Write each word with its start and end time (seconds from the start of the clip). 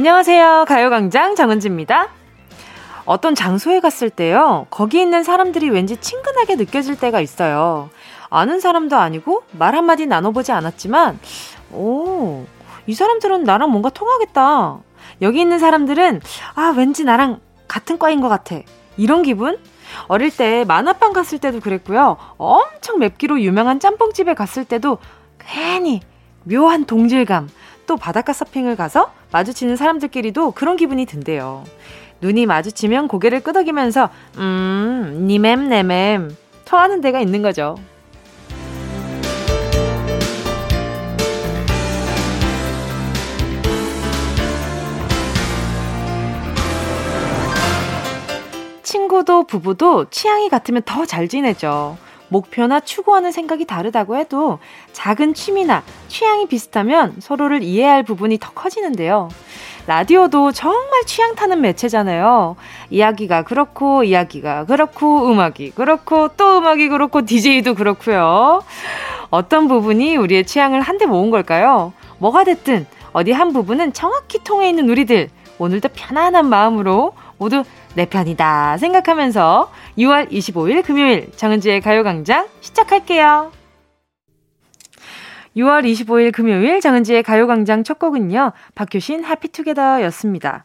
안녕하세요. 0.00 0.64
가요광장 0.66 1.34
정은지입니다. 1.34 2.08
어떤 3.04 3.34
장소에 3.34 3.80
갔을 3.80 4.08
때요, 4.08 4.66
거기 4.70 4.98
있는 4.98 5.22
사람들이 5.22 5.68
왠지 5.68 5.98
친근하게 5.98 6.56
느껴질 6.56 6.98
때가 6.98 7.20
있어요. 7.20 7.90
아는 8.30 8.60
사람도 8.60 8.96
아니고 8.96 9.42
말 9.50 9.74
한마디 9.74 10.06
나눠보지 10.06 10.52
않았지만, 10.52 11.18
오, 11.72 12.46
이 12.86 12.94
사람들은 12.94 13.44
나랑 13.44 13.70
뭔가 13.70 13.90
통하겠다. 13.90 14.78
여기 15.20 15.38
있는 15.38 15.58
사람들은, 15.58 16.22
아, 16.54 16.72
왠지 16.74 17.04
나랑 17.04 17.40
같은 17.68 17.98
과인 17.98 18.22
것 18.22 18.30
같아. 18.30 18.56
이런 18.96 19.22
기분? 19.22 19.58
어릴 20.08 20.34
때 20.34 20.64
만화방 20.66 21.12
갔을 21.12 21.38
때도 21.38 21.60
그랬고요. 21.60 22.16
엄청 22.38 23.00
맵기로 23.00 23.42
유명한 23.42 23.80
짬뽕집에 23.80 24.32
갔을 24.32 24.64
때도 24.64 24.96
괜히 25.38 26.00
묘한 26.44 26.86
동질감. 26.86 27.50
또 27.90 27.96
바닷가 27.96 28.32
서핑을 28.32 28.76
가서 28.76 29.12
마주치는 29.32 29.74
사람들끼리도 29.74 30.52
그런 30.52 30.76
기분이 30.76 31.06
든대요. 31.06 31.64
눈이 32.20 32.46
마주치면 32.46 33.08
고개를 33.08 33.40
끄덕이면서 33.40 34.10
음, 34.36 35.24
니맴 35.26 35.68
내맴 35.68 36.36
토하는 36.66 37.00
데가 37.00 37.18
있는 37.18 37.42
거죠. 37.42 37.74
친구도 48.84 49.48
부부도 49.48 50.10
취향이 50.10 50.48
같으면 50.48 50.82
더 50.84 51.04
잘 51.06 51.26
지내죠. 51.26 51.98
목표나 52.30 52.80
추구하는 52.80 53.30
생각이 53.32 53.66
다르다고 53.66 54.16
해도 54.16 54.58
작은 54.92 55.34
취미나 55.34 55.82
취향이 56.08 56.46
비슷하면 56.46 57.16
서로를 57.20 57.62
이해할 57.62 58.02
부분이 58.02 58.38
더 58.38 58.50
커지는데요. 58.52 59.28
라디오도 59.86 60.52
정말 60.52 61.02
취향 61.04 61.34
타는 61.34 61.60
매체잖아요. 61.60 62.56
이야기가 62.90 63.42
그렇고, 63.42 64.04
이야기가 64.04 64.66
그렇고, 64.66 65.30
음악이 65.30 65.72
그렇고, 65.72 66.28
또 66.36 66.58
음악이 66.58 66.88
그렇고, 66.88 67.24
DJ도 67.24 67.74
그렇고요. 67.74 68.62
어떤 69.30 69.68
부분이 69.68 70.16
우리의 70.16 70.44
취향을 70.44 70.80
한데 70.80 71.06
모은 71.06 71.30
걸까요? 71.30 71.92
뭐가 72.18 72.44
됐든 72.44 72.86
어디 73.12 73.32
한 73.32 73.52
부분은 73.52 73.92
정확히 73.92 74.42
통해 74.44 74.68
있는 74.68 74.88
우리들. 74.88 75.30
오늘도 75.58 75.90
편안한 75.92 76.48
마음으로 76.48 77.12
모두 77.38 77.64
내 77.94 78.06
편이다 78.06 78.78
생각하면서 78.78 79.72
6월 79.98 80.30
25일 80.30 80.84
금요일 80.84 81.30
정은지의 81.36 81.80
가요광장 81.80 82.48
시작할게요. 82.60 83.52
6월 85.56 85.84
25일 85.84 86.32
금요일 86.32 86.80
정은지의 86.80 87.22
가요광장 87.22 87.82
첫 87.82 87.98
곡은요. 87.98 88.52
박효신 88.74 89.24
해피투게더 89.24 90.02
였습니다. 90.04 90.64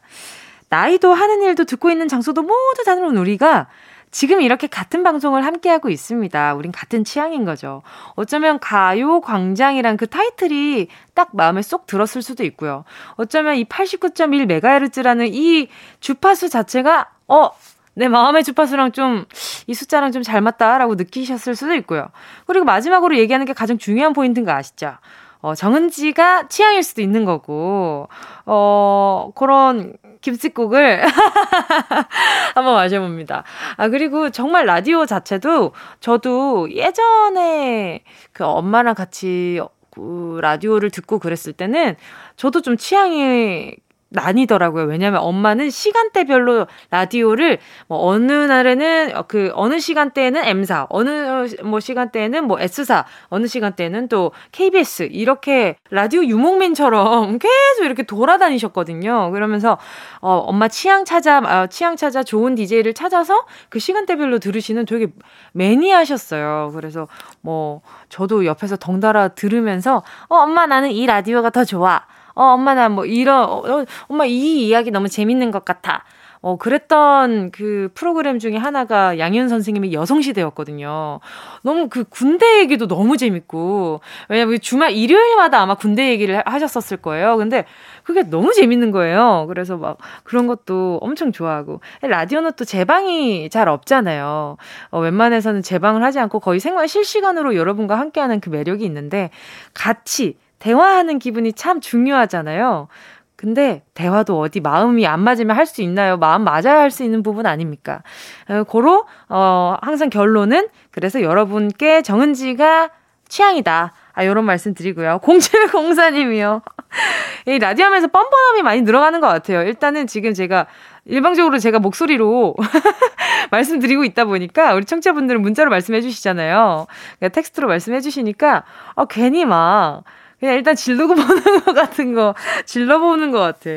나이도 0.69 1.13
하는 1.13 1.41
일도 1.41 1.65
듣고 1.65 1.89
있는 1.89 2.07
장소도 2.07 2.43
모두 2.43 2.83
다른 2.85 3.17
우리가 3.17 3.67
지금 4.11 4.41
이렇게 4.41 4.67
같은 4.67 5.03
방송을 5.03 5.45
함께하고 5.45 5.89
있습니다. 5.89 6.53
우린 6.53 6.71
같은 6.71 7.03
취향인 7.03 7.43
거죠. 7.43 7.81
어쩌면 8.15 8.59
가요 8.59 9.19
광장이란 9.19 9.97
그 9.97 10.07
타이틀이 10.07 10.87
딱 11.13 11.35
마음에 11.35 11.61
쏙 11.61 11.85
들었을 11.85 12.21
수도 12.21 12.45
있고요. 12.45 12.85
어쩌면 13.15 13.57
이 13.57 13.65
89.1MHz라는 13.65 15.33
이 15.33 15.67
주파수 15.99 16.47
자체가, 16.47 17.09
어, 17.27 17.49
내 17.93 18.07
마음의 18.07 18.43
주파수랑 18.43 18.91
좀, 18.91 19.25
이 19.67 19.73
숫자랑 19.73 20.11
좀 20.11 20.21
잘 20.23 20.41
맞다라고 20.41 20.95
느끼셨을 20.95 21.55
수도 21.55 21.73
있고요. 21.75 22.07
그리고 22.45 22.65
마지막으로 22.65 23.17
얘기하는 23.17 23.45
게 23.45 23.53
가장 23.53 23.77
중요한 23.77 24.13
포인트인 24.13 24.45
거 24.45 24.51
아시죠? 24.51 24.95
어, 25.41 25.53
정은지가 25.55 26.47
취향일 26.49 26.83
수도 26.83 27.01
있는 27.01 27.23
거고, 27.23 28.09
어, 28.45 29.31
그런 29.35 29.93
김치국을 30.21 31.03
한번 32.55 32.73
마셔봅니다. 32.73 33.43
아, 33.77 33.87
그리고 33.89 34.31
정말 34.31 34.65
라디오 34.65 35.05
자체도 35.05 35.73
저도 35.99 36.71
예전에 36.71 38.03
그 38.33 38.43
엄마랑 38.43 38.95
같이 38.95 39.61
그 39.91 40.39
라디오를 40.41 40.89
듣고 40.89 41.19
그랬을 41.19 41.53
때는 41.53 41.95
저도 42.37 42.61
좀 42.61 42.75
취향이 42.75 43.75
나뉘더라고요. 44.15 44.85
왜냐하면 44.85 45.21
엄마는 45.21 45.69
시간대별로 45.69 46.67
라디오를 46.89 47.59
뭐 47.87 48.05
어느 48.07 48.31
날에는 48.31 49.13
그 49.27 49.51
어느 49.53 49.79
시간대에는 49.79 50.43
M사, 50.45 50.87
어느 50.89 51.47
뭐 51.63 51.79
시간대에는 51.79 52.47
뭐 52.47 52.59
S사, 52.59 53.05
어느 53.27 53.45
시간대에는 53.47 54.07
또 54.07 54.31
KBS 54.51 55.09
이렇게 55.11 55.75
라디오 55.91 56.23
유목민처럼 56.23 57.37
계속 57.39 57.85
이렇게 57.85 58.03
돌아다니셨거든요. 58.03 59.31
그러면서 59.31 59.77
어 60.21 60.37
엄마 60.37 60.67
취향 60.67 61.05
찾아 61.05 61.39
어, 61.39 61.67
취향 61.67 61.95
찾아 61.95 62.23
좋은 62.23 62.55
DJ를 62.55 62.93
찾아서 62.93 63.45
그 63.69 63.79
시간대별로 63.79 64.39
들으시는 64.39 64.85
되게 64.85 65.07
매니아셨어요. 65.51 66.71
그래서 66.73 67.07
뭐 67.41 67.81
저도 68.09 68.45
옆에서 68.45 68.77
덩달아 68.77 69.29
들으면서 69.29 70.03
어 70.29 70.37
엄마 70.37 70.65
나는 70.65 70.91
이 70.91 71.05
라디오가 71.05 71.49
더 71.49 71.63
좋아. 71.65 72.05
어, 72.35 72.43
엄마 72.53 72.73
나 72.75 72.89
뭐 72.89 73.05
이런, 73.05 73.43
어, 73.43 73.63
어, 73.65 73.85
엄마 74.07 74.25
이 74.25 74.67
이야기 74.67 74.91
너무 74.91 75.09
재밌는 75.09 75.51
것 75.51 75.65
같아. 75.65 76.03
어, 76.41 76.57
그랬던 76.57 77.49
그 77.49 77.89
프로그램 77.95 78.37
중에 78.37 78.55
하나가 78.55 79.17
양현 79.17 79.49
선생님의 79.49 79.93
여성시대였거든요. 79.93 81.19
너무 81.63 81.89
그 81.89 82.03
군대 82.03 82.59
얘기도 82.59 82.87
너무 82.87 83.17
재밌고, 83.17 84.01
왜냐면 84.29 84.59
주말 84.61 84.91
일요일마다 84.91 85.59
아마 85.59 85.73
군대 85.73 86.07
얘기를 86.11 86.43
하셨었을 86.45 86.97
거예요. 86.97 87.37
근데 87.37 87.65
그게 88.03 88.21
너무 88.21 88.53
재밌는 88.53 88.91
거예요. 88.91 89.45
그래서 89.47 89.77
막 89.77 89.97
그런 90.23 90.45
것도 90.45 90.99
엄청 91.01 91.31
좋아하고. 91.31 91.81
라디오는 92.03 92.51
또 92.57 92.63
재방이 92.63 93.49
잘 93.49 93.67
없잖아요. 93.67 94.57
어, 94.91 94.99
웬만해서는 94.99 95.63
재방을 95.63 96.03
하지 96.03 96.19
않고 96.19 96.39
거의 96.41 96.59
생활 96.59 96.87
실시간으로 96.87 97.55
여러분과 97.55 97.97
함께하는 97.97 98.39
그 98.39 98.49
매력이 98.49 98.85
있는데, 98.85 99.31
같이 99.73 100.37
대화하는 100.59 101.19
기분이 101.19 101.53
참 101.53 101.79
중요하잖아요. 101.81 102.87
근데 103.35 103.83
대화도 103.93 104.39
어디 104.39 104.61
마음이 104.61 105.05
안 105.05 105.19
맞으면 105.19 105.55
할 105.57 105.65
수 105.65 105.81
있나요? 105.81 106.17
마음 106.17 106.43
맞아야 106.43 106.79
할 106.79 106.89
수 106.89 107.03
있는 107.03 107.21
부분 107.21 107.45
아닙니까? 107.45 108.01
어, 108.49 108.63
고로 108.63 109.05
어 109.29 109.75
항상 109.81 110.09
결론은 110.09 110.69
그래서 110.91 111.21
여러분께 111.21 112.01
정은지가 112.01 112.89
취향이다. 113.27 113.93
아, 114.13 114.25
요런 114.25 114.45
말씀 114.45 114.73
드리고요. 114.73 115.19
0704님이요. 115.23 116.61
이 117.47 117.59
라디오 117.59 117.85
하면서 117.85 118.07
뻔뻔함이 118.07 118.61
많이 118.61 118.81
늘어가는 118.83 119.19
것 119.19 119.27
같아요. 119.27 119.63
일단은 119.63 120.07
지금 120.07 120.33
제가 120.33 120.67
일방적으로 121.03 121.57
제가 121.59 121.79
목소리로 121.79 122.55
말씀드리고 123.51 124.05
있다 124.05 124.25
보니까 124.25 124.73
우리 124.73 124.85
청취자분들은 124.85 125.41
문자로 125.41 125.69
말씀해 125.69 126.01
주시잖아요. 126.01 126.87
그러니까 127.19 127.35
텍스트로 127.35 127.67
말씀해 127.67 127.99
주시니까 127.99 128.63
어, 128.95 129.05
괜히 129.05 129.43
막 129.45 130.03
그냥 130.39 130.55
일단 130.55 130.75
질르고 130.75 131.15
보는 131.15 131.63
것 131.63 131.73
같은 131.73 132.13
거, 132.13 132.35
질러보는 132.65 133.31
것 133.31 133.39
같아. 133.39 133.69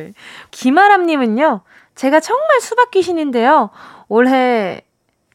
김아람님은요, 0.51 1.63
제가 1.95 2.21
정말 2.21 2.61
수박 2.61 2.91
귀신인데요. 2.91 3.71
올해 4.09 4.83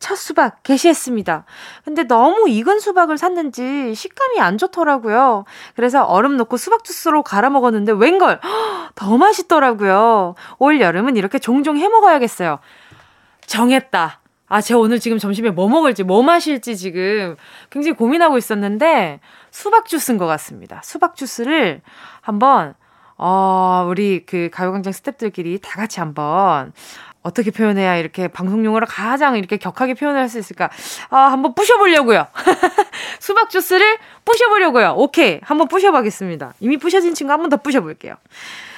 첫 0.03 0.17
수박 0.17 0.63
개시했습니다. 0.63 1.45
근데 1.85 2.03
너무 2.03 2.49
익은 2.49 2.81
수박을 2.81 3.17
샀는지 3.17 3.95
식감이 3.95 4.39
안 4.41 4.57
좋더라고요. 4.57 5.45
그래서 5.77 6.03
얼음 6.03 6.35
넣고 6.35 6.57
수박 6.57 6.83
주스로 6.83 7.23
갈아 7.23 7.49
먹었는데 7.49 7.93
웬걸 7.93 8.41
더 8.95 9.17
맛있더라고요. 9.17 10.35
올 10.59 10.81
여름은 10.81 11.15
이렇게 11.15 11.39
종종 11.39 11.77
해 11.77 11.87
먹어야겠어요. 11.87 12.59
정했다. 13.45 14.19
아, 14.49 14.61
제가 14.61 14.79
오늘 14.79 14.99
지금 14.99 15.17
점심에 15.19 15.51
뭐 15.51 15.69
먹을지, 15.69 16.03
뭐 16.03 16.21
마실지 16.21 16.75
지금 16.75 17.37
굉장히 17.69 17.95
고민하고 17.95 18.37
있었는데 18.37 19.21
수박 19.53 19.85
주스인 19.85 20.17
것 20.17 20.25
같습니다. 20.25 20.81
수박 20.83 21.15
주스를 21.15 21.81
한번 22.21 22.73
어, 23.17 23.85
우리 23.87 24.25
그 24.25 24.49
가요광장 24.51 24.91
스탭들끼리 24.91 25.61
다 25.61 25.75
같이 25.79 25.99
한번 25.99 26.73
어떻게 27.21 27.51
표현해야 27.51 27.95
이렇게 27.97 28.27
방송 28.27 28.65
용어로 28.65 28.87
가장 28.89 29.37
이렇게 29.37 29.57
격하게 29.57 29.93
표현을 29.93 30.19
할수 30.19 30.39
있을까? 30.39 30.71
아, 31.11 31.17
한번 31.31 31.53
부셔보려고요. 31.53 32.25
수박 33.21 33.51
주스를 33.51 33.97
부셔보려고요. 34.25 34.95
오케이. 34.97 35.39
한번 35.43 35.67
부셔보겠습니다. 35.67 36.55
이미 36.59 36.77
부셔진 36.77 37.13
친구 37.13 37.31
한 37.31 37.39
번 37.39 37.49
더 37.51 37.57
부셔볼게요. 37.57 38.15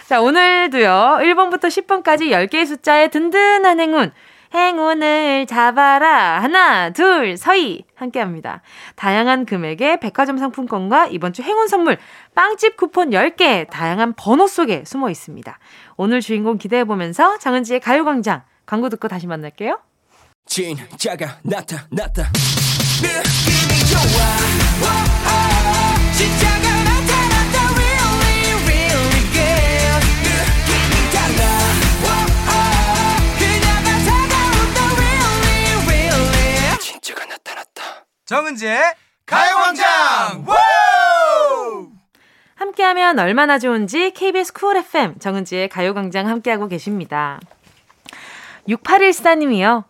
자, 0.07 0.19
오늘도요. 0.21 1.19
1번부터 1.21 1.63
10번까지 1.69 2.29
10개의 2.31 2.67
숫자의 2.67 3.09
든든한 3.11 3.79
행운. 3.79 4.11
행운을 4.53 5.45
잡아라. 5.47 6.41
하나, 6.41 6.91
둘, 6.91 7.37
서희. 7.37 7.85
함께 7.95 8.19
합니다. 8.19 8.61
다양한 8.95 9.45
금액의 9.45 9.99
백화점 9.99 10.37
상품권과 10.37 11.07
이번 11.07 11.33
주 11.33 11.41
행운 11.41 11.67
선물, 11.67 11.97
빵집 12.35 12.77
쿠폰 12.77 13.11
10개, 13.11 13.69
다양한 13.69 14.13
번호 14.15 14.47
속에 14.47 14.83
숨어 14.85 15.09
있습니다. 15.09 15.59
오늘 15.97 16.21
주인공 16.21 16.57
기대해보면서 16.57 17.37
장은지의 17.39 17.79
가요광장 17.79 18.43
광고 18.65 18.89
듣고 18.89 19.07
다시 19.07 19.27
만날게요. 19.27 19.79
진짜가 20.45 21.39
나타났다. 21.43 22.31
느낌이 23.01 23.79
좋아. 23.89 25.05
진짜가 26.13 26.64
정은지의 38.25 38.81
가요광장 39.27 40.45
함께하면 42.55 43.19
얼마나 43.19 43.59
좋은지 43.59 44.09
KBS 44.11 44.51
쿨 44.53 44.77
FM 44.77 45.19
정은지의 45.19 45.69
가요광장 45.69 46.27
함께하고 46.27 46.67
계십니다. 46.67 47.39
6814님이요. 48.67 49.83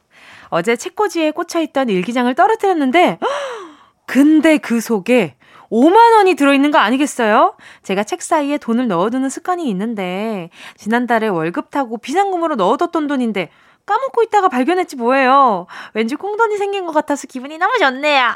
어제 0.50 0.76
책꽂이에 0.76 1.32
꽂혀있던 1.32 1.88
일기장을 1.88 2.34
떨어뜨렸는데 2.36 3.20
근데 4.06 4.58
그 4.58 4.82
속에 4.82 5.38
5만 5.72 6.18
원이 6.18 6.36
들어있는 6.36 6.72
거 6.72 6.78
아니겠어요? 6.78 7.56
제가 7.84 8.04
책 8.04 8.22
사이에 8.22 8.58
돈을 8.58 8.90
넣어두는 8.90 9.30
습관이 9.30 9.70
있는데 9.70 10.50
지난달에 10.76 11.30
월급 11.30 11.72
타고 11.72 11.98
비상금으로 11.98 12.56
넣어뒀던 12.56 13.08
돈인데 13.08 13.50
까먹고 13.86 14.24
있다가 14.24 14.50
발견했지 14.50 14.96
뭐예요. 14.96 15.68
왠지 15.94 16.16
콩돈이 16.16 16.58
생긴 16.58 16.86
것 16.86 16.92
같아서 16.92 17.28
기분이 17.28 17.58
너무 17.58 17.78
좋네요. 17.80 18.36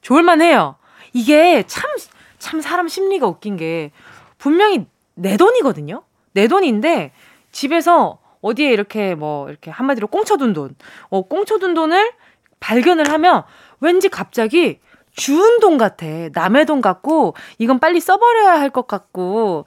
좋을만 0.00 0.40
해요. 0.42 0.76
이게 1.12 1.64
참, 1.66 1.90
참 2.38 2.60
사람 2.60 2.88
심리가 2.88 3.26
웃긴 3.26 3.56
게 3.56 3.90
분명히 4.38 4.86
내 5.14 5.36
돈이거든요? 5.36 6.02
내 6.32 6.46
돈인데 6.48 7.12
집에서 7.52 8.18
어디에 8.42 8.70
이렇게 8.70 9.14
뭐 9.14 9.48
이렇게 9.48 9.70
한마디로 9.70 10.06
꽁쳐둔 10.08 10.52
돈, 10.52 10.76
어, 11.08 11.22
꽁쳐둔 11.22 11.74
돈을 11.74 12.12
발견을 12.60 13.10
하면 13.10 13.44
왠지 13.80 14.08
갑자기 14.08 14.80
주운 15.16 15.60
돈 15.60 15.78
같아. 15.78 16.04
남의 16.34 16.66
돈 16.66 16.82
같고, 16.82 17.34
이건 17.56 17.78
빨리 17.78 18.00
써버려야 18.00 18.60
할 18.60 18.68
것 18.68 18.86
같고, 18.86 19.64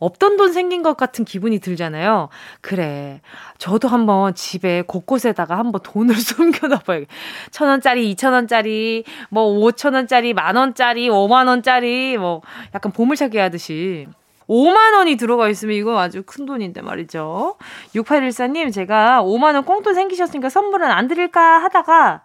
없던 0.00 0.36
돈 0.36 0.52
생긴 0.52 0.82
것 0.82 0.96
같은 0.96 1.24
기분이 1.24 1.60
들잖아요. 1.60 2.30
그래. 2.60 3.20
저도 3.58 3.86
한번 3.86 4.34
집에 4.34 4.82
곳곳에다가 4.82 5.58
한번 5.58 5.80
돈을 5.82 6.14
숨겨놔봐요. 6.18 7.04
천 7.50 7.68
원짜리, 7.68 8.10
이천 8.10 8.32
원짜리, 8.32 9.04
뭐 9.28 9.44
오천 9.44 9.94
원짜리, 9.94 10.32
만 10.34 10.56
원짜리, 10.56 11.08
오만 11.08 11.46
원짜리, 11.46 12.16
뭐 12.18 12.42
약간 12.74 12.90
보물찾기 12.90 13.38
하듯이. 13.38 14.08
5만 14.48 14.94
원이 14.96 15.16
들어가 15.16 15.48
있으면 15.48 15.76
이거 15.76 16.00
아주 16.00 16.24
큰 16.26 16.44
돈인데 16.44 16.82
말이죠. 16.82 17.56
6814님, 17.94 18.72
제가 18.72 19.22
5만 19.22 19.54
원 19.54 19.64
꽁돈 19.64 19.94
생기셨으니까 19.94 20.48
선물은 20.48 20.90
안 20.90 21.06
드릴까 21.06 21.62
하다가, 21.62 22.22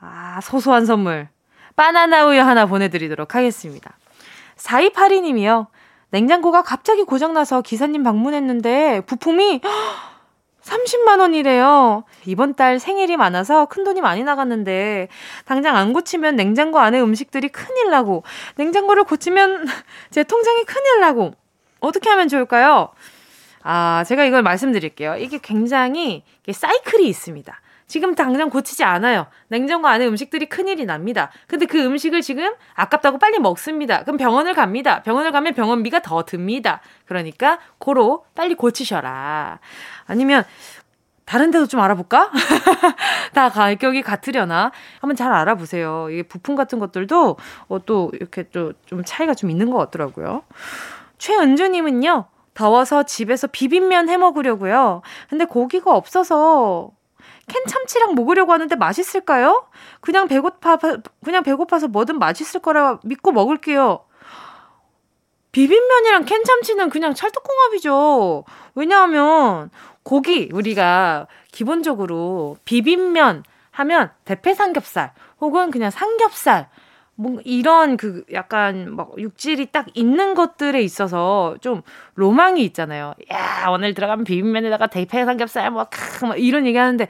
아, 0.00 0.40
소소한 0.40 0.86
선물. 0.86 1.28
바나나 1.74 2.26
우유 2.26 2.40
하나 2.40 2.66
보내드리도록 2.66 3.34
하겠습니다. 3.34 3.96
4282님이요. 4.56 5.66
냉장고가 6.12 6.62
갑자기 6.62 7.04
고장나서 7.04 7.62
기사님 7.62 8.02
방문했는데 8.02 9.00
부품이 9.06 9.62
30만 10.62 11.18
원이래요. 11.18 12.04
이번 12.26 12.54
달 12.54 12.78
생일이 12.78 13.16
많아서 13.16 13.64
큰 13.66 13.82
돈이 13.82 14.00
많이 14.00 14.22
나갔는데 14.22 15.08
당장 15.44 15.76
안 15.76 15.92
고치면 15.92 16.36
냉장고 16.36 16.78
안에 16.78 17.00
음식들이 17.00 17.48
큰일 17.48 17.90
나고 17.90 18.22
냉장고를 18.56 19.04
고치면 19.04 19.66
제 20.10 20.22
통장이 20.22 20.64
큰일 20.64 21.00
나고 21.00 21.32
어떻게 21.80 22.10
하면 22.10 22.28
좋을까요? 22.28 22.90
아, 23.62 24.04
제가 24.06 24.24
이걸 24.24 24.42
말씀드릴게요. 24.42 25.16
이게 25.16 25.38
굉장히 25.38 26.22
사이클이 26.48 27.08
있습니다. 27.08 27.60
지금 27.92 28.14
당장 28.14 28.48
고치지 28.48 28.84
않아요. 28.84 29.26
냉장고 29.48 29.86
안에 29.86 30.06
음식들이 30.06 30.46
큰일이 30.46 30.86
납니다. 30.86 31.30
근데 31.46 31.66
그 31.66 31.78
음식을 31.78 32.22
지금 32.22 32.54
아깝다고 32.72 33.18
빨리 33.18 33.38
먹습니다. 33.38 34.02
그럼 34.04 34.16
병원을 34.16 34.54
갑니다. 34.54 35.02
병원을 35.02 35.30
가면 35.30 35.52
병원비가 35.52 36.00
더 36.00 36.22
듭니다. 36.22 36.80
그러니까 37.04 37.58
고로 37.76 38.24
빨리 38.34 38.54
고치셔라. 38.54 39.58
아니면 40.06 40.42
다른 41.26 41.50
데도 41.50 41.66
좀 41.66 41.80
알아볼까? 41.80 42.30
다 43.34 43.50
가격이 43.50 44.00
같으려나? 44.00 44.72
한번 45.02 45.14
잘 45.14 45.30
알아보세요. 45.30 46.08
이게 46.08 46.22
부품 46.22 46.54
같은 46.56 46.78
것들도 46.78 47.36
어, 47.68 47.78
또 47.84 48.10
이렇게 48.14 48.44
또 48.44 48.72
좀 48.86 49.02
차이가 49.04 49.34
좀 49.34 49.50
있는 49.50 49.70
것 49.70 49.76
같더라고요. 49.76 50.44
최은주님은요, 51.18 52.24
더워서 52.54 53.02
집에서 53.02 53.48
비빔면 53.48 54.08
해 54.08 54.16
먹으려고요. 54.16 55.02
근데 55.28 55.44
고기가 55.44 55.94
없어서 55.94 56.90
캔 57.48 57.64
참치랑 57.66 58.14
먹으려고 58.14 58.52
하는데 58.52 58.74
맛있을까요? 58.76 59.66
그냥 60.00 60.28
배고파 60.28 60.78
그냥 61.24 61.42
배고파서 61.42 61.88
뭐든 61.88 62.18
맛있을 62.18 62.60
거라 62.60 62.98
믿고 63.04 63.32
먹을게요. 63.32 64.04
비빔면이랑 65.52 66.24
캔 66.24 66.44
참치는 66.44 66.88
그냥 66.88 67.14
찰떡궁합이죠. 67.14 68.44
왜냐하면 68.74 69.70
고기 70.02 70.48
우리가 70.52 71.26
기본적으로 71.50 72.56
비빔면 72.64 73.44
하면 73.70 74.10
대패 74.24 74.54
삼겹살 74.54 75.12
혹은 75.40 75.70
그냥 75.70 75.90
삼겹살 75.90 76.68
뭔 77.14 77.40
이런 77.44 77.96
그 77.96 78.24
약간 78.32 78.94
막 78.96 79.12
육질이 79.18 79.66
딱 79.72 79.86
있는 79.94 80.34
것들에 80.34 80.80
있어서 80.82 81.56
좀 81.60 81.82
로망이 82.14 82.64
있잖아요. 82.64 83.14
야 83.32 83.66
오늘 83.70 83.94
들어가면 83.94 84.24
비빔면에다가 84.24 84.86
대패 84.88 85.24
삼겹살 85.24 85.70
뭐 85.70 85.86
크, 85.90 86.24
막 86.26 86.38
이런 86.40 86.66
얘기 86.66 86.78
하는데 86.78 87.06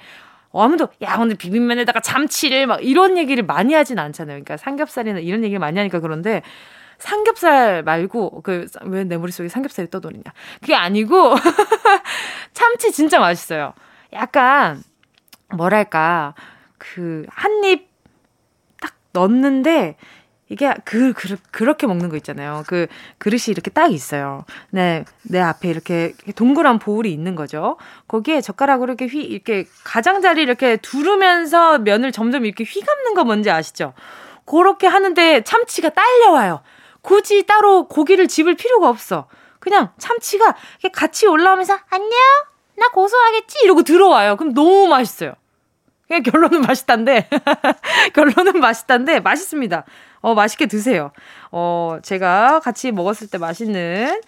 아무도 0.54 0.88
야 1.02 1.16
오늘 1.20 1.36
비빔면에다가 1.36 2.00
참치를 2.00 2.66
막 2.66 2.84
이런 2.84 3.16
얘기를 3.16 3.42
많이 3.44 3.74
하진 3.74 3.98
않잖아요. 3.98 4.34
그러니까 4.34 4.56
삼겹살이나 4.56 5.20
이런 5.20 5.44
얘기를 5.44 5.58
많이 5.60 5.78
하니까 5.78 6.00
그런데 6.00 6.42
삼겹살 6.98 7.82
말고 7.82 8.42
그 8.42 8.66
왜 8.84 9.04
내 9.04 9.16
머릿속에 9.16 9.48
삼겹살이 9.48 9.88
떠도느냐. 9.90 10.24
그게 10.60 10.74
아니고 10.74 11.34
참치 12.52 12.92
진짜 12.92 13.18
맛있어요. 13.20 13.72
약간 14.12 14.82
뭐랄까 15.54 16.34
그 16.78 17.24
한입 17.28 17.91
넣는데 19.12 19.96
이게 20.48 20.74
그, 20.84 21.14
그 21.14 21.36
그렇게 21.50 21.86
먹는 21.86 22.10
거 22.10 22.16
있잖아요. 22.16 22.62
그 22.66 22.86
그릇이 23.16 23.44
이렇게 23.48 23.70
딱 23.70 23.90
있어요. 23.90 24.44
네, 24.70 25.04
내 25.22 25.40
앞에 25.40 25.68
이렇게 25.68 26.12
동그란 26.36 26.78
보울이 26.78 27.10
있는 27.10 27.34
거죠. 27.34 27.78
거기에 28.06 28.42
젓가락으로 28.42 28.92
이렇게 28.92 29.06
휘 29.06 29.22
이렇게 29.22 29.64
가장자리 29.84 30.42
이렇게 30.42 30.76
두르면서 30.76 31.78
면을 31.78 32.12
점점 32.12 32.44
이렇게 32.44 32.64
휘감는 32.64 33.14
거 33.14 33.24
뭔지 33.24 33.50
아시죠? 33.50 33.94
그렇게 34.44 34.86
하는데 34.86 35.42
참치가 35.42 35.88
딸려와요. 35.88 36.60
굳이 37.00 37.46
따로 37.46 37.88
고기를 37.88 38.28
집을 38.28 38.54
필요가 38.54 38.90
없어. 38.90 39.28
그냥 39.58 39.90
참치가 39.96 40.54
같이 40.92 41.26
올라오면서 41.26 41.78
안녕, 41.88 42.10
나 42.76 42.88
고소하겠지 42.90 43.60
이러고 43.64 43.84
들어와요. 43.84 44.36
그럼 44.36 44.52
너무 44.52 44.86
맛있어요. 44.86 45.32
결론은 46.20 46.60
맛있단데, 46.60 47.28
결론은 48.14 48.60
맛있단데, 48.60 49.20
맛있습니다. 49.20 49.84
어, 50.20 50.34
맛있게 50.34 50.66
드세요. 50.66 51.10
어, 51.50 51.98
제가 52.02 52.60
같이 52.60 52.92
먹었을 52.92 53.28
때 53.28 53.38
맛있는, 53.38 54.20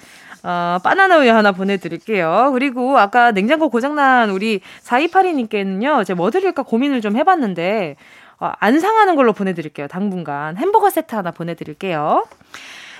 어, 0.42 0.78
바나나 0.82 1.18
우유 1.18 1.32
하나 1.32 1.52
보내드릴게요. 1.52 2.50
그리고 2.52 2.98
아까 2.98 3.30
냉장고 3.30 3.68
고장난 3.68 4.30
우리 4.30 4.60
4282님께는요, 4.82 6.04
제가 6.04 6.16
뭐 6.16 6.30
드릴까 6.30 6.62
고민을 6.62 7.00
좀 7.00 7.16
해봤는데, 7.16 7.96
어, 8.40 8.52
안 8.58 8.80
상하는 8.80 9.16
걸로 9.16 9.32
보내드릴게요. 9.32 9.86
당분간. 9.88 10.56
햄버거 10.56 10.90
세트 10.90 11.14
하나 11.14 11.30
보내드릴게요. 11.30 12.24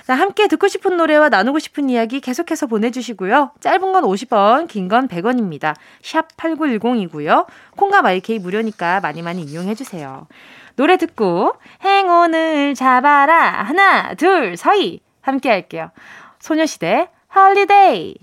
자, 0.05 0.13
함께 0.13 0.47
듣고 0.47 0.67
싶은 0.67 0.97
노래와 0.97 1.29
나누고 1.29 1.57
싶은 1.57 1.89
이야기 1.89 2.19
계속해서 2.21 2.67
보내주시고요. 2.67 3.51
짧은 3.59 3.91
건 3.91 4.03
50원, 4.03 4.67
긴 4.67 4.87
건 4.87 5.07
100원입니다. 5.07 5.73
샵 6.03 6.27
8910이고요. 6.37 7.47
콩과 7.75 8.03
마이 8.03 8.29
K 8.29 8.37
무료니까 8.37 8.99
많이 8.99 9.23
많이 9.23 9.41
이용해주세요. 9.41 10.27
노래 10.75 10.97
듣고 10.97 11.53
행운을 11.83 12.75
잡아라. 12.75 13.63
하나, 13.63 14.13
둘, 14.13 14.55
서희. 14.57 14.99
함께 15.21 15.49
할게요. 15.49 15.89
소녀시대 16.39 17.09
Holiday. 17.33 18.15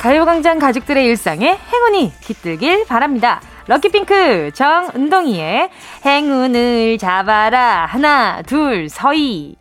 가요광장 0.00 0.58
가족들의 0.58 1.04
일상에 1.04 1.58
행운이 1.58 2.10
깃들길 2.22 2.86
바랍니다. 2.86 3.42
럭키핑크 3.66 4.50
정은동이의 4.54 5.68
행운을 6.06 6.96
잡아라 6.96 7.84
하나 7.84 8.40
둘 8.40 8.88
서희 8.88 9.56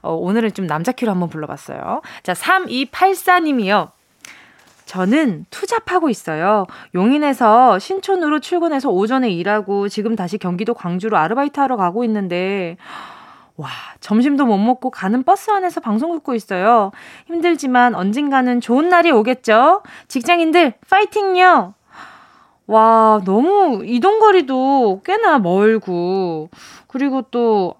어, 0.00 0.14
오늘은 0.14 0.54
좀 0.54 0.66
남자 0.66 0.92
키로 0.92 1.12
한번 1.12 1.28
불러봤어요. 1.28 2.00
자 2.22 2.32
3284님이요. 2.32 3.90
저는 4.86 5.44
투잡하고 5.50 6.08
있어요. 6.08 6.66
용인에서 6.94 7.78
신촌으로 7.78 8.40
출근해서 8.40 8.88
오전에 8.88 9.28
일하고 9.28 9.90
지금 9.90 10.16
다시 10.16 10.38
경기도 10.38 10.72
광주로 10.72 11.18
아르바이트 11.18 11.60
하러 11.60 11.76
가고 11.76 12.02
있는데 12.04 12.78
와, 13.62 13.68
점심도 14.00 14.44
못 14.44 14.58
먹고 14.58 14.90
가는 14.90 15.22
버스 15.22 15.50
안에서 15.52 15.80
방송 15.80 16.12
듣고 16.12 16.34
있어요. 16.34 16.90
힘들지만 17.26 17.94
언젠가는 17.94 18.60
좋은 18.60 18.88
날이 18.88 19.12
오겠죠? 19.12 19.82
직장인들, 20.08 20.74
파이팅요! 20.90 21.74
와, 22.66 23.20
너무 23.24 23.82
이동거리도 23.84 25.02
꽤나 25.04 25.38
멀고, 25.38 26.50
그리고 26.88 27.22
또, 27.30 27.76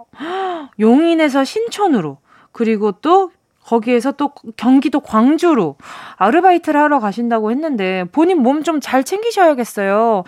용인에서 0.79 1.43
신촌으로, 1.45 2.19
그리고 2.53 2.93
또 2.93 3.33
거기에서 3.65 4.13
또 4.13 4.33
경기도 4.57 5.01
광주로 5.01 5.77
아르바이트를 6.17 6.81
하러 6.81 7.01
가신다고 7.01 7.51
했는데 7.51 8.05
본인 8.13 8.43
몸 8.43 8.63
좀 8.63 8.81
잘 8.81 9.05
챙기셔야겠어요. 9.05 10.25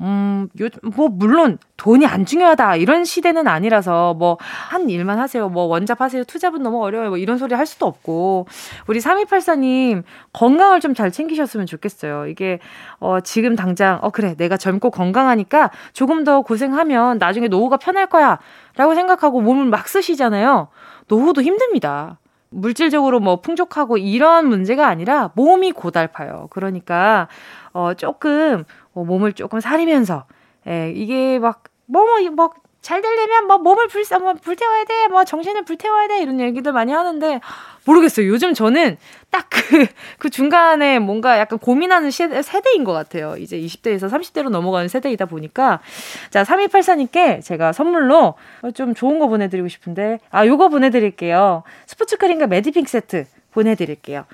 음, 0.00 0.48
요, 0.60 0.68
뭐, 0.96 1.08
물론 1.08 1.56
돈이 1.76 2.04
안 2.04 2.26
중요하다. 2.26 2.76
이런 2.76 3.04
시대는 3.04 3.46
아니라서 3.46 4.14
뭐, 4.14 4.36
한 4.40 4.90
일만 4.90 5.18
하세요. 5.20 5.48
뭐, 5.48 5.64
원잡 5.64 6.00
하세요. 6.00 6.24
투잡은 6.24 6.62
너무 6.62 6.82
어려워요. 6.82 7.10
뭐, 7.10 7.18
이런 7.18 7.38
소리 7.38 7.54
할 7.54 7.64
수도 7.64 7.86
없고. 7.86 8.46
우리 8.88 8.98
3284님, 9.00 10.02
건강을 10.32 10.80
좀 10.80 10.94
잘 10.94 11.10
챙기셨으면 11.12 11.66
좋겠어요. 11.66 12.26
이게, 12.26 12.58
어, 12.98 13.20
지금 13.20 13.54
당장, 13.56 13.98
어, 14.02 14.10
그래. 14.10 14.34
내가 14.36 14.56
젊고 14.56 14.90
건강하니까 14.90 15.70
조금 15.92 16.24
더 16.24 16.42
고생하면 16.42 17.18
나중에 17.18 17.48
노후가 17.48 17.76
편할 17.78 18.06
거야. 18.06 18.38
라고 18.76 18.94
생각하고 18.94 19.40
몸을 19.40 19.66
막 19.66 19.88
쓰시잖아요. 19.88 20.68
노후도 21.08 21.42
힘듭니다. 21.42 22.18
물질적으로 22.50 23.18
뭐 23.18 23.40
풍족하고 23.40 23.98
이런 23.98 24.46
문제가 24.46 24.86
아니라 24.86 25.30
몸이 25.34 25.72
고달파요. 25.72 26.46
그러니까 26.50 27.26
어 27.72 27.94
조금 27.94 28.64
어, 28.94 29.04
몸을 29.04 29.32
조금 29.32 29.60
사리면서 29.60 30.24
예, 30.66 30.92
이게 30.94 31.38
막 31.38 31.64
뭐뭐 31.86 32.30
뭐 32.30 32.64
잘 32.84 33.00
되려면 33.00 33.46
뭐 33.46 33.56
몸을 33.56 33.88
불, 33.88 34.04
뭐 34.20 34.34
불태워야 34.34 34.84
돼, 34.84 35.08
뭐 35.08 35.24
정신을 35.24 35.64
불태워야 35.64 36.06
돼 36.06 36.20
이런 36.20 36.38
얘기들 36.38 36.70
많이 36.70 36.92
하는데 36.92 37.40
모르겠어요. 37.86 38.28
요즘 38.28 38.52
저는 38.52 38.98
딱그그 39.30 40.28
중간에 40.28 40.98
뭔가 40.98 41.38
약간 41.38 41.58
고민하는 41.58 42.10
시대, 42.10 42.42
세대인 42.42 42.84
것 42.84 42.92
같아요. 42.92 43.36
이제 43.38 43.58
20대에서 43.58 44.10
30대로 44.10 44.50
넘어가는 44.50 44.88
세대이다 44.88 45.24
보니까 45.24 45.80
자 46.28 46.42
3284님께 46.42 47.42
제가 47.42 47.72
선물로 47.72 48.34
좀 48.74 48.94
좋은 48.94 49.18
거 49.18 49.28
보내드리고 49.28 49.68
싶은데 49.68 50.18
아 50.30 50.46
요거 50.46 50.68
보내드릴게요. 50.68 51.62
스포츠 51.86 52.18
크림과 52.18 52.48
메디핑 52.48 52.84
세트 52.84 53.24
보내드릴게요. 53.52 54.26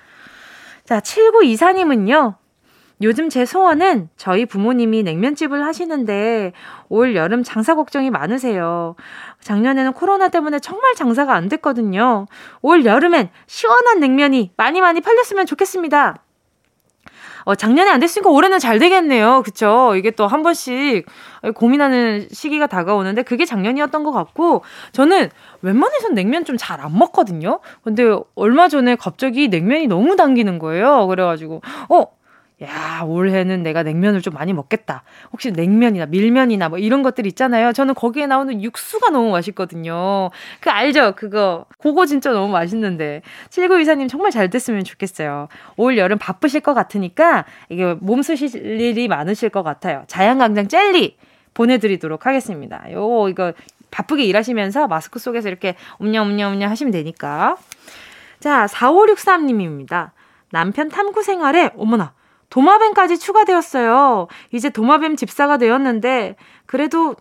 자 0.84 0.98
7924님은요. 0.98 2.39
요즘 3.02 3.30
제 3.30 3.46
소원은 3.46 4.10
저희 4.16 4.44
부모님이 4.44 5.02
냉면집을 5.02 5.64
하시는데 5.64 6.52
올 6.88 7.16
여름 7.16 7.42
장사 7.42 7.74
걱정이 7.74 8.10
많으세요. 8.10 8.94
작년에는 9.40 9.92
코로나 9.94 10.28
때문에 10.28 10.58
정말 10.58 10.94
장사가 10.94 11.34
안 11.34 11.48
됐거든요. 11.48 12.26
올 12.60 12.84
여름엔 12.84 13.30
시원한 13.46 14.00
냉면이 14.00 14.52
많이 14.56 14.80
많이 14.82 15.00
팔렸으면 15.00 15.46
좋겠습니다. 15.46 16.16
어, 17.44 17.54
작년에 17.54 17.90
안 17.90 18.00
됐으니까 18.00 18.28
올해는 18.28 18.58
잘 18.58 18.78
되겠네요. 18.78 19.42
그쵸? 19.42 19.94
이게 19.96 20.10
또 20.10 20.26
한 20.26 20.42
번씩 20.42 21.06
고민하는 21.54 22.28
시기가 22.30 22.66
다가오는데 22.66 23.22
그게 23.22 23.46
작년이었던 23.46 24.04
것 24.04 24.12
같고 24.12 24.62
저는 24.92 25.30
웬만해선 25.62 26.12
냉면 26.12 26.44
좀 26.44 26.58
잘 26.58 26.80
안 26.82 26.98
먹거든요. 26.98 27.60
근데 27.82 28.14
얼마 28.34 28.68
전에 28.68 28.94
갑자기 28.94 29.48
냉면이 29.48 29.86
너무 29.86 30.16
당기는 30.16 30.58
거예요. 30.58 31.06
그래가지고, 31.06 31.62
어, 31.88 32.04
야, 32.62 33.02
올해는 33.06 33.62
내가 33.62 33.82
냉면을 33.82 34.20
좀 34.20 34.34
많이 34.34 34.52
먹겠다. 34.52 35.02
혹시 35.32 35.50
냉면이나 35.50 36.06
밀면이나 36.06 36.68
뭐 36.68 36.78
이런 36.78 37.02
것들 37.02 37.26
있잖아요. 37.28 37.72
저는 37.72 37.94
거기에 37.94 38.26
나오는 38.26 38.62
육수가 38.62 39.10
너무 39.10 39.30
맛있거든요. 39.30 40.30
그 40.60 40.68
알죠? 40.68 41.14
그거. 41.16 41.64
그거 41.78 42.04
진짜 42.04 42.32
너무 42.32 42.52
맛있는데. 42.52 43.22
7924님 43.48 44.10
정말 44.10 44.30
잘 44.30 44.50
됐으면 44.50 44.84
좋겠어요. 44.84 45.48
올 45.76 45.96
여름 45.96 46.18
바쁘실 46.18 46.60
것 46.60 46.74
같으니까 46.74 47.46
이게 47.70 47.94
몸 47.98 48.20
쓰실 48.20 48.54
일이 48.80 49.08
많으실 49.08 49.48
것 49.48 49.62
같아요. 49.62 50.04
자양강장 50.06 50.68
젤리 50.68 51.16
보내드리도록 51.54 52.26
하겠습니다. 52.26 52.92
요, 52.92 53.28
이거 53.28 53.54
바쁘게 53.90 54.24
일하시면서 54.24 54.86
마스크 54.86 55.18
속에서 55.18 55.48
이렇게 55.48 55.76
옴냐옴냐옴냐 55.98 56.68
하시면 56.68 56.92
되니까. 56.92 57.56
자, 58.38 58.66
4563님입니다. 58.66 60.10
남편 60.50 60.88
탐구 60.88 61.22
생활에, 61.22 61.70
어머나, 61.76 62.12
도마뱀까지 62.50 63.18
추가되었어요. 63.18 64.28
이제 64.52 64.68
도마뱀 64.68 65.16
집사가 65.16 65.56
되었는데 65.56 66.36
그래도 66.66 67.16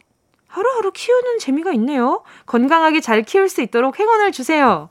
하루하루 0.48 0.92
키우는 0.92 1.40
재미가 1.40 1.72
있네요. 1.74 2.24
건강하게 2.46 3.00
잘 3.00 3.22
키울 3.22 3.48
수 3.48 3.62
있도록 3.62 4.00
행운을 4.00 4.32
주세요. 4.32 4.90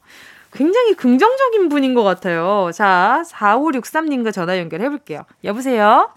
굉장히 0.52 0.94
긍정적인 0.94 1.68
분인 1.68 1.94
것 1.94 2.04
같아요. 2.04 2.70
자, 2.72 3.22
4563님과 3.26 4.32
전화 4.32 4.56
연결해 4.58 4.88
볼게요. 4.88 5.22
여보세요? 5.44 6.10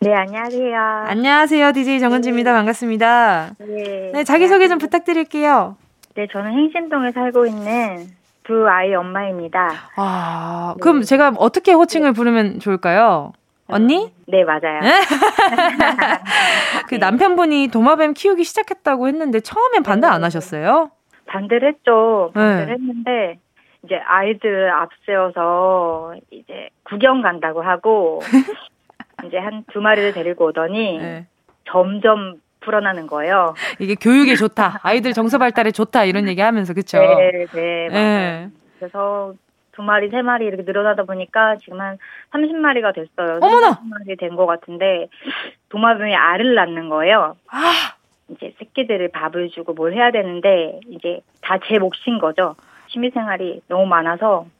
네, 0.00 0.12
안녕하세요. 0.14 0.78
안녕하세요. 1.06 1.72
DJ 1.72 2.00
정은지입니다. 2.00 2.50
네. 2.52 2.56
반갑습니다. 2.56 3.50
네. 3.58 4.10
네, 4.12 4.24
자기소개 4.24 4.68
좀 4.68 4.78
부탁드릴게요. 4.78 5.76
네, 6.16 6.26
저는 6.32 6.52
행신동에 6.52 7.12
살고 7.12 7.46
있는 7.46 8.08
두 8.44 8.66
아이 8.68 8.94
엄마입니다. 8.94 9.70
아, 9.96 10.74
그럼 10.80 11.00
네. 11.00 11.04
제가 11.04 11.34
어떻게 11.36 11.72
호칭을 11.72 12.12
부르면 12.12 12.60
좋을까요? 12.60 13.32
언니? 13.70 14.12
네, 14.26 14.44
맞아요. 14.44 14.80
그 16.88 16.94
남편분이 16.96 17.68
도마뱀 17.68 18.14
키우기 18.14 18.44
시작했다고 18.44 19.08
했는데 19.08 19.40
처음엔 19.40 19.82
반대 19.82 20.06
안 20.06 20.24
하셨어요? 20.24 20.90
반대를 21.26 21.68
했죠. 21.74 22.30
반대를 22.34 22.66
네. 22.66 22.72
했는데 22.72 23.38
이제 23.84 23.96
아이들 24.06 24.70
앞세워서 24.70 26.14
이제 26.30 26.68
구경 26.84 27.22
간다고 27.22 27.62
하고 27.62 28.20
이제 29.26 29.38
한 29.38 29.64
두 29.72 29.80
마리를 29.80 30.12
데리고 30.12 30.46
오더니 30.46 30.98
네. 30.98 31.26
점점 31.70 32.34
불어나는 32.60 33.06
거예요. 33.06 33.54
이게 33.78 33.94
교육에 33.94 34.34
좋다. 34.34 34.80
아이들 34.82 35.12
정서 35.12 35.38
발달에 35.38 35.70
좋다. 35.70 36.04
이런 36.04 36.24
얘기 36.28 36.40
하면서, 36.42 36.74
그쵸? 36.74 36.98
네, 36.98 37.46
네, 37.54 37.88
맞아요. 37.88 37.90
네. 37.90 38.48
그래서 38.78 39.32
두 39.80 39.84
마리, 39.86 40.10
세 40.10 40.20
마리 40.20 40.44
이렇게 40.44 40.62
늘어나다 40.62 41.04
보니까 41.04 41.56
지금 41.56 41.80
한 41.80 41.96
30마리가 42.34 42.94
됐어요. 42.94 43.38
어머나! 43.40 43.70
30마리 43.80 44.18
된 44.18 44.36
것 44.36 44.44
같은데 44.44 45.08
도마뱀이 45.70 46.14
알을 46.14 46.54
낳는 46.54 46.90
거예요. 46.90 47.36
아! 47.50 47.94
이제 48.28 48.54
새끼들을 48.58 49.08
밥을 49.08 49.48
주고 49.48 49.72
뭘 49.72 49.94
해야 49.94 50.10
되는데 50.10 50.80
이제 50.90 51.20
다 51.40 51.58
제 51.66 51.78
몫인 51.78 52.18
거죠. 52.20 52.56
취미생활이 52.88 53.62
너무 53.68 53.86
많아서 53.86 54.44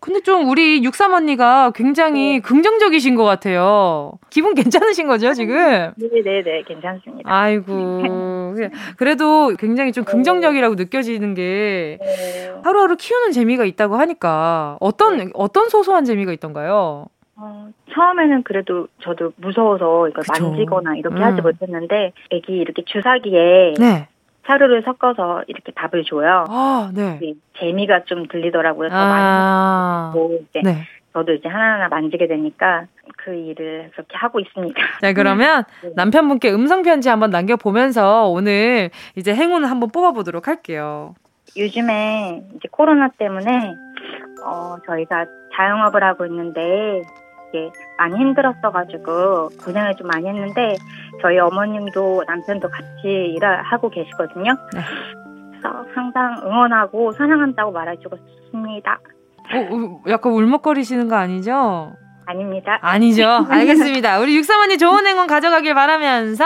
근데 0.00 0.20
좀 0.20 0.48
우리 0.48 0.84
육삼 0.84 1.14
언니가 1.14 1.70
굉장히 1.74 2.34
네. 2.34 2.40
긍정적이신 2.40 3.14
것 3.14 3.24
같아요. 3.24 4.12
기분 4.28 4.54
괜찮으신 4.54 5.06
거죠, 5.06 5.32
지금? 5.32 5.56
네네네, 5.96 6.22
네, 6.22 6.42
네, 6.42 6.62
괜찮습니다. 6.66 7.22
아이고. 7.30 8.54
그래도 8.96 9.54
굉장히 9.58 9.92
좀 9.92 10.04
긍정적이라고 10.04 10.76
네. 10.76 10.84
느껴지는 10.84 11.34
게 11.34 11.98
네. 12.00 12.52
하루하루 12.62 12.96
키우는 12.96 13.32
재미가 13.32 13.64
있다고 13.64 13.96
하니까 13.96 14.76
어떤, 14.80 15.30
어떤 15.34 15.68
소소한 15.68 16.04
재미가 16.04 16.32
있던가요? 16.32 17.06
어, 17.38 17.68
처음에는 17.92 18.42
그래도 18.44 18.88
저도 19.02 19.32
무서워서 19.36 20.08
이걸 20.08 20.22
그쵸. 20.22 20.48
만지거나 20.48 20.96
이렇게 20.96 21.16
음. 21.16 21.22
하지 21.22 21.42
못했는데 21.42 22.12
애기 22.30 22.52
이렇게 22.52 22.82
주사기에 22.84 23.74
네. 23.78 24.08
사료를 24.46 24.82
섞어서 24.84 25.42
이렇게 25.46 25.72
밥을 25.72 26.04
줘요. 26.04 26.44
아, 26.48 26.90
네. 26.94 27.18
재미가 27.58 28.04
좀 28.04 28.26
들리더라고요. 28.28 28.88
더 28.90 28.94
아, 28.96 30.12
많이 30.14 30.36
이제 30.36 30.60
네. 30.62 30.84
저도 31.12 31.32
이제 31.32 31.48
하나하나 31.48 31.88
만지게 31.88 32.26
되니까 32.26 32.86
그 33.16 33.32
일을 33.34 33.90
그렇게 33.92 34.16
하고 34.16 34.38
있습니다. 34.38 34.78
자, 35.00 35.12
그러면 35.14 35.64
네. 35.82 35.90
남편분께 35.96 36.52
음성 36.52 36.82
편지 36.82 37.08
한번 37.08 37.30
남겨 37.30 37.56
보면서 37.56 38.28
오늘 38.28 38.90
이제 39.16 39.34
행운을 39.34 39.70
한번 39.70 39.90
뽑아 39.90 40.12
보도록 40.12 40.46
할게요. 40.46 41.14
요즘에 41.56 42.44
이제 42.56 42.68
코로나 42.70 43.08
때문에 43.08 43.74
어 44.44 44.76
저희가 44.86 45.24
자영업을 45.56 46.04
하고 46.04 46.26
있는데 46.26 47.02
이게 47.48 47.70
많이 47.98 48.16
힘들었어가지고 48.16 49.48
고생을 49.64 49.94
좀 49.96 50.08
많이 50.08 50.26
했는데 50.28 50.76
저희 51.22 51.38
어머님도 51.38 52.24
남편도 52.26 52.68
같이 52.68 53.02
일을 53.04 53.62
하고 53.62 53.88
계시거든요. 53.88 54.52
네. 54.74 54.80
그래서 55.50 55.84
항상 55.94 56.40
응원하고 56.44 57.12
사랑한다고 57.12 57.72
말해주고 57.72 58.16
싶습니다. 58.16 59.00
어, 59.52 59.58
어, 59.58 60.02
약간 60.08 60.32
울먹거리시는 60.32 61.08
거 61.08 61.16
아니죠? 61.16 61.94
아닙니다. 62.26 62.78
아니죠. 62.82 63.46
알겠습니다. 63.48 64.18
우리 64.18 64.36
육사원이 64.36 64.78
좋은 64.78 65.06
행운 65.06 65.26
가져가길 65.28 65.74
바라면서 65.74 66.44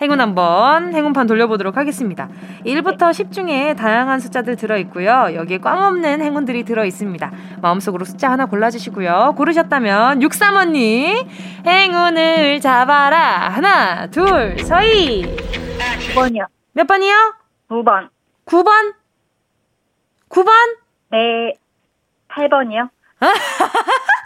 행운 0.00 0.20
한번 0.20 0.94
행운판 0.94 1.26
돌려보도록 1.26 1.76
하겠습니다. 1.76 2.28
1부터 2.64 3.12
10 3.12 3.30
중에 3.30 3.74
다양한 3.74 4.20
숫자들 4.20 4.56
들어있고요. 4.56 5.34
여기에 5.34 5.58
꽝 5.58 5.84
없는 5.84 6.22
행운들이 6.22 6.64
들어있습니다. 6.64 7.30
마음속으로 7.60 8.06
숫자 8.06 8.30
하나 8.30 8.46
골라주시고요. 8.46 9.34
고르셨다면 9.36 10.22
육사원님 10.22 11.28
행운을 11.66 12.60
잡아라. 12.60 13.50
하나, 13.50 14.06
둘, 14.06 14.58
서희. 14.60 15.36
9번이요. 16.14 16.46
몇 16.72 16.86
번이요? 16.86 17.34
9번. 17.68 18.08
9번? 18.46 18.94
9번? 20.30 20.50
네. 21.10 21.52
8번이요. 22.30 22.88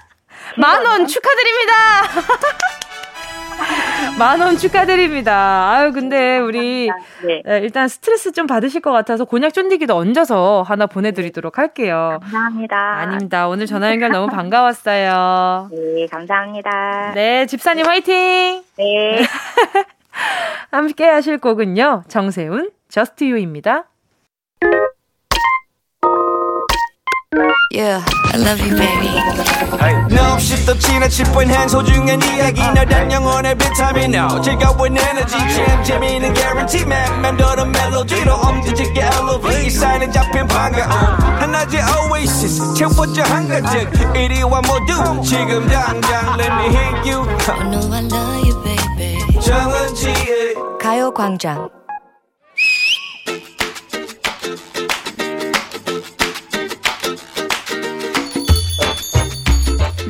만 0.57 0.85
원 0.85 1.07
축하드립니다. 1.07 1.73
만 4.19 4.41
원 4.41 4.57
축하드립니다. 4.57 5.71
아유, 5.71 5.93
근데 5.93 6.39
우리 6.39 6.91
네. 7.25 7.43
네. 7.45 7.59
일단 7.61 7.89
스트레스 7.89 8.33
좀 8.33 8.47
받으실 8.47 8.81
것 8.81 8.93
같아서 8.93 9.25
곤약 9.25 9.55
쫀디기도 9.55 9.97
얹어서 9.97 10.63
하나 10.67 10.87
보내드리도록 10.87 11.59
할게요. 11.59 12.19
감사합니다. 12.23 12.77
아닙니다. 12.77 13.49
오늘 13.49 13.67
전화 13.67 13.91
연결 13.91 14.11
너무 14.11 14.29
반가웠어요. 14.29 15.71
네, 15.73 16.07
감사합니다. 16.11 17.13
네, 17.15 17.47
집사님 17.47 17.87
화이팅! 17.87 18.63
네. 18.77 19.23
함께 20.71 21.07
하실 21.07 21.39
곡은요. 21.39 22.05
정세훈, 22.09 22.71
저스트 22.89 23.25
유입니다. 23.25 23.85
Yeah, 27.75 28.05
I 28.05 28.37
love 28.37 28.61
you, 28.61 28.77
baby. 28.77 29.09
Hey. 29.81 29.97
No, 30.11 30.35
없이 30.35 30.63
또 30.67 30.77
지나칠 30.79 31.25
뻔한 31.33 31.67
소중한 31.67 32.21
이야기. 32.21 32.61
너란 32.61 33.11
영혼의 33.11 33.57
비타민 33.57 34.15
O 34.15 34.41
즐거운 34.43 34.95
에너지. 34.95 35.39
참 35.39 35.83
재미있는 35.83 36.35
guarantee. 36.35 36.85
man 36.85 37.23
맴도는 37.23 37.73
멜로디로 37.73 38.35
엄지짓게 38.35 39.01
elevate 39.01 39.71
사인은 39.71 40.13
잡힌 40.13 40.47
반가움 40.49 40.91
하나의 41.41 41.81
oasis. 42.11 42.75
채워져 42.75 43.23
한가득. 43.23 43.89
이리와 44.17 44.61
모두. 44.61 45.23
지금 45.23 45.67
당장 45.67 46.39
let 46.39 46.53
me 46.53 46.77
hit 46.77 47.11
you. 47.11 47.23
I 47.49 47.71
know 47.71 47.91
I 47.91 48.05
love 48.05 48.49
you, 48.49 48.63
baby. 48.63 49.41
정은지의 49.41 50.55
가요광장 50.79 51.71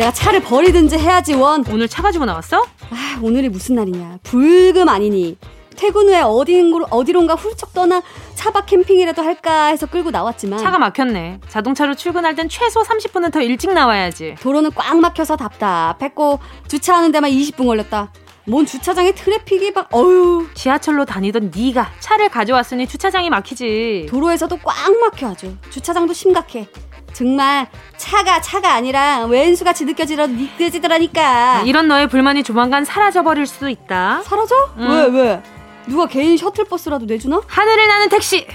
내가 0.02 0.12
차를 0.12 0.42
버리든지 0.42 0.98
해야지 0.98 1.32
원. 1.34 1.64
오늘 1.70 1.86
차 1.86 2.02
가지고 2.02 2.24
나왔어? 2.24 2.66
아, 2.90 3.20
오늘이 3.22 3.48
무슨 3.48 3.76
날이냐. 3.76 4.18
불금 4.24 4.88
아니니. 4.88 5.38
퇴근 5.76 6.08
후에 6.08 6.22
어딘, 6.22 6.72
어디론가 6.90 7.34
훌쩍 7.34 7.72
떠나 7.72 8.02
차박 8.34 8.66
캠핑이라도 8.66 9.22
할까 9.22 9.66
해서 9.66 9.86
끌고 9.86 10.10
나왔지만 10.10 10.58
차가 10.58 10.78
막혔네. 10.78 11.38
자동차로 11.48 11.94
출근할 11.94 12.34
땐 12.34 12.48
최소 12.48 12.82
30분은 12.82 13.30
더 13.32 13.40
일찍 13.42 13.72
나와야지. 13.72 14.34
도로는 14.40 14.72
꽉 14.74 14.98
막혀서 14.98 15.36
답답했고 15.36 16.40
주차하는 16.66 17.12
데만 17.12 17.30
20분 17.30 17.66
걸렸다. 17.66 18.12
뭔 18.44 18.66
주차장에 18.66 19.12
traffic이 19.12 19.70
막 19.70 19.88
어휴 19.94 20.48
지하철로 20.54 21.04
다니던 21.04 21.52
네가 21.54 21.92
차를 22.00 22.28
가져왔으니 22.28 22.88
주차장이 22.88 23.30
막히지 23.30 24.06
도로에서도 24.10 24.58
꽉 24.64 24.92
막혀 24.98 25.28
아주 25.28 25.56
주차장도 25.70 26.12
심각해 26.12 26.66
정말 27.12 27.68
차가 27.96 28.40
차가 28.40 28.72
아니라 28.74 29.24
웬수같이 29.26 29.84
느껴지더 29.84 30.26
느껴지더라니까. 30.28 31.62
이런 31.66 31.88
너의 31.88 32.08
불만이 32.08 32.42
조만간 32.42 32.84
사라져 32.84 33.22
버릴 33.22 33.46
수도 33.46 33.68
있다. 33.68 34.22
사라져? 34.24 34.54
응. 34.78 34.88
왜 34.88 35.06
왜? 35.22 35.42
누가 35.86 36.06
개인 36.06 36.36
셔틀버스라도 36.36 37.06
내주나? 37.06 37.40
하늘을 37.46 37.86
나는 37.86 38.08
택시. 38.08 38.46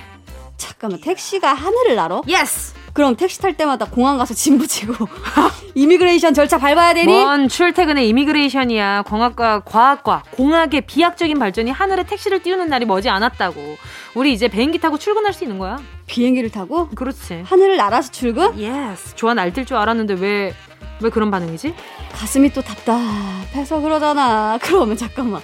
잠깐만 0.58 1.00
택시가 1.02 1.54
하늘을 1.54 1.96
날어? 1.96 2.22
Yes. 2.28 2.74
그럼 2.98 3.16
택시 3.16 3.40
탈 3.40 3.54
때마다 3.54 3.86
공항 3.86 4.18
가서 4.18 4.34
짐 4.34 4.58
부치고 4.58 4.92
immigration 5.76 6.34
절차 6.34 6.58
밟아야 6.58 6.96
되니? 6.96 7.06
뭔 7.14 7.48
출퇴근의 7.48 8.10
immigration이야. 8.10 9.04
공학과 9.04 9.60
과학과 9.60 10.24
공학의 10.32 10.82
비약적인 10.88 11.38
발전이 11.38 11.70
하늘에 11.70 12.02
택시를 12.02 12.42
띄우는 12.42 12.70
날이 12.70 12.88
머지 12.88 13.08
않았다고. 13.08 13.78
우리 14.16 14.34
이제 14.34 14.48
비행기 14.48 14.80
타고 14.80 14.98
출근할 14.98 15.32
수 15.32 15.44
있는 15.44 15.60
거야. 15.60 15.78
비행기를 16.08 16.50
타고? 16.50 16.90
그렇지. 16.90 17.44
하늘을 17.46 17.78
날아서 17.78 18.12
출근? 18.12 18.58
yes. 18.58 19.14
좋아 19.16 19.36
날뛸 19.36 19.68
줄 19.68 19.78
알았는데 19.78 20.16
왜, 20.16 20.56
왜 21.00 21.10
그런 21.12 21.30
반응이지? 21.30 21.76
가슴이 22.14 22.52
또 22.52 22.64
답답해서 22.64 23.80
그러잖아. 23.80 24.58
그러면 24.64 24.98
잠깐만. 24.98 25.44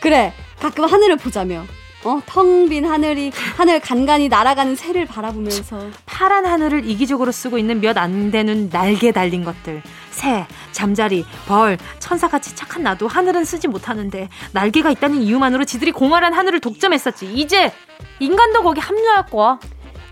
그래. 0.00 0.34
가끔 0.60 0.84
하늘을 0.84 1.16
보자며. 1.16 1.64
어, 2.04 2.20
텅 2.26 2.68
빈 2.68 2.86
하늘이 2.86 3.30
하늘 3.56 3.78
간간히 3.80 4.28
날아가는 4.28 4.74
새를 4.76 5.04
바라보면서 5.06 5.88
파란 6.06 6.46
하늘을 6.46 6.88
이기적으로 6.88 7.30
쓰고 7.32 7.58
있는 7.58 7.80
몇 7.80 7.98
안 7.98 8.30
되는 8.30 8.70
날개 8.70 9.12
달린 9.12 9.44
것들. 9.44 9.82
새, 10.10 10.46
잠자리, 10.72 11.24
벌, 11.46 11.76
천사같이 11.98 12.54
착한 12.54 12.82
나도 12.82 13.06
하늘은 13.08 13.44
쓰지 13.44 13.68
못하는데 13.68 14.28
날개가 14.52 14.90
있다는 14.92 15.20
이유만으로 15.22 15.64
지들이 15.64 15.92
공활한 15.92 16.32
하늘을 16.32 16.60
독점했었지. 16.60 17.32
이제 17.34 17.72
인간도 18.20 18.62
거기 18.62 18.80
합류할 18.80 19.26
거야. 19.26 19.58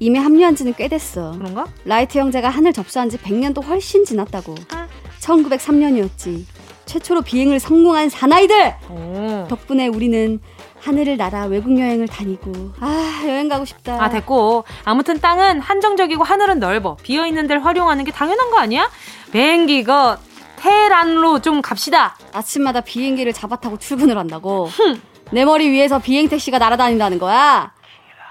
이미 0.01 0.18
합류한 0.18 0.57
지는 0.57 0.74
꽤 0.77 0.88
됐어. 0.88 1.33
그런가? 1.33 1.66
라이트 1.85 2.18
형제가 2.18 2.48
하늘 2.51 2.72
접수한 2.72 3.09
지 3.09 3.16
100년도 3.18 3.64
훨씬 3.64 4.05
지났다고. 4.05 4.55
아. 4.72 4.87
1903년이었지. 5.20 6.44
최초로 6.87 7.22
비행을 7.22 7.61
성공한 7.61 8.09
사나이들! 8.09 8.74
오. 8.90 9.46
덕분에 9.48 9.88
우리는 9.88 10.40
하늘을 10.81 11.17
날아 11.17 11.45
외국 11.47 11.79
여행을 11.79 12.09
다니고 12.09 12.73
아 12.81 13.23
여행 13.25 13.49
가고 13.49 13.64
싶다. 13.64 14.03
아 14.03 14.09
됐고 14.09 14.64
아무튼 14.85 15.19
땅은 15.21 15.61
한정적이고 15.61 16.25
하늘은 16.25 16.59
넓어 16.61 16.97
비어 17.03 17.27
있는 17.27 17.47
데를 17.47 17.64
활용하는 17.64 18.05
게 18.05 18.12
당연한 18.12 18.51
거 18.51 18.59
아니야? 18.59 18.88
비행기가 19.33 20.19
테란로 20.57 21.41
좀 21.41 21.62
갑시다. 21.62 22.17
아침마다 22.33 22.81
비행기를 22.81 23.33
잡아 23.33 23.57
타고 23.57 23.79
출근을 23.79 24.17
한다고. 24.19 24.67
흠. 24.67 25.01
내 25.31 25.45
머리 25.45 25.69
위에서 25.69 25.99
비행 25.99 26.29
택시가 26.29 26.59
날아다닌다는 26.59 27.19
거야. 27.19 27.73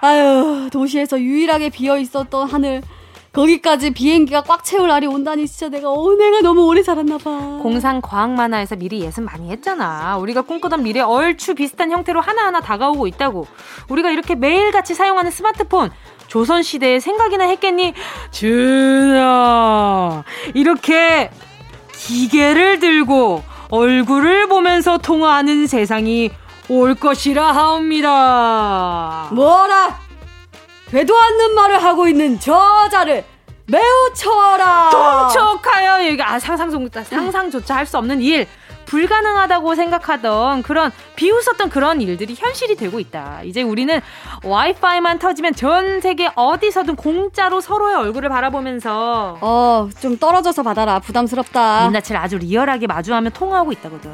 아유 0.01 0.69
도시에서 0.71 1.19
유일하게 1.19 1.69
비어 1.69 1.97
있었던 1.97 2.49
하늘 2.49 2.81
거기까지 3.33 3.91
비행기가 3.91 4.41
꽉 4.41 4.63
채울 4.63 4.87
날이 4.87 5.05
온다니 5.05 5.47
진짜 5.47 5.69
내가 5.69 5.91
어 5.91 6.15
내가 6.15 6.41
너무 6.41 6.65
오래 6.65 6.81
살았나 6.81 7.17
봐. 7.17 7.59
공상 7.61 8.01
과학 8.01 8.31
만화에서 8.31 8.75
미리 8.75 9.01
예습 9.01 9.23
많이 9.23 9.49
했잖아. 9.51 10.17
우리가 10.17 10.41
꿈꾸던 10.41 10.83
미래 10.83 11.01
얼추 11.01 11.55
비슷한 11.55 11.91
형태로 11.91 12.19
하나하나 12.21 12.61
다가오고 12.61 13.07
있다고. 13.07 13.47
우리가 13.89 14.09
이렇게 14.11 14.35
매일같이 14.35 14.95
사용하는 14.95 15.29
스마트폰 15.31 15.91
조선 16.27 16.63
시대에 16.63 16.99
생각이나 16.99 17.45
했겠니? 17.45 17.93
준아 18.31 20.23
이렇게 20.53 21.29
기계를 21.93 22.79
들고 22.79 23.43
얼굴을 23.69 24.47
보면서 24.47 24.97
통화하는 24.97 25.67
세상이 25.67 26.31
올 26.69 26.95
것이라 26.95 27.51
하옵니다. 27.53 29.29
뭐라? 29.31 30.06
되도 30.91 31.17
않는 31.17 31.56
말을 31.56 31.84
하고 31.84 32.08
있는 32.08 32.39
저자를 32.39 33.23
매우 33.69 34.13
쳐라. 34.13 34.89
통촉하여 35.30 36.08
여기 36.08 36.21
아 36.23 36.39
상상 36.39 36.71
상상조차 37.04 37.76
할 37.76 37.86
수 37.86 37.97
없는 37.97 38.21
일. 38.21 38.47
불가능하다고 38.86 39.76
생각하던 39.76 40.63
그런 40.63 40.93
비웃었던 41.17 41.69
그런 41.69 42.00
일들이 42.00 42.36
현실이 42.38 42.78
되고 42.78 43.02
있다. 43.02 43.41
이제 43.43 43.62
우리는 43.62 44.00
와이파이만 44.45 45.19
터지면 45.19 45.56
전 45.56 46.00
세계 46.00 46.32
어디서든 46.34 46.95
공짜로 46.95 47.60
서로의 47.60 47.95
얼굴을 47.95 48.30
바라보면서 48.30 49.39
어, 49.41 49.89
좀 50.00 50.17
떨어져서 50.17 50.63
받아라. 50.63 51.00
부담스럽다. 51.00 51.89
민낯을 51.89 52.15
아주 52.15 52.38
리얼하게 52.38 52.88
마주하며 52.88 53.32
통화하고 53.32 53.73
있다거든. 53.73 54.10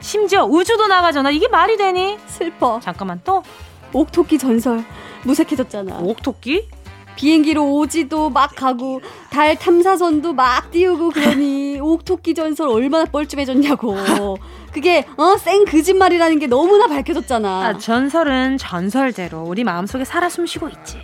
심지어 0.00 0.44
우주도 0.44 0.86
나가잖아. 0.86 1.30
이게 1.30 1.48
말이 1.48 1.78
되니? 1.78 2.18
슬퍼. 2.26 2.78
잠깐만 2.82 3.22
또 3.24 3.42
옥토끼 3.92 4.38
전설 4.38 4.84
무색해졌잖아. 5.24 5.98
옥토끼? 5.98 6.68
비행기로 7.16 7.74
오지도 7.74 8.30
막 8.30 8.54
가고 8.56 9.02
달 9.30 9.56
탐사선도 9.56 10.32
막 10.32 10.70
띄우고 10.70 11.10
그러니 11.10 11.78
옥토끼 11.80 12.34
전설 12.34 12.68
얼마나 12.68 13.04
뻘쭘해졌냐고. 13.04 14.38
그게 14.72 15.04
어생 15.16 15.64
거짓말이라는 15.66 16.38
게 16.38 16.46
너무나 16.46 16.86
밝혀졌잖아. 16.86 17.48
아, 17.66 17.78
전설은 17.78 18.56
전설대로 18.56 19.42
우리 19.42 19.64
마음속에 19.64 20.04
살아 20.04 20.28
숨쉬고 20.30 20.68
있지. 20.68 20.98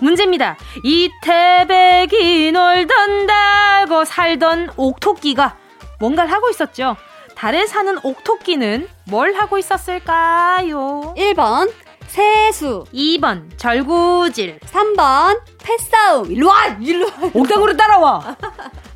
문제입니다. 0.00 0.56
이 0.84 1.10
태백이 1.22 2.50
놀던 2.50 3.26
달고 3.26 4.04
살던 4.04 4.70
옥토끼가 4.76 5.56
뭔가를 6.00 6.32
하고 6.32 6.50
있었죠. 6.50 6.96
달에 7.36 7.66
사는 7.66 7.98
옥토끼는 8.02 8.88
뭘 9.04 9.34
하고 9.34 9.58
있었을까요? 9.58 11.14
1번 11.16 11.70
세수. 12.12 12.84
2번 12.92 13.48
절구질. 13.56 14.60
3번 14.60 15.40
패싸움. 15.62 16.30
일로 16.30 16.48
와 16.48 16.66
일로 16.78 17.06
와. 17.06 17.12
옥당으로 17.32 17.74
따라와. 17.74 18.36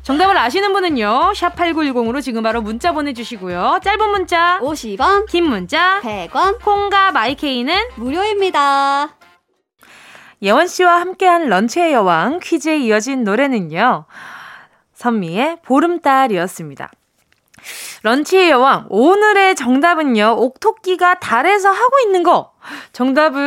정답을 0.03 0.37
아시는 0.37 0.71
분은요 0.71 1.33
샵 1.35 1.55
8910으로 1.55 2.21
지금 2.21 2.43
바로 2.43 2.61
문자 2.61 2.91
보내주시고요. 2.91 3.79
짧은 3.83 4.09
문자 4.11 4.59
50원 4.61 5.25
긴 5.25 5.45
문자 5.45 5.99
100원. 6.03 6.61
콩과 6.61 7.11
마이케이는 7.11 7.73
무료입니다. 7.95 9.15
예원 10.43 10.67
씨와 10.67 11.01
함께한 11.01 11.49
런치의 11.49 11.93
여왕 11.93 12.39
퀴즈에 12.39 12.77
이어진 12.77 13.23
노래는요 13.23 14.05
선미의 14.93 15.57
보름달이었습니다. 15.63 16.91
런치의 18.03 18.51
여왕, 18.51 18.85
오늘의 18.89 19.55
정답은요, 19.55 20.35
옥토끼가 20.37 21.15
달에서 21.19 21.69
하고 21.69 21.99
있는 22.05 22.23
거. 22.23 22.53
정답은, 22.93 23.43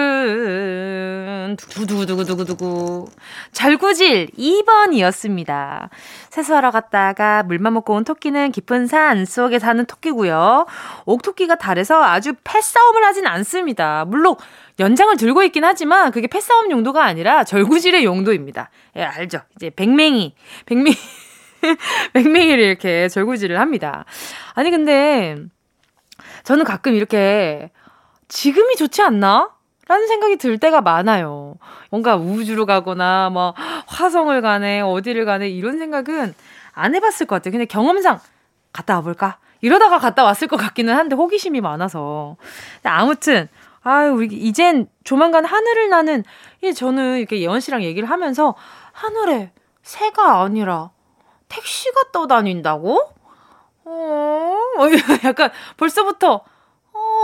두구두구두구두구두구. 1.57 3.09
절구질 3.53 4.29
2번이었습니다. 4.39 5.89
세수하러 6.31 6.71
갔다가 6.71 7.43
물만 7.43 7.75
먹고 7.75 7.95
온 7.95 8.05
토끼는 8.05 8.53
깊은 8.53 8.87
산 8.87 9.25
속에 9.25 9.59
사는 9.59 9.85
토끼고요. 9.85 10.67
옥토끼가 11.07 11.57
달에서 11.57 12.03
아주 12.03 12.35
패싸움을 12.45 13.05
하진 13.05 13.27
않습니다. 13.27 14.05
물론, 14.07 14.37
연장을 14.79 15.17
들고 15.17 15.43
있긴 15.45 15.65
하지만 15.65 16.11
그게 16.11 16.27
패싸움 16.27 16.71
용도가 16.71 17.05
아니라 17.05 17.45
절구질의 17.45 18.05
용도입니다. 18.05 18.71
예, 18.97 19.03
알죠? 19.03 19.41
이제 19.57 19.71
백맹이, 19.71 20.35
백맹이. 20.67 20.97
맹맹이를 22.15 22.65
이렇게 22.65 23.09
절구질을 23.09 23.61
합니다. 23.61 24.05
아니, 24.55 24.71
근데 24.71 25.37
저는 26.45 26.65
가끔 26.65 26.95
이렇게 26.95 27.71
지금이 28.31 28.77
좋지 28.77 29.03
않나? 29.03 29.51
라는 29.89 30.07
생각이 30.07 30.37
들 30.37 30.57
때가 30.57 30.81
많아요. 30.81 31.57
뭔가 31.91 32.17
우주로 32.17 32.65
가거나, 32.65 33.29
뭐, 33.31 33.55
화성을 33.87 34.41
가네, 34.41 34.81
어디를 34.83 35.25
가네, 35.25 35.49
이런 35.49 35.79
생각은 35.79 36.35
안 36.73 36.95
해봤을 36.95 37.27
것 37.27 37.37
같아요. 37.37 37.51
근데 37.51 37.65
경험상 37.67 38.21
갔다 38.73 38.95
와볼까? 38.97 39.39
이러다가 39.61 39.99
갔다 39.99 40.23
왔을 40.23 40.47
것 40.47 40.57
같기는 40.57 40.95
한데 40.95 41.17
호기심이 41.17 41.61
많아서. 41.61 42.37
아무튼, 42.85 43.49
아유, 43.83 44.25
이젠 44.31 44.89
조만간 45.03 45.45
하늘을 45.45 45.89
나는, 45.89 46.23
이 46.63 46.73
저는 46.73 47.19
이렇게 47.19 47.41
예원 47.41 47.59
씨랑 47.59 47.83
얘기를 47.83 48.09
하면서 48.09 48.55
하늘에 48.93 49.51
새가 49.83 50.41
아니라 50.43 50.91
택시가 51.49 52.13
떠다닌다고? 52.13 53.01
어, 53.85 54.57
약간 55.25 55.51
벌써부터, 55.77 56.45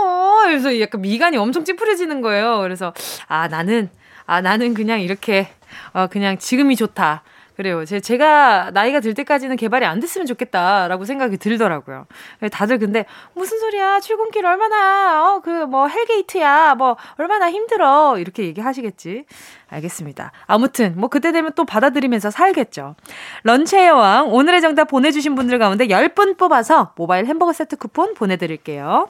어, 0.07 0.41
그래서 0.45 0.79
약간 0.79 1.01
미간이 1.01 1.37
엄청 1.37 1.63
찌푸려지는 1.65 2.21
거예요. 2.21 2.59
그래서, 2.61 2.93
아, 3.27 3.47
나는, 3.47 3.89
아, 4.25 4.41
나는 4.41 4.73
그냥 4.73 5.01
이렇게, 5.01 5.47
어, 5.93 6.07
그냥 6.07 6.37
지금이 6.37 6.75
좋다. 6.75 7.23
그래요. 7.55 7.85
제, 7.85 7.99
제가 7.99 8.69
나이가 8.71 8.99
들 8.99 9.15
때까지는 9.15 9.55
개발이 9.55 9.83
안 9.83 9.99
됐으면 9.99 10.27
좋겠다라고 10.27 11.05
생각이 11.05 11.37
들더라고요. 11.37 12.05
다들 12.51 12.77
근데 12.77 13.05
무슨 13.33 13.57
소리야? 13.59 13.99
출근길 13.99 14.45
얼마나 14.45 15.33
어 15.33 15.39
그 15.39 15.65
뭐 15.65 15.87
hell 15.87 16.19
gate야. 16.19 16.75
뭐 16.75 16.97
얼마나 17.17 17.49
힘들어. 17.49 18.19
이렇게 18.19 18.43
얘기하시겠지. 18.43 19.25
알겠습니다. 19.69 20.31
아무튼 20.45 20.93
뭐 20.97 21.09
그때 21.09 21.31
되면 21.31 21.51
또 21.55 21.65
받아들이면서 21.65 22.29
살겠죠. 22.29 22.95
런치의 23.41 23.87
여왕 23.87 24.31
오늘의 24.31 24.61
정답 24.61 24.85
보내 24.85 25.09
주신 25.11 25.33
분들 25.33 25.57
가운데 25.57 25.87
10분 25.87 26.37
뽑아서 26.37 26.93
모바일 26.95 27.25
햄버거 27.25 27.53
세트 27.53 27.77
쿠폰 27.77 28.13
보내 28.13 28.37
드릴게요. 28.37 29.09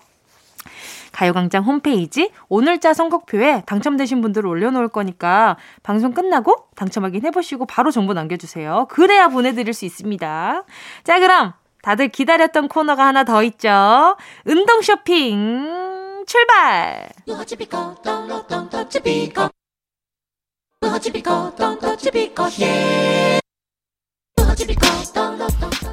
가요광장 1.12 1.64
홈페이지 1.64 2.32
오늘자 2.50 2.94
선곡표에 2.94 3.64
당첨되신 3.66 4.22
분들 4.22 4.46
올려놓을 4.46 4.88
거니까 4.90 5.58
방송 5.84 6.14
끝나고 6.14 6.68
당첨 6.76 7.04
확인해보시고 7.06 7.66
바로 7.66 7.92
정보 7.92 8.14
남겨주세요. 8.14 8.88
그래야 8.90 9.28
보내드릴 9.28 9.74
수 9.74 9.86
있습니다. 9.86 10.64
자, 11.04 11.20
그럼 11.20 11.54
다들 11.82 12.10
기다렸던 12.10 12.68
코너가 12.68 13.06
하나 13.06 13.24
더 13.24 13.44
있죠. 13.44 14.18
운동 14.46 14.82
쇼핑 14.82 16.24
출발! 16.26 17.08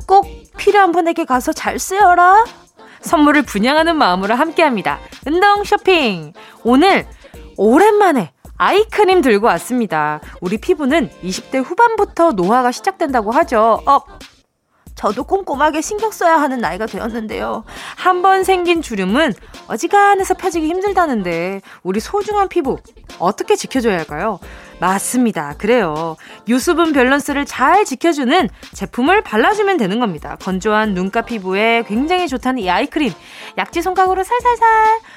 꼭 0.07 0.27
필요한 0.57 0.93
분에게 0.93 1.25
가서 1.25 1.53
잘 1.53 1.79
쓰여라. 1.79 2.45
선물을 3.05 3.43
분양하는 3.43 3.97
마음으로 3.97 4.35
함께합니다. 4.35 4.99
운동 5.27 5.65
쇼핑. 5.65 6.33
오늘 6.63 7.07
오랜만에 7.57 8.33
아이크림 8.57 9.21
들고 9.21 9.47
왔습니다. 9.49 10.21
우리 10.41 10.59
피부는 10.59 11.11
20대 11.23 11.63
후반부터 11.63 12.33
노화가 12.33 12.73
시작된다고 12.73 13.31
하죠. 13.33 13.83
어, 13.87 14.01
저도 14.95 15.25
꼼꼼하게 15.25 15.81
신경 15.81 16.11
써야 16.11 16.41
하는 16.41 16.59
나이가 16.59 16.87
되었는데요. 16.87 17.65
한 17.97 18.23
번 18.25 18.43
생긴 18.45 18.81
주름은 18.81 19.35
어지간해서 19.67 20.35
펴지기 20.35 20.67
힘들다는데 20.67 21.61
우리 21.83 22.01
소중한 22.01 22.49
피부 22.49 22.79
어떻게 23.19 23.55
지켜줘야 23.55 23.99
할까요? 23.99 24.39
맞습니다. 24.81 25.55
그래요. 25.59 26.17
유수분 26.49 26.93
밸런스를 26.93 27.45
잘 27.45 27.85
지켜주는 27.85 28.49
제품을 28.73 29.23
발라주면 29.23 29.77
되는 29.77 30.01
겁니다. 30.01 30.37
건조한 30.41 30.95
눈가 30.95 31.23
피부에 31.23 31.85
굉장히 31.87 32.29
좋다는 32.29 32.63
이 32.63 32.71
아이크림. 32.71 33.13
약지 33.59 33.83
손가락으로 33.83 34.25
살살살 34.25 34.67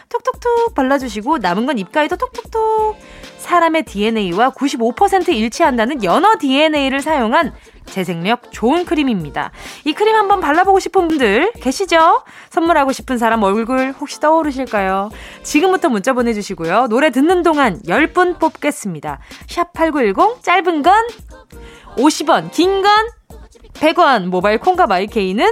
톡톡톡 0.09 0.75
발라주시고 0.75 1.37
남은 1.37 1.65
건 1.65 1.77
입가에도 1.77 2.17
톡톡톡. 2.17 2.97
사람의 3.47 3.83
DNA와 3.83 4.49
95% 4.49 5.29
일치한다는 5.29 6.03
연어 6.03 6.35
DNA를 6.37 6.99
사용한 6.99 7.53
재생력 7.85 8.51
좋은 8.51 8.83
크림입니다. 8.83 9.51
이 9.85 9.93
크림 9.93 10.15
한번 10.15 10.41
발라보고 10.41 10.79
싶은 10.79 11.07
분들 11.07 11.53
계시죠? 11.53 12.23
선물하고 12.49 12.91
싶은 12.91 13.17
사람 13.17 13.43
얼굴 13.43 13.93
혹시 13.99 14.19
떠오르실까요? 14.19 15.09
지금부터 15.43 15.87
문자 15.87 16.11
보내주시고요. 16.11 16.87
노래 16.89 17.09
듣는 17.09 17.41
동안 17.41 17.81
10분 17.83 18.37
뽑겠습니다. 18.37 19.19
샵8910 19.47 20.43
짧은 20.43 20.81
건 20.81 21.07
50원, 21.95 22.51
긴 22.51 22.81
건 22.83 22.91
100원, 23.73 24.25
모바일 24.27 24.57
콩과 24.57 24.87
마이케이는 24.87 25.49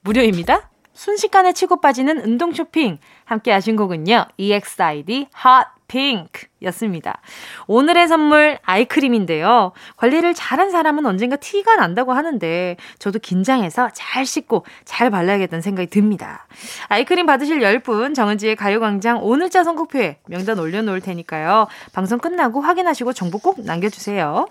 무료입니다. 0.00 0.70
순식간에 0.92 1.52
치고 1.52 1.80
빠지는 1.80 2.18
운동 2.24 2.52
쇼핑 2.52 2.98
함께 3.24 3.52
하신 3.52 3.76
곡은요. 3.76 4.26
EXID 4.36 5.28
Hot 5.46 5.77
핑크였습니다. 5.88 7.20
오늘의 7.66 8.08
선물 8.08 8.58
아이크림인데요. 8.62 9.72
관리를 9.96 10.34
잘한 10.34 10.70
사람은 10.70 11.06
언젠가 11.06 11.36
티가 11.36 11.76
난다고 11.76 12.12
하는데 12.12 12.76
저도 12.98 13.18
긴장해서 13.18 13.90
잘 13.94 14.24
씻고 14.24 14.64
잘 14.84 15.10
발라야겠다는 15.10 15.62
생각이 15.62 15.90
듭니다. 15.90 16.46
아이크림 16.88 17.26
받으실 17.26 17.60
10분 17.60 18.14
정은지의 18.14 18.56
가요광장 18.56 19.22
오늘자 19.22 19.64
선곡표에 19.64 20.18
명단 20.26 20.58
올려놓을 20.58 21.00
테니까요. 21.00 21.66
방송 21.92 22.18
끝나고 22.18 22.60
확인하시고 22.60 23.12
정보 23.14 23.38
꼭 23.38 23.60
남겨주세요. 23.60 24.46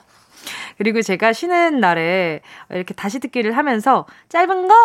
그리고 0.78 1.02
제가 1.02 1.34
쉬는 1.34 1.80
날에 1.80 2.41
이렇게 2.69 2.93
다시 2.93 3.19
듣기를 3.19 3.58
하면서 3.58 4.06
짧은 4.30 4.67
거, 4.67 4.76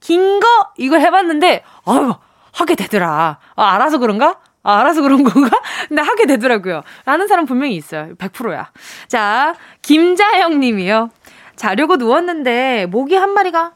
긴 0.00 0.40
거, 0.40 0.46
이걸 0.76 1.00
해봤는데, 1.00 1.62
아유, 1.84 2.14
하게 2.52 2.74
되더라. 2.74 3.38
아, 3.56 3.74
알아서 3.74 3.98
그런가? 3.98 4.40
아, 4.68 4.80
알아서 4.80 5.00
그런 5.00 5.24
건가? 5.24 5.50
근데 5.88 6.02
하게 6.02 6.26
되더라고요. 6.26 6.82
아는 7.06 7.26
사람 7.26 7.46
분명히 7.46 7.74
있어요. 7.74 8.14
100%야. 8.16 8.70
자, 9.08 9.54
김자영 9.80 10.60
님이요. 10.60 11.08
자려고 11.56 11.96
누웠는데, 11.96 12.86
모기 12.90 13.14
한 13.14 13.30
마리가, 13.30 13.72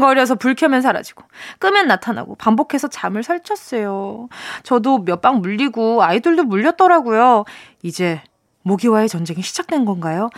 거려서 0.00 0.34
불 0.36 0.54
켜면 0.54 0.80
사라지고 0.80 1.24
끄면 1.58 1.86
나타나고 1.88 2.34
반복해서 2.36 2.88
잠을 2.88 3.22
설쳤어요. 3.22 4.28
저도 4.62 5.04
몇 5.04 5.20
방 5.20 5.40
물리고 5.40 6.02
아이들도 6.02 6.44
물렸더라고요. 6.44 7.44
이제 7.82 8.22
모기와의 8.62 9.08
전쟁이 9.08 9.42
시작된 9.42 9.84
건가요? 9.84 10.30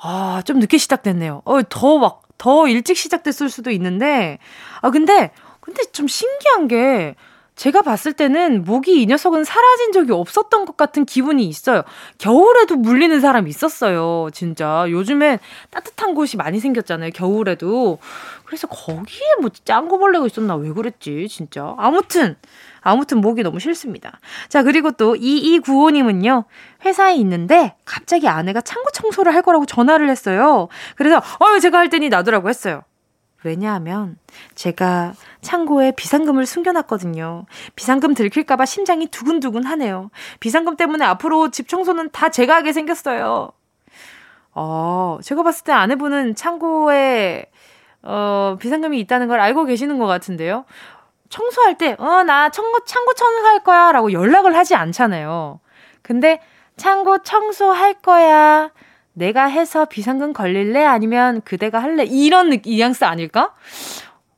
아, 0.00 0.42
좀 0.44 0.58
늦게 0.58 0.78
시작됐네요. 0.78 1.42
어, 1.44 1.62
더 1.68 1.98
막, 1.98 2.22
더 2.38 2.68
일찍 2.68 2.96
시작됐을 2.96 3.48
수도 3.48 3.70
있는데, 3.70 4.38
아, 4.82 4.90
근데 4.90 5.30
근데 5.60 5.82
좀 5.92 6.08
신기한 6.08 6.68
게 6.68 7.14
제가 7.60 7.82
봤을 7.82 8.14
때는 8.14 8.64
모기 8.64 9.02
이 9.02 9.06
녀석은 9.06 9.44
사라진 9.44 9.92
적이 9.92 10.12
없었던 10.12 10.64
것 10.64 10.78
같은 10.78 11.04
기분이 11.04 11.44
있어요. 11.44 11.82
겨울에도 12.16 12.76
물리는 12.76 13.20
사람이 13.20 13.50
있었어요. 13.50 14.30
진짜. 14.32 14.86
요즘엔 14.88 15.38
따뜻한 15.68 16.14
곳이 16.14 16.38
많이 16.38 16.58
생겼잖아요. 16.58 17.10
겨울에도. 17.10 17.98
그래서 18.46 18.66
거기에 18.66 19.26
뭐 19.42 19.50
짱구벌레가 19.50 20.24
있었나? 20.24 20.56
왜 20.56 20.72
그랬지? 20.72 21.28
진짜. 21.28 21.74
아무튼. 21.76 22.36
아무튼 22.80 23.20
목이 23.20 23.42
너무 23.42 23.60
싫습니다. 23.60 24.20
자, 24.48 24.62
그리고 24.62 24.92
또 24.92 25.14
2295님은요. 25.14 26.44
회사에 26.86 27.14
있는데 27.16 27.74
갑자기 27.84 28.26
아내가 28.26 28.62
창고 28.62 28.90
청소를 28.90 29.34
할 29.34 29.42
거라고 29.42 29.66
전화를 29.66 30.08
했어요. 30.08 30.68
그래서 30.96 31.20
어유 31.42 31.60
제가 31.60 31.76
할 31.76 31.90
테니 31.90 32.08
놔두라고 32.08 32.48
했어요. 32.48 32.84
왜냐하면 33.42 34.18
제가 34.54 35.14
창고에 35.40 35.92
비상금을 35.92 36.46
숨겨놨거든요. 36.46 37.46
비상금 37.74 38.14
들킬까봐 38.14 38.66
심장이 38.66 39.06
두근두근 39.06 39.64
하네요. 39.64 40.10
비상금 40.40 40.76
때문에 40.76 41.04
앞으로 41.04 41.50
집 41.50 41.68
청소는 41.68 42.10
다 42.10 42.30
제가 42.30 42.56
하게 42.56 42.72
생겼어요. 42.72 43.52
어, 44.52 45.18
제가 45.22 45.42
봤을 45.42 45.64
때 45.64 45.72
아내분은 45.72 46.34
창고에, 46.34 47.46
어, 48.02 48.56
비상금이 48.60 48.98
있다는 49.00 49.28
걸 49.28 49.40
알고 49.40 49.64
계시는 49.64 49.98
것 49.98 50.06
같은데요. 50.06 50.64
청소할 51.28 51.78
때, 51.78 51.94
어, 51.98 52.22
나 52.24 52.50
창고, 52.50 52.84
창고 52.84 53.14
청소할 53.14 53.62
거야. 53.62 53.92
라고 53.92 54.12
연락을 54.12 54.56
하지 54.56 54.74
않잖아요. 54.74 55.60
근데 56.02 56.40
창고 56.76 57.22
청소할 57.22 57.94
거야. 57.94 58.70
내가 59.12 59.44
해서 59.46 59.84
비상금 59.84 60.32
걸릴래? 60.32 60.84
아니면 60.84 61.40
그대가 61.42 61.82
할래? 61.82 62.04
이런 62.04 62.50
뉘앙스 62.50 63.04
아닐까? 63.04 63.54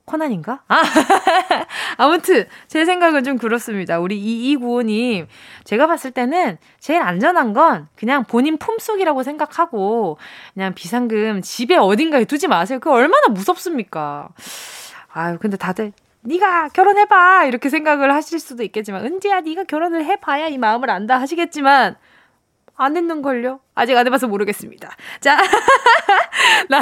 코난인가? 0.05 0.63
아, 0.69 0.83
아무튼, 1.97 2.45
제 2.67 2.85
생각은 2.85 3.23
좀 3.25 3.39
그렇습니다. 3.39 3.99
우리 4.01 4.21
2295님, 4.57 5.27
제가 5.65 5.87
봤을 5.87 6.11
때는 6.11 6.59
제일 6.81 7.01
안전한 7.01 7.53
건 7.53 7.89
그냥 7.95 8.25
본인 8.25 8.59
품속이라고 8.59 9.23
생각하고, 9.23 10.19
그냥 10.55 10.75
비상금 10.75 11.41
집에 11.43 11.77
어딘가에 11.77 12.25
두지 12.25 12.49
마세요. 12.49 12.79
그거 12.81 12.95
얼마나 12.95 13.29
무섭습니까? 13.29 14.29
아유, 15.13 15.39
근데 15.41 15.57
다들, 15.57 15.93
네가 16.23 16.69
결혼해봐! 16.69 17.45
이렇게 17.47 17.69
생각을 17.69 18.13
하실 18.13 18.39
수도 18.39 18.65
있겠지만, 18.65 19.05
은지야, 19.05 19.41
네가 19.43 19.65
결혼을 19.65 20.05
해봐야 20.05 20.49
이 20.49 20.59
마음을 20.59 20.91
안다 20.91 21.21
하시겠지만, 21.21 21.97
안 22.77 22.97
했는걸요? 22.97 23.61
아직 23.75 23.97
안 23.97 24.07
해봐서 24.07 24.27
모르겠습니다. 24.29 24.91
자, 25.21 25.37
나, 26.69 26.81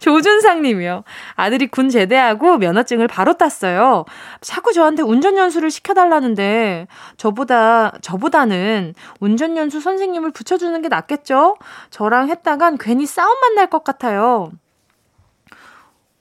조준상 0.00 0.62
님이요. 0.62 1.04
아들이 1.34 1.66
군 1.68 1.88
제대하고 1.90 2.58
면허증을 2.58 3.06
바로 3.06 3.34
땄어요. 3.34 4.04
자꾸 4.40 4.72
저한테 4.72 5.02
운전연수를 5.02 5.70
시켜달라는데, 5.70 6.86
저보다, 7.18 7.92
저보다는 8.00 8.94
운전연수 9.20 9.80
선생님을 9.80 10.32
붙여주는 10.32 10.80
게 10.82 10.88
낫겠죠? 10.88 11.56
저랑 11.90 12.28
했다간 12.30 12.78
괜히 12.78 13.06
싸움만 13.06 13.54
날 13.54 13.66
것 13.66 13.84
같아요. 13.84 14.50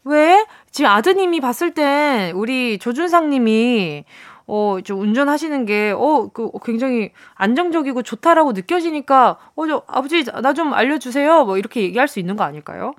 왜? 0.04 0.46
지금 0.72 0.90
아드님이 0.92 1.40
봤을 1.40 1.74
땐 1.74 2.36
우리 2.36 2.78
조준상 2.80 3.30
님이 3.30 4.04
어, 4.48 4.78
좀 4.84 5.00
운전하시는 5.02 5.66
게, 5.66 5.92
어, 5.98 6.30
그, 6.34 6.52
굉장히 6.64 7.12
안정적이고 7.36 8.04
좋다라고 8.04 8.52
느껴지니까, 8.54 9.38
어, 9.56 9.68
저, 9.68 9.84
아버지, 9.88 10.24
나 10.24 10.54
좀 10.54 10.74
알려주세요. 10.74 11.46
뭐, 11.46 11.58
이렇게 11.58 11.82
얘기할 11.82 12.08
수 12.08 12.20
있는 12.20 12.36
거 12.36 12.44
아닐까요? 12.44 12.94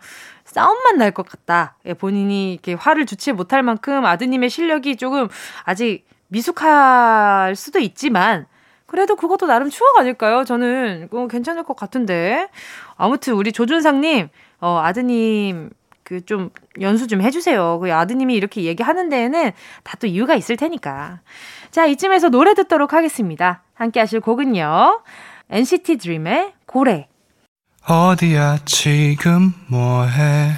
싸움만 0.45 0.99
날 0.99 1.13
것 1.13 1.27
같다. 1.29 1.77
예, 1.87 1.95
본인이 1.95 2.53
이렇게 2.55 2.75
화를 2.75 3.07
주체 3.07 3.33
못할 3.33 3.63
만큼 3.63 4.05
아드님의 4.05 4.51
실력이 4.51 4.97
조금 4.97 5.29
아직 5.65 6.05
미숙할 6.29 7.55
수도 7.57 7.79
있지만, 7.79 8.47
그래도 8.87 9.17
그것도 9.17 9.47
나름 9.47 9.69
추억 9.71 9.99
아닐까요? 9.99 10.45
저는, 10.45 11.09
어, 11.13 11.27
괜찮을 11.29 11.63
것 11.65 11.77
같은데. 11.77 12.49
아무튼, 12.97 13.35
우리 13.35 13.53
조준상님, 13.53 14.29
어, 14.61 14.81
아드님, 14.85 15.71
그 16.07 16.21
좀 16.23 16.51
연수 16.81 17.07
좀 17.09 17.21
해주세요. 17.21 17.81
그 17.81 17.93
아드님이 17.93 18.35
이렇게 18.35 18.63
얘기하는 18.63 19.09
데에는 19.09 19.51
다 19.83 19.97
또 19.99 20.07
이유가 20.07 20.35
있을 20.37 20.57
테니까. 20.57 21.21
자, 21.71 21.87
이쯤에서 21.87 22.29
노래 22.29 22.55
듣도록 22.55 22.93
하겠습니다. 22.93 23.63
함께 23.75 23.99
하실 24.01 24.21
곡은요. 24.21 25.01
NCT 25.51 25.97
드림의 25.99 26.53
고래. 26.67 27.09
어디야 27.89 28.59
지금 28.65 29.53
뭐해? 29.69 30.53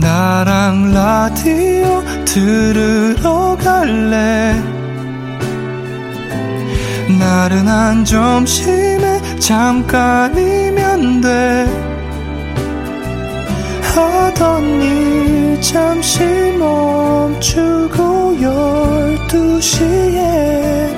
나랑 0.00 0.92
라디오 0.92 2.02
들으러 2.24 3.56
갈래? 3.56 4.54
나른한 7.18 8.04
점심에 8.04 9.38
잠깐이면 9.38 11.20
돼. 11.20 11.95
하던 13.96 14.82
일 14.82 15.60
잠시 15.62 16.22
멈추고 16.58 18.40
열두 18.42 19.60
시에 19.60 20.94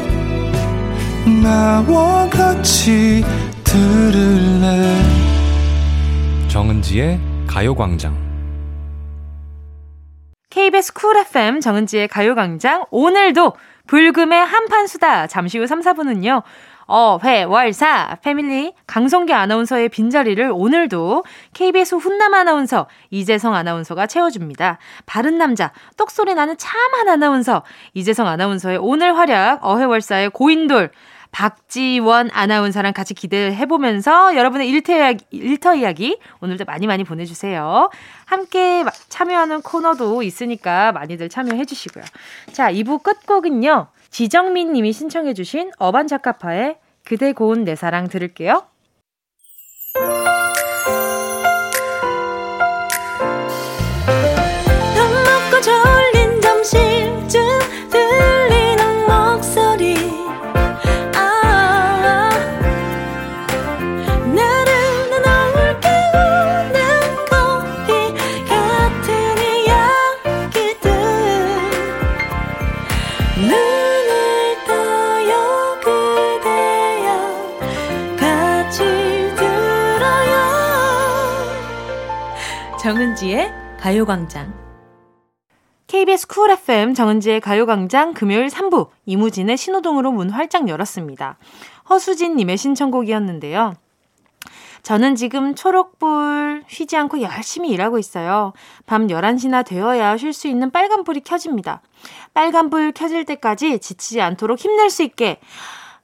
나와 1.43 2.29
같이 2.29 3.23
들을래? 3.63 5.01
정은지의 6.49 7.21
가요광장. 7.47 8.17
KBS 10.51 10.93
쿨 10.93 11.17
FM 11.19 11.61
정은지의 11.61 12.09
가요광장. 12.09 12.87
오늘도 12.91 13.55
불금의 13.87 14.45
한판 14.45 14.87
수다. 14.89 15.29
잠시 15.29 15.59
후 15.59 15.67
3, 15.67 15.81
4분은요. 15.81 16.43
어 16.89 17.19
회 17.23 17.45
월 17.45 17.73
사 17.75 18.17
패밀리 18.23 18.73
강성기 18.87 19.33
아나운서의 19.35 19.91
빈자리를 19.91 20.51
오늘도 20.55 21.23
KBS 21.53 21.97
훈남 21.97 22.33
아나운서 22.33 22.87
이재성 23.11 23.55
아나운서가 23.55 24.07
채워줍니다. 24.07 24.79
바른 25.05 25.37
남자 25.37 25.73
똑소리 25.99 26.35
나는 26.35 26.57
참한 26.57 27.09
아나운서 27.09 27.63
이재성 27.93 28.27
아나운서의 28.27 28.79
오늘 28.81 29.17
활약 29.19 29.63
어회월사의 29.63 30.31
고인돌 30.31 30.91
박지원 31.31 32.31
아나운서랑 32.33 32.95
같이 32.95 33.13
기대해보면서 33.13 34.35
여러분의 34.35 34.67
일터 34.71 34.97
이야기, 34.97 35.25
일터 35.31 35.75
이야기 35.75 36.19
오늘도 36.41 36.65
많이 36.65 36.87
많이 36.87 37.05
보내주세요. 37.05 37.91
함께 38.25 38.87
참여하는 39.11 39.61
코너도 39.61 40.23
있으니까 40.23 40.93
많이들 40.93 41.29
참여해주시고요. 41.29 42.05
자, 42.53 42.73
2부 42.73 43.03
끝곡은요. 43.03 43.89
지정민 44.11 44.73
님이 44.73 44.93
신청해 44.93 45.35
주신 45.35 45.71
어반자카파의 45.79 46.79
그대 47.05 47.33
고운 47.33 47.65
내 47.65 47.75
사랑 47.75 48.09
들을게요. 48.09 48.67
정은지의 83.19 83.53
가요광장. 83.81 84.55
KBS 85.89 86.29
쿨 86.29 86.51
FM 86.51 86.95
정은지의 86.95 87.41
가요광장 87.41 88.15
금요일 88.15 88.47
3부 88.47 88.91
이무진의 89.07 89.57
신호등으로 89.57 90.13
문 90.13 90.31
활짝 90.31 90.69
열었습니다. 90.69 91.37
허수진님의 91.91 92.57
신청곡이었는데요. 92.57 93.75
저는 94.83 95.17
지금 95.17 95.57
초록불 95.57 96.65
쉬지 96.69 96.97
않고 96.97 97.21
열심히 97.23 97.71
일하고 97.71 97.99
있어요. 97.99 98.53
밤 98.87 99.09
11시나 99.09 99.67
되어야 99.67 100.17
쉴 100.17 100.33
수 100.33 100.47
있는 100.47 100.71
빨간불이 100.71 101.21
켜집니다. 101.21 101.83
빨간불 102.35 102.93
켜질 102.93 103.25
때까지 103.25 103.81
지치지 103.81 104.21
않도록 104.21 104.61
힘낼 104.61 104.91
수 104.91 105.03
있게 105.03 105.41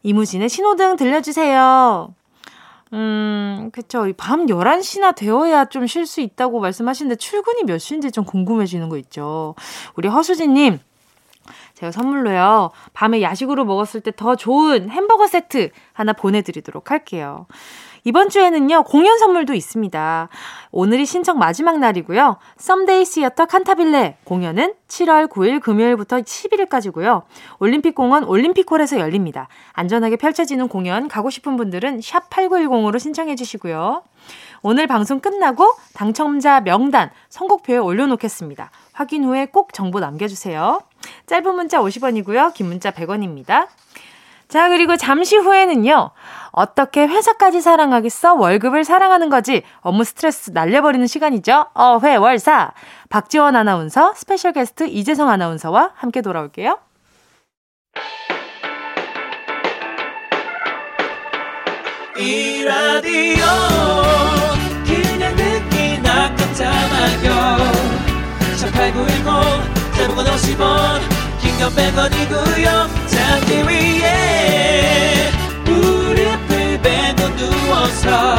이무진의 0.02 0.48
신호등 0.48 0.96
들려주세요. 0.96 2.12
음, 2.94 3.70
그쵸. 3.72 4.06
밤 4.16 4.46
11시나 4.46 5.14
되어야 5.14 5.64
좀 5.66 5.86
쉴 5.86 6.06
수 6.06 6.20
있다고 6.20 6.60
말씀하시는데 6.60 7.16
출근이 7.16 7.64
몇 7.64 7.78
시인지 7.78 8.10
좀 8.12 8.24
궁금해지는 8.24 8.88
거 8.88 8.96
있죠. 8.98 9.54
우리 9.96 10.08
허수진님, 10.08 10.78
제가 11.74 11.90
선물로요, 11.92 12.70
밤에 12.92 13.20
야식으로 13.20 13.64
먹었을 13.64 14.00
때 14.00 14.12
더 14.12 14.36
좋은 14.36 14.90
햄버거 14.90 15.26
세트 15.26 15.70
하나 15.92 16.12
보내드리도록 16.12 16.90
할게요. 16.90 17.46
이번 18.06 18.28
주에는요, 18.28 18.82
공연 18.84 19.18
선물도 19.18 19.54
있습니다. 19.54 20.28
오늘이 20.72 21.06
신청 21.06 21.38
마지막 21.38 21.78
날이고요. 21.78 22.36
썸데이 22.58 23.06
시어터 23.06 23.46
칸타빌레 23.46 24.18
공연은 24.24 24.74
7월 24.88 25.26
9일 25.26 25.62
금요일부터 25.62 26.18
11일까지고요. 26.18 27.22
올림픽공원 27.60 28.24
올림픽홀에서 28.24 29.00
열립니다. 29.00 29.48
안전하게 29.72 30.16
펼쳐지는 30.16 30.68
공연 30.68 31.08
가고 31.08 31.30
싶은 31.30 31.56
분들은 31.56 32.02
샵 32.02 32.28
8910으로 32.28 32.98
신청해 32.98 33.36
주시고요. 33.36 34.02
오늘 34.60 34.86
방송 34.86 35.20
끝나고 35.20 35.74
당첨자 35.94 36.60
명단 36.60 37.10
선곡표에 37.30 37.78
올려놓겠습니다. 37.78 38.70
확인 38.92 39.24
후에 39.24 39.46
꼭 39.46 39.72
정보 39.72 40.00
남겨주세요. 40.00 40.82
짧은 41.26 41.54
문자 41.54 41.80
50원이고요. 41.80 42.52
긴 42.52 42.66
문자 42.66 42.90
100원입니다. 42.90 43.68
자, 44.54 44.68
그리고 44.68 44.96
잠시 44.96 45.36
후에는요. 45.36 46.12
어떻게 46.52 47.08
회사까지 47.08 47.60
사랑하겠어? 47.60 48.34
월급을 48.34 48.84
사랑하는 48.84 49.28
거지. 49.28 49.64
업무 49.80 50.04
스트레스 50.04 50.52
날려버리는 50.52 51.04
시간이죠. 51.08 51.66
어회 51.74 52.14
월사. 52.14 52.70
박지원 53.08 53.56
아나운서, 53.56 54.14
special 54.14 54.52
guest 54.52 54.86
이재성 54.86 55.28
아나운서와 55.28 55.90
함께 55.96 56.22
돌아올게요. 56.22 56.78
이 62.16 62.62
라디오 62.62 63.44
그냥 64.86 65.34
듣기나 65.34 66.32
깜짝마요 66.36 67.56
18910 68.60 69.96
대목원 69.96 70.26
50원 70.26 71.00
긴건 71.40 71.70
100원이고요 71.72 73.03
하늘 73.24 73.64
위에 73.68 75.30
무릎을 75.64 76.80
베고 76.82 77.36
누워서 77.36 78.36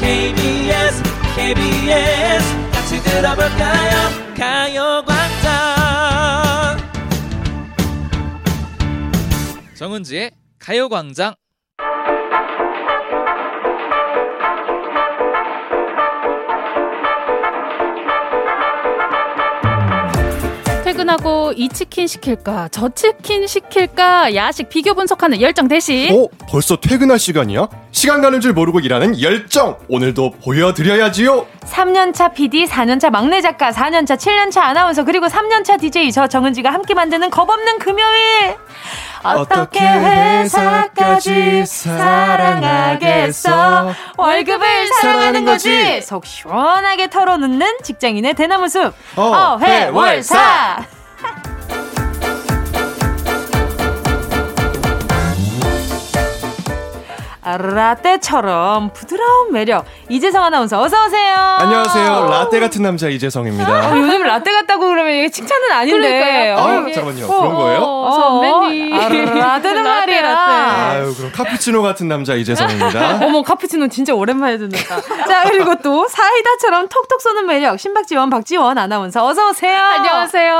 KBS 0.00 1.02
KBS 1.36 2.70
같이 2.72 3.02
들어볼까요? 3.02 3.94
가요광장. 4.36 5.54
정은지의 9.74 10.30
가요광장. 10.58 11.34
퇴근하고 21.04 21.52
이 21.54 21.68
치킨 21.68 22.06
시킬까 22.06 22.68
저 22.70 22.88
치킨 22.88 23.46
시킬까 23.46 24.34
야식 24.34 24.70
비교 24.70 24.94
분석하는 24.94 25.40
열정 25.40 25.68
대신 25.68 26.10
어? 26.12 26.28
벌써 26.48 26.76
퇴근할 26.76 27.18
시간이야? 27.18 27.68
시간 27.94 28.20
가는 28.20 28.40
줄 28.40 28.52
모르고 28.52 28.80
일하는 28.80 29.20
열정! 29.22 29.78
오늘도 29.88 30.32
보여드려야지요! 30.42 31.46
3년차 31.60 32.34
PD, 32.34 32.66
4년차 32.66 33.08
막내 33.10 33.40
작가, 33.40 33.70
4년차, 33.70 34.16
7년차 34.16 34.62
아나운서, 34.62 35.04
그리고 35.04 35.28
3년차 35.28 35.78
DJ 35.78 36.10
저 36.10 36.26
정은지가 36.26 36.72
함께 36.72 36.92
만드는 36.92 37.30
겁없는 37.30 37.78
금요일! 37.78 38.56
어떻게 39.22 39.78
회사까지 39.78 41.64
사랑하겠어? 41.66 43.52
월급을 44.16 44.88
사랑하는 45.00 45.44
거지! 45.44 46.02
속 46.02 46.26
시원하게 46.26 47.08
털어놓는 47.10 47.78
직장인의 47.84 48.34
대나무 48.34 48.68
숲! 48.68 48.92
어회월사! 49.14 50.84
라떼처럼 57.44 58.90
부드러운 58.94 59.52
매력 59.52 59.84
이재성 60.08 60.42
아나운서 60.44 60.80
어서 60.80 61.06
오세요. 61.06 61.34
안녕하세요. 61.34 62.28
라떼 62.30 62.58
같은 62.60 62.82
남자 62.82 63.08
이재성입니다. 63.08 63.92
어, 63.92 63.98
요즘 63.98 64.22
라떼 64.22 64.50
같다고 64.52 64.88
그러면 64.88 65.12
이게 65.12 65.28
칭찬은 65.28 65.70
아닌데. 65.70 66.54
아, 66.56 66.62
어, 66.62 66.66
잠깐만요. 66.92 67.26
어, 67.26 67.40
그런 67.40 67.54
거예요? 67.54 67.80
어, 67.82 68.10
선배님 68.10 68.94
아, 68.94 69.08
라떼는 69.08 69.84
라떼, 69.84 70.22
말이야. 70.22 70.38
아유, 70.38 71.14
그럼 71.14 71.32
카푸치노 71.32 71.82
같은 71.82 72.08
남자 72.08 72.34
이재성입니다. 72.34 73.20
어머 73.26 73.42
카푸치노 73.42 73.88
진짜 73.88 74.14
오랜만에 74.14 74.56
듣는다. 74.58 75.00
자 75.28 75.42
그리고 75.44 75.74
또 75.82 76.08
사이다처럼 76.08 76.88
톡톡 76.88 77.20
쏘는 77.20 77.46
매력 77.46 77.78
신박지원 77.78 78.30
박지원 78.30 78.78
아나운서 78.78 79.24
어서 79.26 79.50
오세요. 79.50 79.78
안녕하세요 79.78 80.54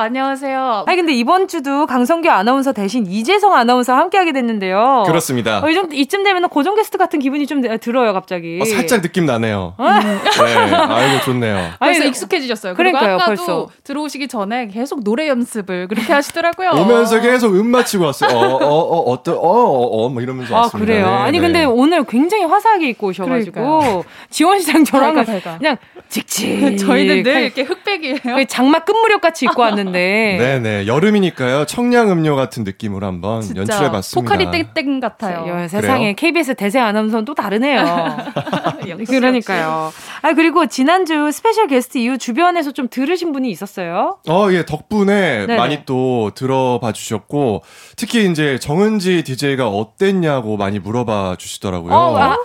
안녕하세요 0.00 0.84
아니 0.86 0.96
근데 0.96 1.12
이번 1.12 1.48
주도 1.48 1.86
강성규 1.86 2.30
아나운서 2.30 2.72
대신 2.72 3.06
이재성 3.06 3.54
아나운서 3.54 3.94
함께하게 3.94 4.32
됐는데요. 4.32 5.04
그렇습니다. 5.06 5.60
어, 5.62 5.68
이 5.68 5.74
정도, 5.74 5.94
이쯤 5.94 6.22
되면 6.24 6.29
고정 6.50 6.74
게스트 6.76 6.98
같은 6.98 7.18
기분이 7.18 7.46
좀 7.46 7.62
들어요 7.78 8.12
갑자기. 8.12 8.58
어, 8.60 8.64
살짝 8.64 9.02
느낌 9.02 9.26
나네요. 9.26 9.74
네, 9.78 10.74
아이고, 10.74 11.24
좋네요. 11.24 11.70
벌써 11.78 12.04
익숙해지셨어요. 12.04 12.74
그러니까요, 12.74 13.14
아까도 13.16 13.26
벌써. 13.26 13.68
들어오시기 13.84 14.28
전에 14.28 14.68
계속 14.68 15.02
노래 15.04 15.28
연습을 15.28 15.88
그렇게 15.88 16.12
하시더라고요. 16.12 16.70
오면서 16.70 17.20
계속 17.20 17.54
음 17.54 17.66
맞히고 17.68 18.04
왔어요. 18.04 18.36
어, 18.36 18.56
어, 18.56 18.66
어, 18.66 19.00
어떤, 19.12 19.36
어, 19.36 19.40
어, 19.40 20.04
어, 20.04 20.08
뭐 20.08 20.22
이러면서 20.22 20.54
아 20.54 20.60
왔습니다. 20.62 20.86
그래요. 20.92 21.06
네, 21.06 21.12
아니 21.12 21.38
네. 21.38 21.44
근데 21.46 21.64
오늘 21.64 22.04
굉장히 22.04 22.44
화사하게 22.44 22.88
입고 22.90 23.08
오셔가지고 23.08 23.52
그러니까요. 23.52 24.04
지원 24.30 24.60
씨랑 24.60 24.84
저랑 24.84 25.14
밝아. 25.24 25.58
그냥 25.58 25.76
직직. 26.08 26.76
저희는 26.78 27.22
늘 27.22 27.42
이렇게 27.42 27.62
흑백이에요. 27.62 28.44
장마 28.48 28.80
끝무렵 28.80 29.20
같이 29.20 29.44
입고 29.46 29.62
왔는데. 29.62 30.36
네네. 30.38 30.86
여름이니까요. 30.90 31.66
청량 31.66 32.10
음료 32.10 32.36
같은 32.36 32.64
느낌으로 32.64 33.06
한번 33.06 33.42
연출해봤습니다. 33.56 34.34
포카리 34.36 34.50
땡땡 34.74 35.00
같아요. 35.00 35.46
여, 35.48 35.68
세상에 35.68 36.14
KBS 36.20 36.54
대세 36.54 36.78
아나운서는 36.78 37.24
또 37.24 37.32
다르네요. 37.34 37.82
그러니까요. 39.08 39.90
아 40.20 40.32
그리고 40.34 40.66
지난주 40.66 41.32
special 41.32 41.66
guest 41.66 41.96
이후 41.96 42.18
주변에서 42.18 42.72
좀 42.72 42.88
들으신 42.90 43.32
분이 43.32 43.50
있었어요. 43.50 44.18
어, 44.28 44.48
예, 44.52 44.66
덕분에 44.66 45.46
네네. 45.46 45.56
많이 45.56 45.78
또 45.86 46.30
들어봐 46.34 46.92
주셨고, 46.92 47.62
특히 47.96 48.30
이제 48.30 48.58
정은지 48.58 49.22
DJ가 49.24 49.68
어땠냐고 49.68 50.58
많이 50.58 50.78
물어봐 50.78 51.36
주시더라고요. 51.38 51.94
어, 51.94 52.18
아, 52.18 52.36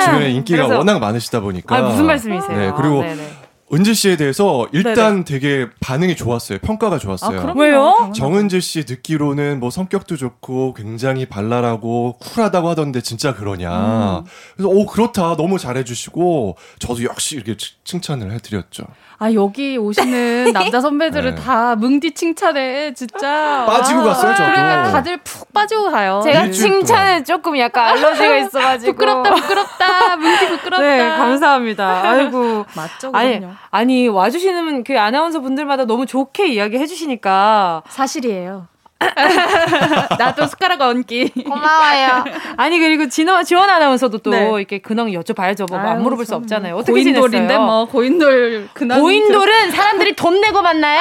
주변에 0.00 0.30
인기가 0.30 0.58
그래서- 0.66 0.78
워낙 0.78 1.00
많으시다 1.00 1.40
보니까. 1.40 1.76
아 1.76 1.80
무슨 1.82 2.06
말씀이세요? 2.06 2.56
네, 2.56 2.72
그리고 2.76 3.02
네네. 3.02 3.22
은지 3.72 3.94
씨에 3.94 4.16
대해서 4.16 4.68
일단 4.72 5.24
되게 5.24 5.68
반응이 5.80 6.16
좋았어요. 6.16 6.58
평가가 6.58 6.98
좋았어요. 6.98 7.38
아, 7.38 7.42
그럼요. 7.42 7.60
왜요? 7.60 8.12
정은지 8.14 8.60
씨 8.60 8.84
듣기로는 8.84 9.58
뭐 9.58 9.70
성격도 9.70 10.16
좋고 10.16 10.74
굉장히 10.74 11.26
발랄하고 11.26 12.18
쿨하다고 12.18 12.68
하던데 12.68 13.00
진짜 13.00 13.34
그러냐. 13.34 14.18
음. 14.20 14.24
그래서 14.54 14.68
오 14.68 14.84
그렇다 14.86 15.36
너무 15.36 15.58
잘해주시고 15.58 16.56
저도 16.78 17.04
역시 17.04 17.36
이렇게 17.36 17.56
칭- 17.56 17.74
칭찬을 17.84 18.32
해드렸죠. 18.32 18.84
아 19.18 19.32
여기 19.32 19.76
오시는 19.76 20.52
남자 20.54 20.80
선배들은 20.80 21.34
네. 21.36 21.40
다 21.42 21.74
뭉디 21.76 22.12
칭찬에 22.14 22.94
진짜 22.94 23.64
빠지고 23.66 24.00
와. 24.00 24.04
갔어요, 24.06 24.34
저도. 24.34 24.50
그러니까 24.52 24.90
다들 24.90 25.16
푹 25.18 25.52
빠지고 25.52 25.90
가요. 25.90 26.20
제가 26.24 26.50
칭찬에 26.50 27.22
조금 27.22 27.56
약간 27.58 27.96
알러지가 27.96 28.36
있어가지고 28.38 28.92
부끄럽다 28.92 29.34
부끄럽다 29.34 30.16
뭉디 30.16 30.48
부끄럽다. 30.48 30.82
네 30.84 31.08
감사합니다. 31.08 32.02
아이고 32.10 32.66
맞죠 32.74 33.10
아니 33.12 33.38
그럼요. 33.38 33.54
아니 33.70 34.08
와주시는 34.08 34.84
그 34.84 34.98
아나운서 34.98 35.40
분들마다 35.40 35.84
너무 35.84 36.06
좋게 36.06 36.48
이야기 36.48 36.78
해주시니까 36.78 37.82
사실이에요. 37.88 38.66
나도 40.18 40.46
숟가락 40.46 40.80
얹기. 40.80 41.30
고마워요. 41.44 42.24
아니 42.56 42.78
그리고 42.78 43.08
진원 43.08 43.44
지원 43.44 43.68
아나운서도 43.68 44.18
또 44.18 44.30
네. 44.30 44.46
이렇게 44.56 44.78
근황 44.78 45.08
여쭤봐야죠. 45.08 45.68
뭐안 45.68 45.86
아유, 45.86 46.00
물어볼 46.02 46.24
수 46.24 46.34
없잖아요. 46.36 46.76
어떻게 46.76 46.92
고인돌인데 46.92 47.38
지냈어요? 47.38 47.60
뭐 47.60 47.84
고인돌 47.86 48.68
근황 48.72 49.00
고인돌은 49.00 49.70
사람들이 49.70 50.16
돈 50.16 50.40
내고 50.40 50.62
만나요. 50.62 51.00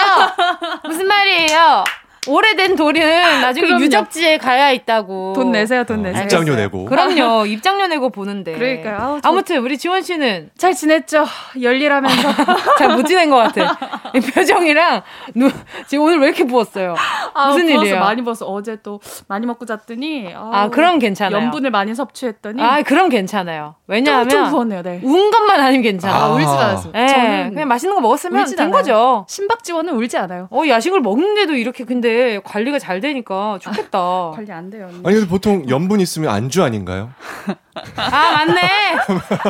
무슨 0.85 1.07
말이에요? 1.07 1.83
오래된 2.27 2.75
돌은 2.75 3.41
나중에 3.41 3.67
그럼요. 3.67 3.83
유적지에 3.83 4.37
가야 4.37 4.71
있다고. 4.71 5.33
돈 5.35 5.51
내세요 5.51 5.83
돈 5.83 5.99
어, 5.99 6.03
내세요. 6.03 6.23
입장료 6.23 6.55
내고. 6.55 6.85
그럼요. 6.85 7.45
입장료 7.45 7.87
내고 7.87 8.09
보는데. 8.09 8.53
그러니까요. 8.53 8.97
아우, 8.99 9.21
저- 9.21 9.29
아무튼 9.29 9.57
우리 9.57 9.77
지원 9.77 10.01
씨는 10.01 10.49
잘 10.57 10.73
지냈죠. 10.73 11.25
열일하면서 11.61 12.29
잘 12.79 12.89
못 12.95 13.05
지낸 13.05 13.29
것 13.29 13.37
같아. 13.37 13.77
이 14.13 14.19
표정이랑 14.19 15.01
눈 15.35 15.51
지금 15.87 16.05
오늘 16.05 16.19
왜 16.19 16.27
이렇게 16.27 16.43
부었어요? 16.45 16.95
아, 17.33 17.47
무슨 17.49 17.65
부었어, 17.67 17.81
일이에요? 17.81 17.99
많이 17.99 18.21
부었어. 18.21 18.45
어제 18.45 18.77
또 18.83 18.99
많이 19.27 19.45
먹고 19.45 19.65
잤더니 19.65 20.31
아 20.35 20.49
아우, 20.53 20.69
그럼 20.71 20.99
괜찮아요. 20.99 21.41
염분을 21.43 21.71
많이 21.71 21.93
섭취했더니 21.95 22.61
아 22.61 22.81
그럼 22.83 23.09
괜찮아요. 23.09 23.75
왜냐하면 23.87 24.29
좀 24.29 24.49
부었네요. 24.49 24.81
네. 24.83 25.01
운 25.03 25.31
것만 25.31 25.59
아니면 25.59 25.81
괜찮아. 25.81 26.13
아, 26.15 26.23
아, 26.25 26.29
울진 26.29 26.47
않았어요. 26.49 26.93
예, 26.95 27.07
저는 27.07 27.49
그냥 27.53 27.67
맛있는 27.67 27.95
거 27.95 28.01
먹었으면 28.01 28.45
된 28.45 28.59
않아요. 28.59 28.71
거죠. 28.71 29.25
심박지원은 29.27 29.93
울지 29.95 30.17
않아요. 30.17 30.47
어 30.51 30.61
야식을 30.67 31.01
먹는데도 31.01 31.53
이렇게 31.55 31.83
근데 31.83 32.12
관리가 32.43 32.79
잘 32.79 32.99
되니까 32.99 33.57
좋겠다. 33.61 34.31
관리 34.35 34.51
안 34.51 34.69
돼요. 34.69 34.85
언니. 34.87 35.01
아니 35.05 35.15
근데 35.15 35.27
보통 35.27 35.67
염분 35.69 35.99
있으면 35.99 36.29
안주 36.29 36.63
아닌가요? 36.63 37.11
아 37.95 38.31
맞네, 38.33 38.61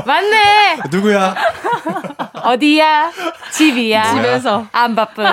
맞네. 0.05 0.77
누구야? 0.91 1.35
어디야? 2.43 3.11
집이야. 3.51 4.13
집에서 4.15 4.65
안 4.71 4.95
바쁜. 4.95 5.25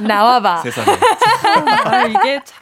나와봐. 0.00 0.58
세상에. 0.58 0.96
아, 1.84 2.04
이게 2.04 2.40
참 2.44 2.58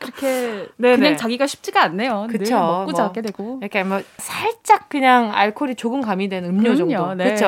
그렇게 0.00 0.66
네네. 0.76 0.96
그냥 0.96 1.16
자기가 1.16 1.46
쉽지가 1.46 1.82
않네요. 1.84 2.26
늘 2.30 2.38
그쵸, 2.38 2.58
먹고 2.58 2.84
뭐. 2.90 2.92
자게 2.94 3.22
되고. 3.22 3.58
이렇게 3.62 3.82
뭐 3.82 4.00
살짝 4.18 4.88
그냥 4.88 5.32
알코올이 5.34 5.74
조금 5.76 6.00
가미된 6.02 6.44
음료 6.44 6.74
정도. 6.76 6.94
그럼요. 6.94 7.14
네. 7.14 7.24
그렇죠. 7.24 7.46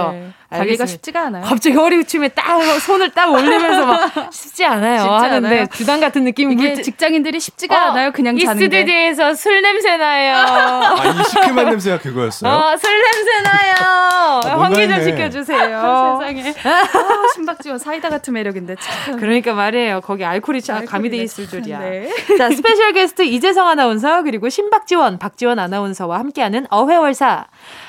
관리가 0.48 0.62
알겠습니다. 0.62 0.86
쉽지가 0.86 1.20
않아요. 1.26 1.44
갑자기 1.44 1.74
허리 1.76 2.04
춤에 2.04 2.28
딱 2.28 2.62
손을 2.80 3.10
딱 3.10 3.32
올리면서 3.32 3.84
막 3.86 4.32
쉽지 4.32 4.64
않아요. 4.64 4.98
쉽지 4.98 5.08
하는데 5.10 5.46
않아요. 5.48 5.66
주당 5.72 6.00
같은 6.00 6.22
느낌이 6.24 6.54
이게 6.54 6.74
물지- 6.74 6.84
직장인들이 6.84 7.40
쉽지가 7.40 7.74
어, 7.74 7.90
않아요. 7.90 8.12
그냥 8.12 8.36
이 8.36 8.44
자는 8.44 8.58
게. 8.60 8.64
스튜디오에서 8.66 9.34
술 9.34 9.60
냄새 9.62 9.96
나요. 9.96 10.36
아 10.36 11.04
이 11.06 11.24
시큼한 11.24 11.65
냄새가 11.70 11.98
그거였어요? 11.98 12.50
어, 12.50 12.76
술 12.76 12.90
냄새 12.90 13.40
나요. 13.42 14.40
뭔가 14.42 14.62
환기 14.64 14.82
좀 14.82 14.90
했네. 14.92 15.04
시켜주세요. 15.04 16.18
세상에. 16.20 16.54
아, 16.64 17.28
심박지원 17.34 17.78
사이다 17.78 18.08
같은 18.08 18.32
매력인데 18.34 18.76
참. 18.80 19.16
그러니까 19.18 19.54
말이에요. 19.54 20.00
거기 20.00 20.24
알코올이 20.24 20.62
참 20.62 20.84
가미돼 20.84 21.16
네, 21.18 21.22
있을 21.24 21.48
줄이야. 21.48 21.78
네. 21.78 22.08
자, 22.38 22.50
special 22.50 22.92
guest 22.92 23.22
이재성 23.22 23.66
아나운서 23.68 24.22
그리고 24.22 24.48
신박지원, 24.48 25.18
박지원 25.18 25.58
아나운서와 25.58 26.18
함께하는 26.18 26.66
어회월사. 26.70 27.46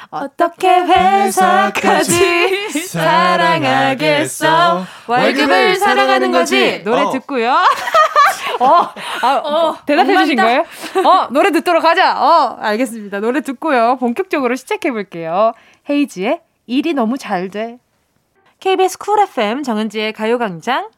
어떻게 0.10 0.70
회사까지 0.70 2.70
사랑하겠어? 2.88 4.86
월급을 5.08 5.76
사랑하는 5.76 6.32
거지. 6.32 6.82
노래 6.84 7.02
어. 7.02 7.12
듣고요. 7.12 7.58
어, 8.60 8.90
아, 9.22 9.78
대답해 9.86 10.18
주신 10.18 10.38
거예요? 10.38 10.66
어, 11.06 11.28
노래 11.32 11.52
듣도록 11.52 11.84
하자. 11.84 12.22
어, 12.22 12.58
알겠습니다. 12.60 13.20
노래 13.20 13.42
듣고요. 13.42 13.98
본격적으로 14.00 14.56
시작해 14.56 14.92
볼게요. 14.92 15.54
헤이즈의 15.90 16.42
일이 16.68 16.94
너무 16.94 17.18
잘 17.18 17.50
돼. 17.50 17.78
KBS 18.60 18.98
쿨 18.98 19.20
FM 19.20 19.64
정은지의 19.64 20.14
가요광장. 20.14 20.90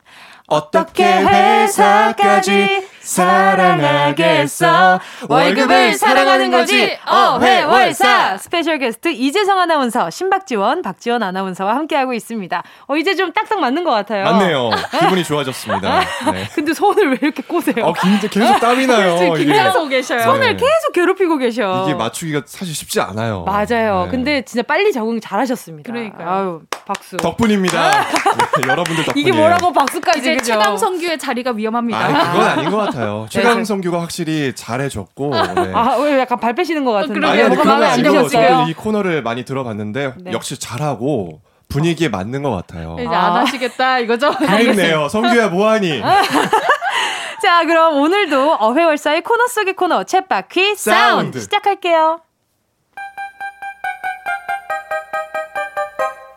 어떻게 0.48 1.04
회사까지 1.06 2.88
사랑하겠어. 3.02 5.00
월급을 5.28 5.94
사랑하는 5.94 6.52
거지. 6.52 6.98
어회월사 7.06 8.38
special 8.38 8.78
guest 8.80 9.10
이재성 9.10 9.60
아나운서, 9.60 10.10
신박지원, 10.10 10.82
박지원 10.82 11.24
아나운서와 11.24 11.76
함께하고 11.76 12.14
있습니다. 12.14 12.64
어 12.88 12.96
이제 12.96 13.16
좀 13.16 13.32
딱딱 13.34 13.60
맞는 13.60 13.84
것 13.84 13.92
같아요. 13.92 14.24
맞네요. 14.26 14.70
기분이 15.00 15.24
좋아졌습니다. 15.24 16.00
네. 16.32 16.48
근데 16.54 16.74
손을 16.74 17.12
왜 17.12 17.18
이렇게 17.22 17.42
꼬세요? 17.44 17.86
어, 17.86 17.94
긴, 17.94 18.20
계속 18.20 18.60
땀이 18.60 18.88
나요. 18.88 19.34
긴장하고 19.34 19.88
계셔요. 19.88 20.22
손을 20.22 20.40
네. 20.40 20.54
계속 20.54 20.94
괴롭히고 20.94 21.38
계셔. 21.38 21.86
이게 21.88 21.96
맞추기가 21.96 22.42
사실 22.46 22.74
쉽지 22.76 23.00
않아요. 23.02 23.44
맞아요. 23.44 24.06
네. 24.06 24.12
근데 24.12 24.42
진짜 24.44 24.64
빨리 24.64 24.92
적응 24.92 25.20
잘하셨습니다. 25.20 25.92
그러니까요. 25.92 26.30
아유, 26.30 26.62
박수. 26.86 27.18
덕분입니다. 27.18 27.92
네, 28.62 28.68
여러분들 28.68 29.06
덕분이에요. 29.06 29.28
이게 29.30 29.32
뭐라고 29.38 29.72
박수까지 29.74 30.20
이제 30.20 30.36
그죠? 30.36 30.54
최강 30.54 30.78
성규의 30.78 31.18
자리가 31.20 31.52
위험합니다. 31.52 32.00
아, 32.00 32.32
그건 32.32 32.48
아닌 32.48 32.70
것 32.70 32.78
같아요. 32.78 32.89
최강성규가 33.30 34.02
확실히 34.02 34.54
잘해줬고. 34.56 35.30
네. 35.32 35.72
아, 35.74 35.98
왜 35.98 36.20
약간 36.20 36.40
발 36.40 36.54
빼시는 36.56 36.86
것 36.86 36.92
같은데. 36.94 37.16
그러게요. 37.20 37.46
아니, 37.46 37.54
아니, 37.54 37.56
그런 37.62 37.84
안? 37.84 38.04
저는 38.30 38.68
이 38.68 38.74
코너를 38.74 39.22
많이 39.24 39.44
들어봤는데 39.46 40.14
네. 40.18 40.32
역시 40.32 40.60
잘하고 40.60 41.42
분위기에 41.70 42.10
맞는 42.10 42.42
것 42.44 42.52
같아요. 42.52 42.96
이제 43.00 43.08
아. 43.08 43.28
안 43.28 43.36
하시겠다 43.42 44.00
이거죠? 44.00 44.32
그립네요. 44.38 45.08
성규야 45.10 45.50
뭐하니? 45.50 46.02
자, 47.42 47.64
그럼 47.66 47.98
오늘도 48.02 48.56
어회월사의 48.60 49.22
코너 49.22 49.48
속의 49.48 49.76
코너 49.76 50.04
쳇바퀴 50.04 50.76
sound 50.76 50.80
sound. 50.80 51.40
시작할게요. 51.40 52.20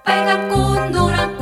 빨간 0.05 0.49
꽃 0.49 0.91
노란 0.91 1.37
꽃 1.37 1.42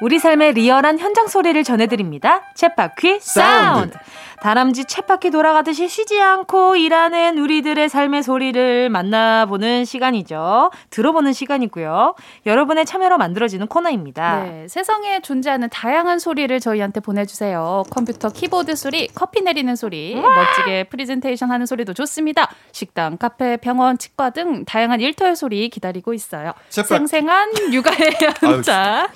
우리 0.00 0.18
삶의 0.18 0.52
리얼한 0.52 0.98
현장 0.98 1.26
소리를 1.28 1.62
전해드립니다. 1.64 2.42
쳇바퀴 2.54 3.20
sound. 3.20 3.92
sound. 3.92 3.98
다람쥐 4.44 4.84
쳇바퀴 4.84 5.32
돌아가듯이 5.32 5.88
쉬지 5.88 6.20
않고 6.20 6.76
일하는 6.76 7.38
우리들의 7.38 7.88
삶의 7.88 8.22
소리를 8.22 8.90
만나보는 8.90 9.86
시간이죠. 9.86 10.70
들어보는 10.90 11.32
시간이고요. 11.32 12.14
여러분의 12.44 12.84
참여로 12.84 13.16
만들어지는 13.16 13.68
코너입니다. 13.68 14.42
네, 14.42 14.66
세상에 14.68 15.22
존재하는 15.22 15.70
다양한 15.70 16.18
소리를 16.18 16.60
저희한테 16.60 17.00
보내주세요. 17.00 17.84
컴퓨터 17.88 18.28
키보드 18.28 18.76
소리, 18.76 19.06
커피 19.14 19.40
내리는 19.40 19.74
소리, 19.76 20.14
멋지게 20.14 20.84
프리젠테이션 20.90 21.50
하는 21.50 21.64
소리도 21.64 21.94
좋습니다. 21.94 22.50
식당, 22.70 23.16
카페, 23.16 23.56
병원, 23.56 23.96
치과 23.96 24.28
등 24.28 24.66
다양한 24.66 25.00
일터의 25.00 25.36
소리 25.36 25.70
기다리고 25.70 26.12
있어요. 26.12 26.52
쳇바퀴. 26.68 26.86
생생한 26.88 27.72
육아의 27.72 28.10
현장, 28.42 29.08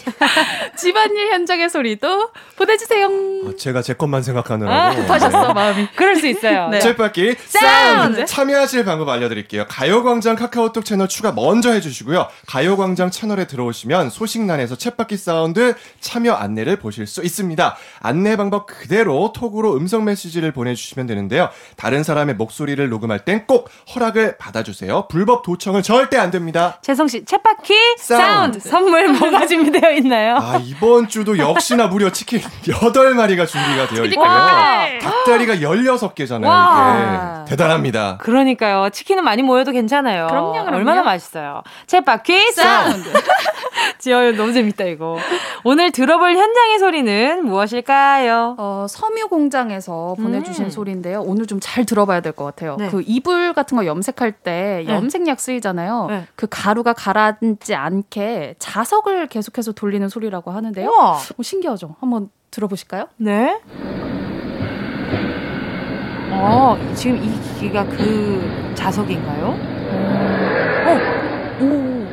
집안일 0.74 1.33
현장의 1.33 1.68
소리도 1.68 2.31
보내주세요. 2.57 3.09
어, 3.09 3.57
제가 3.59 3.83
제 3.83 3.93
것만 3.93 4.22
생각하느라고. 4.22 5.18
하셨어 5.27 5.53
마음이. 5.55 5.89
그럴 5.95 6.16
수 6.16 6.27
있어요. 6.27 6.69
네. 6.69 6.79
챗바퀴 6.81 7.37
사운드 7.47 8.25
참여하실 8.27 8.85
방법 8.85 9.09
알려드릴게요. 9.09 9.66
가요광장 9.69 10.37
카카오톡 10.37 10.85
채널 10.85 11.09
추가 11.09 11.33
먼저 11.33 11.73
해주시고요. 11.73 12.29
가요광장 12.47 13.11
채널에 13.11 13.47
들어오시면 13.47 14.11
소식란에서 14.11 14.77
챗바퀴 14.77 15.16
사운드 15.16 15.75
참여 16.01 16.33
안내를 16.35 16.77
보실 16.77 17.07
수 17.07 17.23
있습니다. 17.23 17.77
안내 18.01 18.37
방법 18.37 18.66
그대로 18.66 19.33
톡으로 19.35 19.75
음성 19.77 20.05
메시지를 20.05 20.53
보내주시면 20.53 21.07
되는데요. 21.07 21.51
다른 21.77 22.03
사람의 22.03 22.35
목소리를 22.37 22.89
녹음할 22.89 23.25
땐 23.25 23.45
꼭 23.47 23.71
허락을 23.95 24.37
받아주세요. 24.37 25.07
불법 25.09 25.43
도청은 25.43 25.83
절대 25.83 26.19
안 26.19 26.31
됩니다. 26.31 26.79
재성 26.83 27.09
씨, 27.09 27.25
쳇바퀴 27.24 27.99
sound. 27.99 28.59
sound. 28.59 28.61
선물 28.69 29.09
뭐가 29.09 29.47
준비되어 29.47 29.93
있나요? 29.93 30.37
아 30.37 30.61
이번 30.62 31.09
주도 31.09 31.39
역시나 31.39 31.87
무려 31.87 32.11
치킨 32.12 32.41
8마리가 32.64 33.47
준비가 33.47 33.87
되어 33.89 34.05
있고요. 34.07 34.25
와. 35.09 35.25
닭다리가 35.25 35.55
16개잖아요. 35.67 36.45
와. 36.47 37.43
이게 37.45 37.51
대단합니다. 37.51 38.19
그러니까요. 38.21 38.91
치킨은 38.91 39.25
많이 39.25 39.43
모여도 39.43 39.73
괜찮아요. 39.73 40.27
그럼요, 40.29 40.53
그럼요. 40.53 40.77
얼마나 40.77 41.03
맛있어요. 41.03 41.63
챗바퀴 41.87 42.53
사운드. 42.53 43.09
지어 43.99 44.33
너무 44.33 44.53
재밌다 44.53 44.85
이거. 44.85 45.17
오늘 45.65 45.91
들어볼 45.93 46.37
현장의 46.37 46.79
소리는 46.79 47.45
무엇일까요? 47.45 48.55
어, 48.59 48.87
섬유 48.89 49.29
공장에서 49.29 50.15
보내주신 50.19 50.67
음. 50.67 50.71
소리인데요. 50.71 51.21
오늘 51.23 51.47
좀 51.47 51.59
잘 51.61 51.85
들어봐야 51.85 52.21
될 52.21 52.33
것 52.33 52.45
같아요. 52.45 52.77
네. 52.79 52.89
그 52.89 53.03
이불 53.05 53.53
같은 53.53 53.77
거 53.77 53.85
염색할 53.85 54.33
때 54.33 54.85
네. 54.87 54.93
염색약 54.95 55.41
쓰이잖아요. 55.41 56.07
네. 56.09 56.25
그 56.37 56.47
가루가 56.49 56.93
가라앉지 56.93 57.75
않게 57.75 58.55
자석을 58.61 59.27
계속해서 59.27 59.73
돌리는 59.73 60.09
소리라고 60.09 60.51
하는데요. 60.53 60.89
우와. 60.89 61.13
어, 61.37 61.43
신기하죠? 61.43 61.97
한번 62.01 62.31
들어보실까요? 62.53 63.09
네. 63.17 63.59
어, 66.41 66.78
지금 66.95 67.16
이 67.16 67.28
기계가 67.59 67.84
그 67.84 68.72
자석인가요? 68.74 69.57
오, 71.61 71.64
오, 71.64 72.05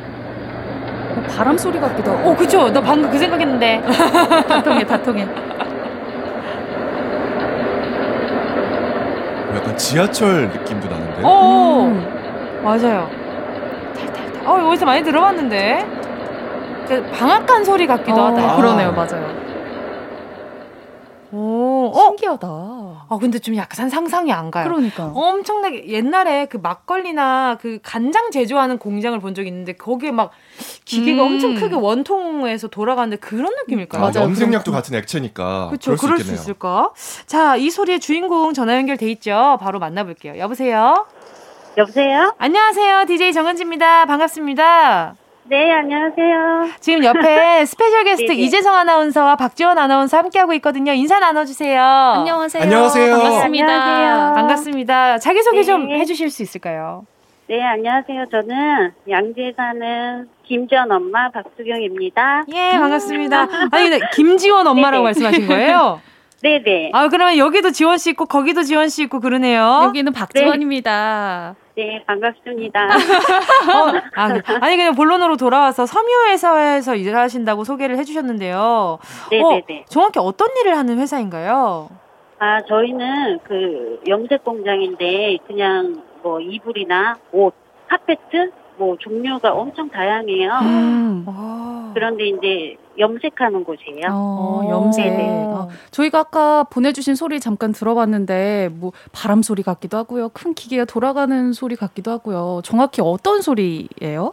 바람 1.28 1.56
소리 1.56 1.78
같기도 1.78 2.10
하고. 2.12 2.30
어, 2.30 2.36
그쵸. 2.36 2.70
나 2.72 2.80
방금 2.80 3.10
그 3.10 3.18
생각했는데. 3.18 3.82
다 4.48 4.62
통해, 4.62 4.84
다 4.84 5.00
통해. 5.00 5.26
약간 9.54 9.76
지하철 9.76 10.48
느낌도 10.48 10.88
나는데. 10.88 11.20
어, 11.22 11.84
음. 11.86 12.60
맞아요. 12.64 13.08
탈탈탈. 13.96 14.42
어, 14.46 14.66
여기서 14.66 14.84
많이 14.84 15.02
들어봤는데. 15.04 15.86
그 16.88 17.02
방앗간 17.12 17.64
소리 17.64 17.86
같기도 17.86 18.20
어, 18.20 18.26
하다. 18.26 18.56
그러네요, 18.56 18.92
맞아요. 18.92 19.45
오, 21.32 21.90
어? 21.94 22.00
신기하다. 22.08 22.46
아, 22.48 23.18
근데 23.20 23.38
좀 23.38 23.56
약간 23.56 23.88
상상이 23.88 24.32
안 24.32 24.50
가요. 24.50 24.64
그러니까. 24.64 25.10
엄청나게 25.14 25.88
옛날에 25.88 26.46
그 26.46 26.56
막걸리나 26.56 27.58
그 27.60 27.78
간장 27.82 28.30
제조하는 28.30 28.78
공장을 28.78 29.18
본 29.20 29.34
적이 29.34 29.48
있는데 29.48 29.72
거기에 29.74 30.10
막 30.12 30.30
기계가 30.84 31.22
음. 31.22 31.26
엄청 31.34 31.54
크게 31.54 31.74
원통에서 31.74 32.68
돌아가는데 32.68 33.16
그런 33.16 33.52
느낌일까요? 33.54 34.02
아, 34.04 34.10
맞아요. 34.10 34.28
염색약도 34.28 34.72
같은 34.72 34.94
액체니까. 34.94 35.68
그렇죠. 35.68 35.96
그럴 35.96 36.18
수 36.18 36.24
그럴 36.24 36.36
수. 36.36 36.42
있을까? 36.42 36.92
자, 37.26 37.56
이 37.56 37.70
소리의 37.70 38.00
주인공 38.00 38.54
전화 38.54 38.76
연결돼 38.76 39.10
있죠. 39.12 39.58
바로 39.60 39.78
만나볼게요. 39.78 40.38
여보세요. 40.38 41.06
여보세요? 41.76 42.34
안녕하세요. 42.38 43.04
DJ 43.06 43.32
정은지입니다. 43.34 44.06
반갑습니다. 44.06 45.16
네, 45.48 45.70
안녕하세요. 45.72 46.70
지금 46.80 47.04
옆에 47.04 47.64
special 47.66 48.04
guest 48.04 48.26
네네. 48.26 48.42
이재성 48.42 48.74
아나운서와 48.74 49.36
박지원 49.36 49.78
아나운서 49.78 50.16
함께하고 50.18 50.52
있거든요. 50.54 50.92
인사 50.92 51.20
나눠주세요. 51.20 51.80
안녕하세요. 51.80 52.62
안녕하세요. 52.64 53.12
반갑습니다. 53.16 53.66
네, 53.66 53.72
안녕하세요. 53.72 54.34
반갑습니다. 54.34 55.18
자기소개 55.18 55.62
좀 55.62 55.86
네. 55.88 56.00
해주실 56.00 56.30
수 56.30 56.42
있을까요? 56.42 57.06
네, 57.48 57.62
안녕하세요. 57.62 58.24
저는 58.30 58.92
양주에 59.08 59.52
사는 59.56 60.28
김전 60.44 60.90
엄마 60.90 61.30
박수경입니다. 61.30 62.46
예, 62.52 62.70
반갑습니다. 62.72 63.46
아니, 63.70 63.88
근데 63.90 64.00
김지원 64.14 64.66
엄마라고 64.66 65.04
네네. 65.04 65.04
말씀하신 65.04 65.46
거예요? 65.46 66.00
네네. 66.46 66.90
아, 66.92 67.08
그러면 67.08 67.36
여기도 67.38 67.72
지원 67.72 67.98
씨 67.98 68.10
있고, 68.10 68.26
거기도 68.26 68.62
지원 68.62 68.88
씨 68.88 69.02
있고, 69.02 69.18
그러네요. 69.18 69.80
여기는 69.84 70.12
박지원입니다. 70.12 71.56
네, 71.76 72.02
반갑습니다. 72.06 72.86
어, 72.86 73.92
아, 74.14 74.32
그- 74.32 74.42
아니, 74.62 74.76
그냥 74.76 74.94
본론으로 74.94 75.36
돌아와서 75.36 75.86
섬유회사에서 75.86 76.94
일하신다고 76.94 77.64
소개를 77.64 77.98
해주셨는데요. 77.98 78.98
네네네. 79.30 79.80
어, 79.80 79.84
정확히 79.88 80.20
어떤 80.20 80.48
일을 80.60 80.76
하는 80.76 80.98
회사인가요? 80.98 81.88
아, 82.38 82.62
저희는 82.68 83.40
그 83.44 84.00
염색 84.06 84.44
공장인데 84.44 85.38
그냥 85.48 86.02
뭐 86.22 86.38
이불이나 86.40 87.16
옷, 87.32 87.54
카페트 87.88 88.52
뭐 88.78 88.96
종류가 88.98 89.52
엄청 89.52 89.88
다양해요. 89.88 90.50
음. 90.62 91.24
와. 91.26 91.90
그런데 91.94 92.26
이제 92.28 92.76
염색하는 92.98 93.64
곳이에요. 93.64 94.08
어, 94.10 94.66
염색. 94.70 95.04
네네. 95.04 95.28
어, 95.46 95.68
저희가 95.90 96.20
아까 96.20 96.64
보내주신 96.64 97.14
소리 97.14 97.40
잠깐 97.40 97.72
들어봤는데, 97.72 98.70
뭐, 98.72 98.92
바람 99.12 99.42
소리 99.42 99.62
같기도 99.62 99.96
하고요. 99.98 100.30
큰 100.30 100.54
기계가 100.54 100.84
돌아가는 100.86 101.52
소리 101.52 101.76
같기도 101.76 102.10
하고요. 102.10 102.60
정확히 102.64 103.00
어떤 103.02 103.40
소리예요? 103.42 104.32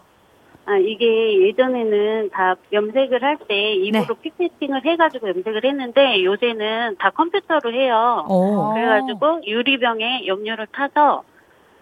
아, 0.66 0.78
이게 0.78 1.46
예전에는 1.48 2.30
다 2.32 2.56
염색을 2.72 3.22
할 3.22 3.38
때 3.50 3.74
입으로 3.76 4.16
피페팅을 4.16 4.86
해가지고 4.86 5.28
염색을 5.30 5.66
했는데 5.66 6.24
요새는 6.24 6.96
다 7.00 7.10
컴퓨터로 7.10 7.74
해요. 7.74 8.26
어. 8.30 8.72
그래가지고 8.74 9.42
유리병에 9.46 10.26
염료를 10.26 10.68
타서 10.72 11.24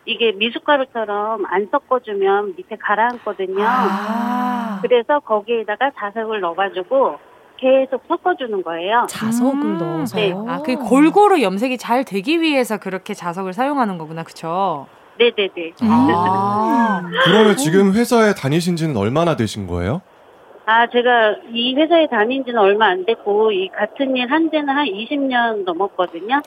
이게 0.05 0.31
미숫가루처럼 0.31 1.45
안 1.45 1.67
섞어주면 1.71 2.55
밑에 2.57 2.75
가라앉거든요. 2.77 3.63
아. 3.63 4.79
그래서 4.81 5.19
거기에다가 5.19 5.91
자석을 5.97 6.41
넣어가지고 6.41 7.19
계속 7.57 8.03
섞어주는 8.07 8.63
거예요. 8.63 9.05
자석을 9.07 9.61
음. 9.61 9.77
넣어서. 9.77 10.17
네. 10.17 10.33
아, 10.47 10.61
그 10.65 10.75
골고루 10.75 11.41
염색이 11.43 11.77
잘 11.77 12.03
되기 12.03 12.41
위해서 12.41 12.77
그렇게 12.77 13.13
자석을 13.13 13.53
사용하는 13.53 13.99
거구나, 13.99 14.23
그쵸? 14.23 14.87
네네네. 15.19 15.73
아. 15.81 17.03
그러면 17.25 17.55
지금 17.57 17.93
회사에 17.93 18.33
다니신 18.33 18.75
지는 18.75 18.97
얼마나 18.97 19.35
되신 19.35 19.67
거예요? 19.67 20.01
아, 20.71 20.87
제가 20.87 21.35
이 21.53 21.75
회사에 21.75 22.07
다닌 22.07 22.45
지는 22.45 22.57
얼마 22.61 22.85
안 22.87 23.03
됐고, 23.05 23.51
이 23.51 23.67
같은 23.77 24.15
일 24.15 24.31
한 24.31 24.49
지는 24.49 24.69
한 24.69 24.85
20년 24.85 25.65
넘었거든요. 25.65 26.39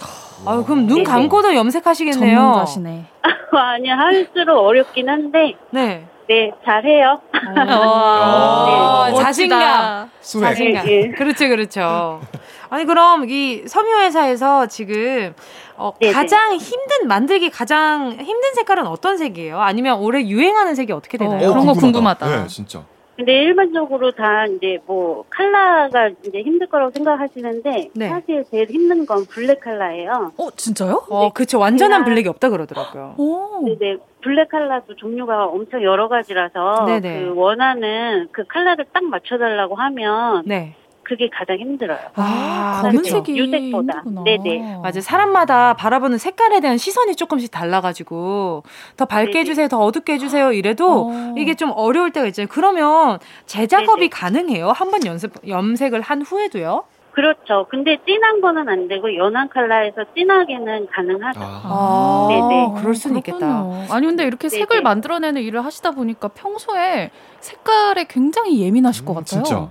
아유, 0.46 0.64
그럼 0.64 0.86
눈 0.86 0.98
네네. 0.98 1.04
감고도 1.04 1.54
염색하시겠네요. 1.54 2.34
전문가시네. 2.36 3.04
아니, 3.52 3.88
할수록 3.90 4.60
어렵긴 4.64 5.10
한데, 5.10 5.52
네. 5.70 6.06
네, 6.26 6.50
잘해요. 6.64 7.20
어, 7.58 9.06
네. 9.12 9.22
자신감. 9.22 10.10
swag. 10.22 10.40
자신감. 10.48 10.86
예, 10.88 10.90
예. 11.02 11.08
그렇죠, 11.10 11.46
그렇죠. 11.48 12.22
아니 12.70 12.86
그럼 12.86 13.28
이 13.28 13.62
섬유회사에서 13.66 14.66
지금 14.68 15.34
어, 15.76 15.92
네네. 16.00 16.12
가장 16.14 16.54
힘든 16.54 17.06
만들기 17.08 17.50
가장 17.50 18.12
힘든 18.12 18.54
색깔은 18.54 18.86
어떤 18.86 19.18
색이에요? 19.18 19.60
아니면 19.60 19.98
올해 20.00 20.22
유행하는 20.26 20.74
색이 20.74 20.92
어떻게 20.92 21.18
되나요? 21.18 21.50
어, 21.50 21.52
그런 21.52 21.66
거 21.66 21.74
궁금하다. 21.74 22.26
네, 22.26 22.46
진짜. 22.46 22.82
근데 23.16 23.32
일반적으로 23.42 24.10
다 24.10 24.44
이제 24.46 24.78
뭐, 24.86 25.24
컬러가 25.30 26.10
이제 26.26 26.42
힘들 26.42 26.66
거라고 26.66 26.90
생각하시는데, 26.92 27.90
네. 27.94 28.08
사실 28.08 28.44
제일 28.50 28.68
힘든 28.68 29.06
건 29.06 29.24
black 29.26 29.61
컬러예요. 29.60 30.32
어, 30.36 30.50
진짜요? 30.56 31.04
어, 31.08 31.32
그쵸. 31.32 31.60
완전한 31.60 32.04
black이 32.05 32.26
없다 32.28 32.50
그러더라고요. 32.50 33.14
오. 33.18 33.62
네네. 33.64 33.98
black 34.20 34.48
컬러도 34.48 34.96
종류가 34.96 35.46
엄청 35.46 35.82
여러 35.82 36.08
가지라서, 36.08 36.86
네네. 36.86 37.20
그 37.20 37.32
원하는 37.36 38.26
그 38.32 38.44
컬러를 38.44 38.86
딱 38.92 39.04
맞춰달라고 39.04 39.76
하면, 39.76 40.42
네. 40.46 40.74
그게 41.05 41.28
가장 41.28 41.59
힘들어요. 41.59 41.98
아, 42.16 42.80
검은색이 42.82 43.36
유색보다. 43.38 44.00
힘들구나. 44.00 44.24
네네. 44.24 44.78
맞아요. 44.82 45.00
사람마다 45.00 45.74
바라보는 45.74 46.18
색깔에 46.18 46.61
대한 46.61 46.78
시선이 46.78 47.14
조금씩 47.16 47.50
달라가지고 47.50 48.62
더 48.96 49.05
밝게 49.05 49.30
네네. 49.32 49.40
해주세요, 49.40 49.68
더 49.68 49.78
어둡게 49.80 50.14
해주세요 50.14 50.52
이래도 50.52 51.11
어. 51.11 51.34
이게 51.36 51.55
좀 51.55 51.70
어려울 51.74 52.11
때가 52.11 52.26
있잖아요. 52.28 52.48
그러면 52.50 53.18
재작업이 53.46 54.00
네네. 54.00 54.09
가능해요? 54.09 54.70
한 54.70 54.90
번 54.90 55.05
연습 55.07 55.32
염색을 55.46 56.00
한 56.02 56.22
후에도요? 56.22 56.84
그렇죠. 57.12 57.66
근데 57.70 57.96
진한 58.07 58.40
거는 58.40 58.68
안 58.68 58.88
되고 58.88 59.14
연한 59.16 59.48
컬러에서 59.48 60.05
진하게는 60.16 60.88
가능하죠. 60.90 61.40
아, 61.42 62.26
네네. 62.28 62.80
그럴 62.80 62.94
수는 62.94 63.18
있겠다. 63.18 63.64
아니 63.90 64.07
근데 64.07 64.24
이렇게 64.24 64.48
네네. 64.48 64.61
색을 64.61 64.82
만들어내는 64.82 65.42
일을 65.42 65.64
하시다 65.64 65.92
보니까 65.92 66.28
평소에 66.28 67.11
색깔에 67.40 68.07
굉장히 68.09 68.61
예민하실 68.62 69.05
것 69.05 69.14
같아요. 69.14 69.40
음, 69.40 69.44
진짜. 69.44 69.70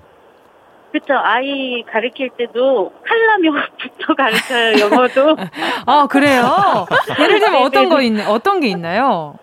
그렇죠. 0.94 1.16
아이 1.16 1.84
가르칠 1.92 2.30
때도 2.38 2.94
컬러명부터 3.08 4.14
가르쳐요. 4.16 4.80
영어도. 4.80 5.36
아 5.88 6.08
그래요? 6.08 6.86
예를 7.20 7.40
들면 7.40 7.64
어떤 7.64 7.90
거 7.90 7.98
네네네. 7.98 8.22
있, 8.24 8.28
어떤 8.30 8.60
게 8.60 8.68
있나요? 8.68 9.36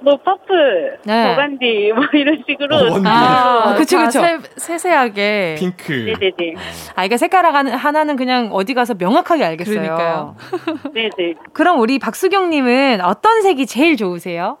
뭐 0.00 0.16
퍼플, 0.16 0.98
네. 1.04 1.28
버간디 1.28 1.92
뭐 1.94 2.04
이런 2.12 2.42
식으로. 2.46 2.76
어. 2.76 3.00
아, 3.06 3.74
그쵸, 3.78 3.98
다 3.98 4.06
그쵸. 4.06 4.20
세, 4.20 4.38
세세하게. 4.56 5.54
핑크. 5.60 5.92
네네네. 5.92 6.54
아, 6.96 7.04
이게 7.04 7.16
색깔 7.16 7.46
하나- 7.46 7.76
하나는 7.76 8.16
그냥 8.16 8.50
어디 8.52 8.74
가서 8.74 8.94
명확하게 8.98 9.44
알겠어요. 9.44 9.74
그러니까요. 9.80 10.36
네네. 10.92 11.34
그럼 11.52 11.78
우리 11.80 11.98
박수경님은 12.00 13.00
어떤 13.02 13.42
색이 13.42 13.66
제일 13.66 13.96
좋으세요? 13.96 14.58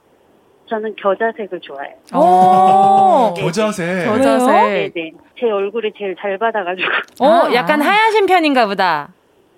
저는 0.72 0.94
겨자색을 0.96 1.60
좋아해요. 1.60 1.94
오, 2.14 3.34
겨자색. 3.34 4.06
겨자색. 4.06 4.94
네네. 4.94 5.10
제 5.38 5.50
얼굴에 5.50 5.90
제일 5.98 6.16
잘 6.18 6.38
받아가지고. 6.38 6.88
오, 7.20 7.26
아. 7.26 7.54
약간 7.54 7.82
하야신 7.82 8.24
편인가 8.26 8.66
보다. 8.66 9.08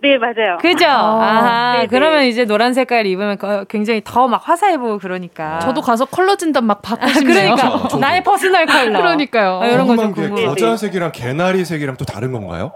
네 0.02 0.18
맞아요. 0.18 0.58
그죠? 0.60 0.84
아하, 0.86 1.74
네네. 1.76 1.86
그러면 1.86 2.24
이제 2.24 2.44
노란 2.44 2.74
색깔 2.74 3.06
입으면 3.06 3.38
거- 3.38 3.64
굉장히 3.64 4.02
더 4.04 4.26
막 4.26 4.46
화사해 4.46 4.76
보고 4.76 4.98
그러니까. 4.98 5.60
저도 5.60 5.80
가서 5.80 6.04
컬러 6.04 6.36
진단 6.36 6.64
막 6.64 6.82
받고 6.82 7.06
싶네요. 7.08 7.54
그러니까 7.54 7.78
저도. 7.88 7.98
나의 7.98 8.22
personal 8.22 8.66
color. 8.66 8.98
그러니까요. 8.98 9.60
아, 9.62 9.66
이런 9.66 9.86
거좀 9.86 10.12
궁금한 10.12 10.14
게 10.34 10.42
궁금해. 10.42 10.46
겨자색이랑 10.48 11.12
개나리색이랑 11.12 11.96
또 11.96 12.04
다른 12.04 12.32
건가요? 12.32 12.72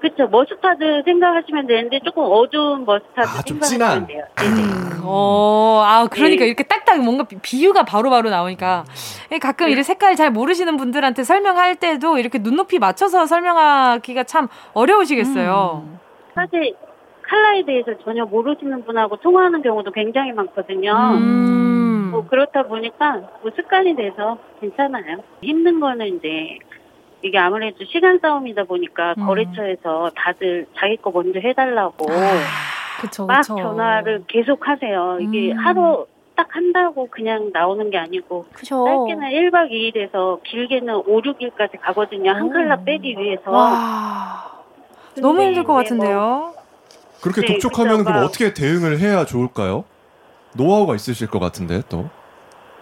그렇죠. 0.00 0.28
머스타드 0.28 1.02
생각하시면 1.04 1.66
되는데 1.66 2.00
조금 2.04 2.22
어두운 2.24 2.84
머스타드 2.84 3.20
아, 3.28 3.42
좀 3.42 3.60
생각하시면 3.60 3.66
진한. 3.66 4.06
돼요. 4.06 4.24
네네. 4.36 4.62
어, 5.02 5.82
아, 5.84 6.06
그러니까 6.08 6.40
네. 6.42 6.46
이렇게 6.46 6.62
딱딱 6.64 7.00
뭔가 7.02 7.24
비- 7.24 7.38
비유가 7.40 7.84
바로 7.84 8.10
바로 8.10 8.30
나오니까. 8.30 8.84
예, 9.32 9.38
가끔 9.38 9.68
이렇게 9.68 9.82
색깔 9.82 10.14
잘 10.16 10.30
모르시는 10.30 10.76
분들한테 10.76 11.24
설명할 11.24 11.76
때도 11.76 12.18
이렇게 12.18 12.38
눈높이 12.38 12.78
맞춰서 12.78 13.26
설명하기가 13.26 14.24
참 14.24 14.48
어려우시겠어요. 14.74 15.84
음. 15.86 15.98
사실 16.34 16.74
컬러에 17.28 17.64
대해서 17.64 17.92
전혀 18.04 18.24
모르시는 18.24 18.84
분하고 18.84 19.16
통화하는 19.16 19.62
경우도 19.62 19.90
굉장히 19.90 20.32
많거든요. 20.32 20.92
음. 21.14 22.08
뭐 22.12 22.26
그렇다 22.26 22.62
보니까 22.64 23.20
뭐 23.42 23.50
습관이 23.54 23.96
돼서 23.96 24.38
괜찮아요. 24.60 25.18
힘든 25.42 25.80
거는 25.80 26.06
이제 26.16 26.58
이게 27.22 27.38
아무래도 27.38 27.84
시간 27.86 28.18
싸움이다 28.20 28.64
보니까 28.64 29.14
음. 29.18 29.26
거래처에서 29.26 30.10
다들 30.14 30.66
자기 30.76 30.96
거 30.96 31.10
먼저 31.10 31.38
해달라고 31.40 32.06
그쵸, 33.00 33.26
막 33.26 33.40
그쵸. 33.40 33.56
전화를 33.56 34.24
계속 34.28 34.66
하세요. 34.68 35.18
이게 35.20 35.52
음. 35.52 35.58
하루 35.58 36.06
딱 36.36 36.46
한다고 36.54 37.08
그냥 37.10 37.50
나오는 37.52 37.90
게 37.90 37.98
아니고 37.98 38.46
그죠. 38.52 38.84
짧게는 38.84 39.28
1박 39.30 39.70
2일에서 39.72 40.40
길게는 40.44 40.94
5, 40.94 41.02
6일까지 41.22 41.80
가거든요. 41.80 42.30
한 42.30 42.44
오. 42.44 42.50
칼라 42.52 42.76
빼기 42.84 43.16
위해서. 43.18 43.50
와. 43.50 44.52
너무 45.20 45.42
힘들 45.42 45.64
것뭐 45.64 45.78
같은데요. 45.78 46.54
그렇게 47.20 47.40
네, 47.40 47.46
독촉하면 47.54 47.98
그쵸, 47.98 48.04
그럼 48.04 48.20
막- 48.20 48.26
어떻게 48.28 48.54
대응을 48.54 49.00
해야 49.00 49.24
좋을까요? 49.24 49.84
노하우가 50.54 50.94
있으실 50.94 51.26
것 51.28 51.40
같은데 51.40 51.82
또. 51.88 52.08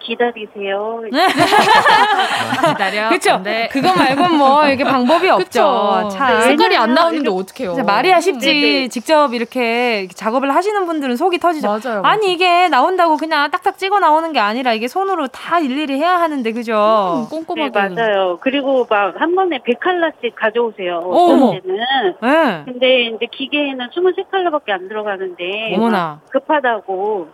기다리세요. 0.06 1.02
기다려. 2.68 3.08
그쵸? 3.08 3.38
네. 3.42 3.68
그거 3.72 3.92
말고 3.94 4.28
뭐 4.36 4.68
이게 4.68 4.84
방법이 4.84 5.28
없죠. 5.28 6.08
참. 6.12 6.40
색깔이 6.42 6.76
안 6.76 6.94
나오는데 6.94 7.28
어떡해요. 7.30 7.84
말이야 7.84 8.20
쉽지. 8.20 8.46
네네. 8.46 8.88
직접 8.88 9.34
이렇게 9.34 10.06
작업을 10.14 10.54
하시는 10.54 10.86
분들은 10.86 11.16
속이 11.16 11.38
터지죠. 11.38 11.66
맞아요. 11.82 12.02
아니 12.04 12.32
이게 12.32 12.68
나온다고 12.68 13.16
그냥 13.16 13.50
딱딱 13.50 13.78
찍어 13.78 13.98
나오는 13.98 14.32
게 14.32 14.38
아니라 14.38 14.72
이게 14.72 14.86
손으로 14.88 15.26
다 15.28 15.58
일일이 15.58 15.94
해야 15.98 16.20
하는데 16.20 16.52
그죠? 16.52 17.26
음, 17.30 17.36
네, 17.36 17.44
꼼꼼하게. 17.44 17.94
맞아요. 17.94 18.38
그리고 18.40 18.86
막 18.88 19.06
한 19.18 19.34
번에 19.34 19.58
100칼라씩 19.58 20.34
가져오세요. 20.36 20.98
어머. 21.04 21.46
어떤 21.46 21.62
때는. 21.62 21.78
네. 22.22 22.62
근데 22.64 23.02
이제 23.06 23.26
기계에는 23.32 23.88
23칼라밖에 23.88 24.70
안 24.70 24.88
들어가는데 24.88 25.74
어머나. 25.74 25.96
막 25.96 26.30
급하다고 26.30 27.28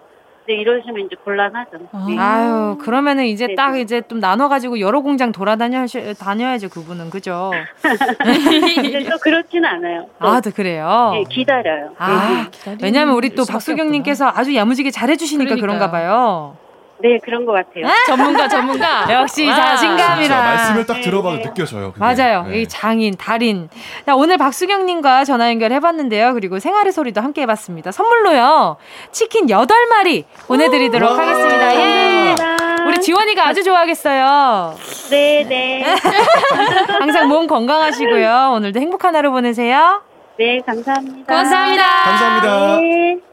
네, 0.47 0.55
이러시면 0.55 1.07
이제 1.07 1.17
곤란하죠. 1.25 1.79
아. 1.93 2.07
네. 2.09 2.19
아유 2.19 2.77
그러면은 2.81 3.27
이제 3.27 3.47
네네. 3.47 3.55
딱 3.55 3.79
이제 3.79 4.03
좀 4.09 4.19
나눠가지고 4.19 4.81
여러 4.81 5.01
공장 5.01 5.31
돌아다녀 5.31 5.87
다녀야죠 6.19 6.69
그분은 6.69 7.11
그죠? 7.11 7.53
근데 8.19 9.05
또 9.09 9.19
그렇지는 9.19 9.65
않아요. 9.69 10.07
또, 10.21 10.27
아, 10.27 10.41
또 10.41 10.51
그래요. 10.51 11.11
네, 11.15 11.25
기다려요. 11.29 11.95
아, 11.99 12.49
기다리는 12.51 12.83
왜냐면 12.83 13.15
우리 13.15 13.31
또 13.31 13.45
박수경님께서 13.45 14.33
아주 14.35 14.55
야무지게 14.55 14.91
잘해주시니까 14.91 15.57
그런 15.57 15.79
그러니까요. 15.79 15.87
가 15.87 15.91
봐요. 15.91 16.57
네, 17.03 17.19
그런 17.23 17.45
것 17.45 17.53
같아요. 17.53 17.87
전문가 18.07 18.47
전문가. 18.49 19.07
역시 19.13 19.49
와. 19.49 19.55
자신감이라. 19.57 20.19
진짜 20.19 20.43
말씀을 20.43 20.87
딱 20.87 20.95
네, 20.95 21.01
들어봐도 21.01 21.37
네. 21.39 21.43
느껴져요. 21.43 21.93
그게. 21.93 21.99
맞아요. 21.99 22.45
네. 22.49 22.61
이 22.63 22.69
장인, 22.69 23.17
달인. 23.17 23.69
자, 24.07 24.15
오늘 24.15 24.39
박수경님과 24.39 25.25
전화 25.25 25.49
연결해봤는데요. 25.51 26.33
그리고 26.35 26.59
생활의 26.61 26.93
소리도 26.93 27.21
함께 27.21 27.43
해봤습니다. 27.43 27.91
선물로요. 27.91 28.77
치킨 29.11 29.47
8마리 29.47 30.25
보내드리도록 30.47 31.11
와. 31.11 31.19
하겠습니다. 31.19 31.75
예. 31.75 32.35
감사합니다. 32.37 32.85
우리 32.87 33.01
지원이가 33.01 33.49
아주 33.49 33.65
좋아하겠어요. 33.65 34.77
네, 35.11 35.45
네. 35.49 35.85
항상 37.01 37.29
몸 37.29 37.47
건강하시고요. 37.47 38.53
오늘도 38.55 38.79
행복한 38.81 39.15
하루 39.17 39.31
보내세요. 39.33 40.03
네, 40.39 40.61
감사합니다. 40.65 41.35
감사합니다. 41.35 41.85
감사합니다. 42.05 42.77
네. 42.81 43.32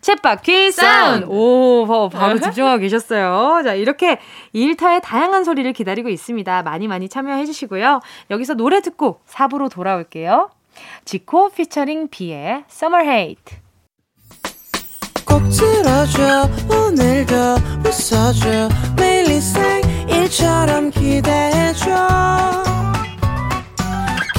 챗바퀴 0.00 0.72
사운드. 0.72 1.26
오, 1.28 1.86
바- 1.86 2.08
바로 2.08 2.38
집중하고 2.40 2.78
계셨어요. 2.78 3.62
자, 3.64 3.74
이렇게 3.74 4.18
일터의 4.52 5.00
다양한 5.02 5.44
소리를 5.44 5.70
기다리고 5.72 6.08
있습니다. 6.08 6.62
많이 6.62 6.88
많이 6.88 7.08
참여해 7.08 7.44
주시고요. 7.46 8.00
여기서 8.30 8.54
노래 8.54 8.80
듣고 8.80 9.20
4부로 9.28 9.70
돌아올게요. 9.70 10.50
지코 11.04 11.50
피처링 11.50 12.08
비의 12.08 12.64
Summer 12.70 13.06
Hate. 13.06 13.58
꼭 15.26 15.42
들어줘 15.50 16.48
오늘도 16.68 17.34
웃어줘 17.86 18.68
매일 18.96 19.28
일상일처럼 19.30 20.90
기대해줘 20.90 21.90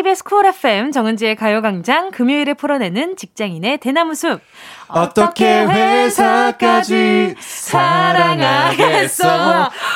KBS 0.00 0.24
Cool 0.24 0.46
FM 0.46 0.92
정은지의 0.92 1.36
가요광장 1.36 2.10
금요일에 2.10 2.54
풀어내는 2.54 3.16
직장인의 3.16 3.76
대나무숲. 3.78 4.40
어떻게 4.88 5.44
회사까지 5.66 7.34
사랑하겠어? 7.38 9.28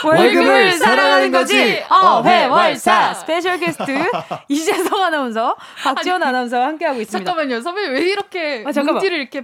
월급을 0.05 0.73
사랑하는 0.73 1.33
거지. 1.33 1.83
어회월사 1.89 3.15
special 3.14 3.59
guest 3.59 4.11
이재성 4.49 5.03
아나운서, 5.05 5.57
박지원 5.83 6.23
아나운서와 6.23 6.67
함께하고 6.67 7.01
있습니다. 7.01 7.31
잠깐만요. 7.31 7.63
선배님 7.63 7.95
왜 7.95 8.01
이렇게 8.03 8.63
아, 8.67 8.73
잠깐만. 8.73 8.97
은지를 8.97 9.16
이렇게 9.21 9.41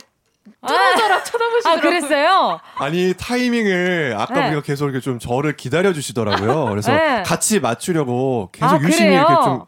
뚫어져라 0.67 1.23
쳐다보시더라고요. 1.25 1.79
아, 1.79 1.81
그랬어요? 1.81 2.61
아니 2.77 3.15
타이밍을 3.15 4.15
아까 4.19 4.35
네. 4.35 4.43
보니까 4.43 4.63
계속 4.63 4.87
이렇게 4.87 5.01
좀 5.01 5.19
저를 5.19 5.57
기다려 5.57 5.93
주시더라고요. 5.93 6.67
그래서 6.71 6.93
네. 6.93 7.23
같이 7.25 7.61
맞추려고 7.61 8.51
계속 8.53 8.75
아, 8.75 8.79
유심히 8.81 9.09
그래요? 9.11 9.27
이렇게 9.29 9.45
좀 9.45 9.65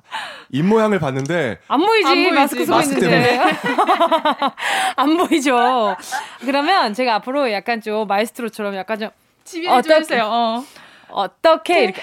입 0.54 0.66
모양을 0.66 0.98
봤는데 0.98 1.58
안 1.66 1.80
보이지, 1.80 2.06
안 2.06 2.14
보이지, 2.14 2.30
마스크 2.32 2.64
쓰고 2.66 2.76
마스크 2.76 3.02
있는데 3.02 3.40
안 4.96 5.16
보이죠. 5.16 5.96
그러면 6.40 6.92
제가 6.92 7.14
앞으로 7.16 7.50
약간 7.52 7.80
좀 7.80 8.06
마에스트로처럼 8.06 8.76
약간 8.76 8.98
좀 8.98 9.08
지휘해 9.44 9.80
주세요. 9.80 10.26
어. 10.26 10.64
어떻게 11.08 11.84
이렇게 11.84 12.02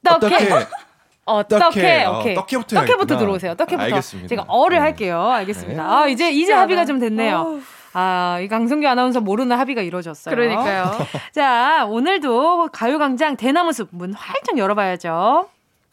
어떻게 0.00 0.50
어떻게. 1.26 2.04
어, 2.04 2.20
오케이 2.20 2.34
떡해부터 2.34 2.76
떡해부터. 2.80 3.18
들어오세요. 3.18 3.54
떡해부터 3.54 3.82
알겠습니다. 3.82 4.28
제가 4.28 4.44
어를 4.48 4.78
네. 4.78 4.80
할게요. 4.80 5.30
알겠습니다. 5.30 5.82
네. 5.82 5.88
아 5.88 6.06
이제 6.06 6.30
이제 6.30 6.54
합의가. 6.54 6.86
좀 6.86 6.98
됐네요. 6.98 7.36
어우. 7.36 7.60
아, 8.00 8.38
이 8.40 8.46
강성규 8.46 8.86
아나운서 8.86 9.20
모르는 9.20 9.56
합의가 9.58 9.82
이루어졌어요. 9.82 10.32
그러니까요. 10.32 10.92
자, 11.34 11.84
오늘도 11.86 12.68
가요광장 12.72 13.36
대나무 13.36 13.72
숲 13.72 13.88
문 13.90 14.12
활짝 14.14 14.56
열어봐야죠. 14.56 15.48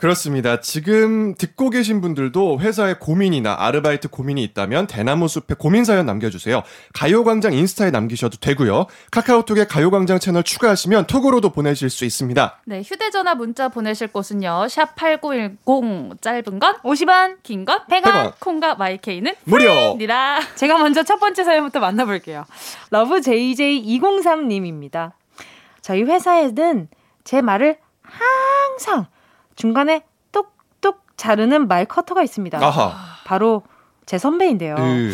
그렇습니다. 0.05 0.59
지금 0.61 1.33
듣고 1.33 1.71
계신 1.71 1.99
분들도 1.99 2.59
회사에 2.59 2.93
고민이나 2.93 3.55
아르바이트 3.57 4.09
고민이 4.09 4.43
있다면 4.43 4.85
대나무 4.85 5.27
숲에 5.27 5.55
고민 5.57 5.83
사연 5.83 6.05
남겨주세요. 6.05 6.61
가요광장 6.93 7.53
인스타에 7.53 7.89
남기셔도 7.89 8.37
되고요. 8.37 8.85
카카오톡에 9.09 9.65
가요광장 9.65 10.19
채널 10.19 10.43
추가하시면 10.43 11.07
톡으로도 11.07 11.49
보내실 11.49 11.89
수 11.89 12.05
있습니다. 12.05 12.61
네, 12.67 12.83
휴대전화 12.83 13.33
문자 13.33 13.67
보내실 13.69 14.09
곳은요. 14.09 14.67
샵 14.69 14.95
8910 14.95 16.21
짧은 16.21 16.59
건 16.59 16.75
50원, 16.83 17.37
긴 17.41 17.65
건 17.65 17.79
100원. 17.89 18.03
100원. 18.03 18.33
콩과 18.39 18.75
마이케이는 18.75 19.33
무료. 19.45 19.71
입니다. 19.93 20.39
제가 20.53 20.77
먼저 20.77 21.01
첫 21.01 21.19
번째 21.19 21.43
사연부터 21.43 21.79
만나볼게요. 21.79 22.45
러브 22.91 23.21
JJ203님입니다. 23.21 25.13
저희 25.81 26.03
회사에는 26.03 26.89
제 27.23 27.41
말을 27.41 27.77
항상 28.03 29.07
중간에 29.55 30.03
똑똑 30.31 31.03
자르는 31.17 31.67
말 31.67 31.85
커터가 31.85 32.23
있습니다. 32.23 32.63
아하. 32.63 32.93
바로 33.25 33.63
제 34.05 34.17
선배인데요. 34.17 34.75
으. 34.75 35.11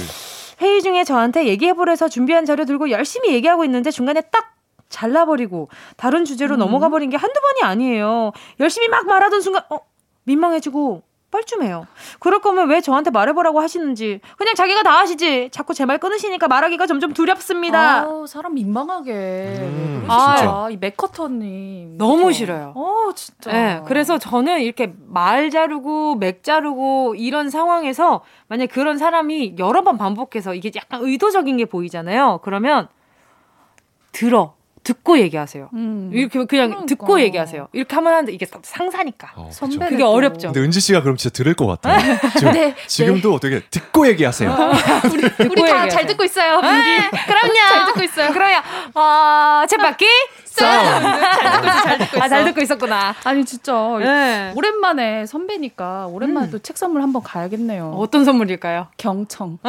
회의 0.61 0.81
중에 0.81 1.03
저한테 1.03 1.47
얘기해보래서 1.47 2.07
준비한 2.09 2.45
자료 2.45 2.65
들고 2.65 2.91
열심히 2.91 3.33
얘기하고 3.33 3.63
있는데 3.65 3.89
중간에 3.91 4.21
딱 4.21 4.55
잘라버리고 4.89 5.69
다른 5.95 6.25
주제로 6.25 6.57
넘어가 6.57 6.89
버린 6.89 7.09
게 7.09 7.17
한두 7.17 7.39
번이 7.39 7.63
아니에요. 7.63 8.31
열심히 8.59 8.87
막 8.89 9.07
말하던 9.07 9.41
순간 9.41 9.63
어 9.69 9.79
민망해지고 10.25 11.01
뻘쭘해요. 11.31 11.87
그럴 12.19 12.41
거면 12.41 12.69
왜 12.69 12.81
저한테 12.81 13.09
말해보라고 13.09 13.59
하시는지 13.61 14.19
그냥 14.37 14.53
자기가 14.55 14.83
다 14.83 14.99
하시지. 14.99 15.49
자꾸 15.51 15.73
제 15.73 15.85
말 15.85 15.97
끊으시니까 15.97 16.47
말하기가 16.47 16.85
점점 16.87 17.13
두렵습니다. 17.13 18.01
아우, 18.03 18.27
사람 18.27 18.53
민망하게. 18.53 19.11
음, 19.59 20.05
아, 20.07 20.35
진짜. 20.37 20.67
이 20.71 20.77
맥커터님. 20.77 21.97
너무? 21.97 22.31
싫어요. 22.31 22.73
어, 22.75 23.11
진짜. 23.15 23.51
네, 23.51 23.81
그래서 23.87 24.17
저는 24.19 24.61
이렇게 24.61 24.93
말 25.07 25.49
자르고 25.49 26.15
맥 26.15 26.43
자르고 26.43 27.15
이런 27.15 27.49
상황에서 27.49 28.21
만약 28.47 28.67
그런 28.67 28.97
사람이 28.97 29.55
여러 29.57 29.83
번 29.83 29.97
반복해서 29.97 30.53
이게 30.53 30.71
약간 30.75 31.01
의도적인 31.03 31.57
게 31.57 31.65
보이잖아요. 31.65 32.39
그러면 32.43 32.87
들어 34.11 34.53
듣고 34.83 35.19
얘기하세요. 35.19 35.69
음. 35.73 36.09
이렇게 36.13 36.43
그냥 36.45 36.69
그러니까. 36.69 36.85
듣고 36.87 37.21
얘기하고 37.21 37.67
이렇게 37.73 37.95
하면 37.95 38.13
하는데 38.13 38.31
이게 38.31 38.47
상사니까. 38.63 39.31
어. 39.35 39.49
선배 39.51 39.89
그게 39.89 40.03
어렵죠. 40.03 40.47
근데 40.47 40.61
은지 40.61 40.79
씨가 40.79 41.01
그럼 41.01 41.17
진짜 41.17 41.33
들을 41.33 41.53
것 41.53 41.67
같아요. 41.67 42.17
지금, 42.37 42.53
네, 42.53 42.75
지금도 42.87 43.39
되게 43.39 43.61
듣고 43.69 44.07
얘기하세요. 44.07 44.49
우리, 45.11 45.23
우리 45.23 45.61
다 45.61 45.67
얘기하세요. 45.67 45.89
잘 45.89 46.05
듣고 46.07 46.23
있어요. 46.23 46.61
네. 46.61 47.09
그럼요. 47.27 47.53
잘 47.53 47.85
듣고 47.87 48.03
있어요. 48.03 48.31
그래요. 48.31 48.61
어, 48.95 49.63
챗바퀴. 49.67 50.05
잘 50.51 50.81
듣고 50.81 51.67
있어, 51.67 51.81
잘 51.83 51.97
듣고 51.97 52.17
있어. 52.17 52.23
아, 52.23 52.27
잘 52.27 52.45
듣고 52.45 52.61
있었구나. 52.61 53.15
아니, 53.23 53.45
진짜. 53.45 53.73
네. 53.99 54.51
오랜만에 54.55 55.25
선배니까 55.25 56.07
오랜만에 56.07 56.47
음. 56.47 56.51
또책 56.51 56.77
선물 56.77 57.01
한번 57.03 57.23
가야겠네요. 57.23 57.93
어떤 57.97 58.25
선물일까요? 58.25 58.87
경청. 58.97 59.59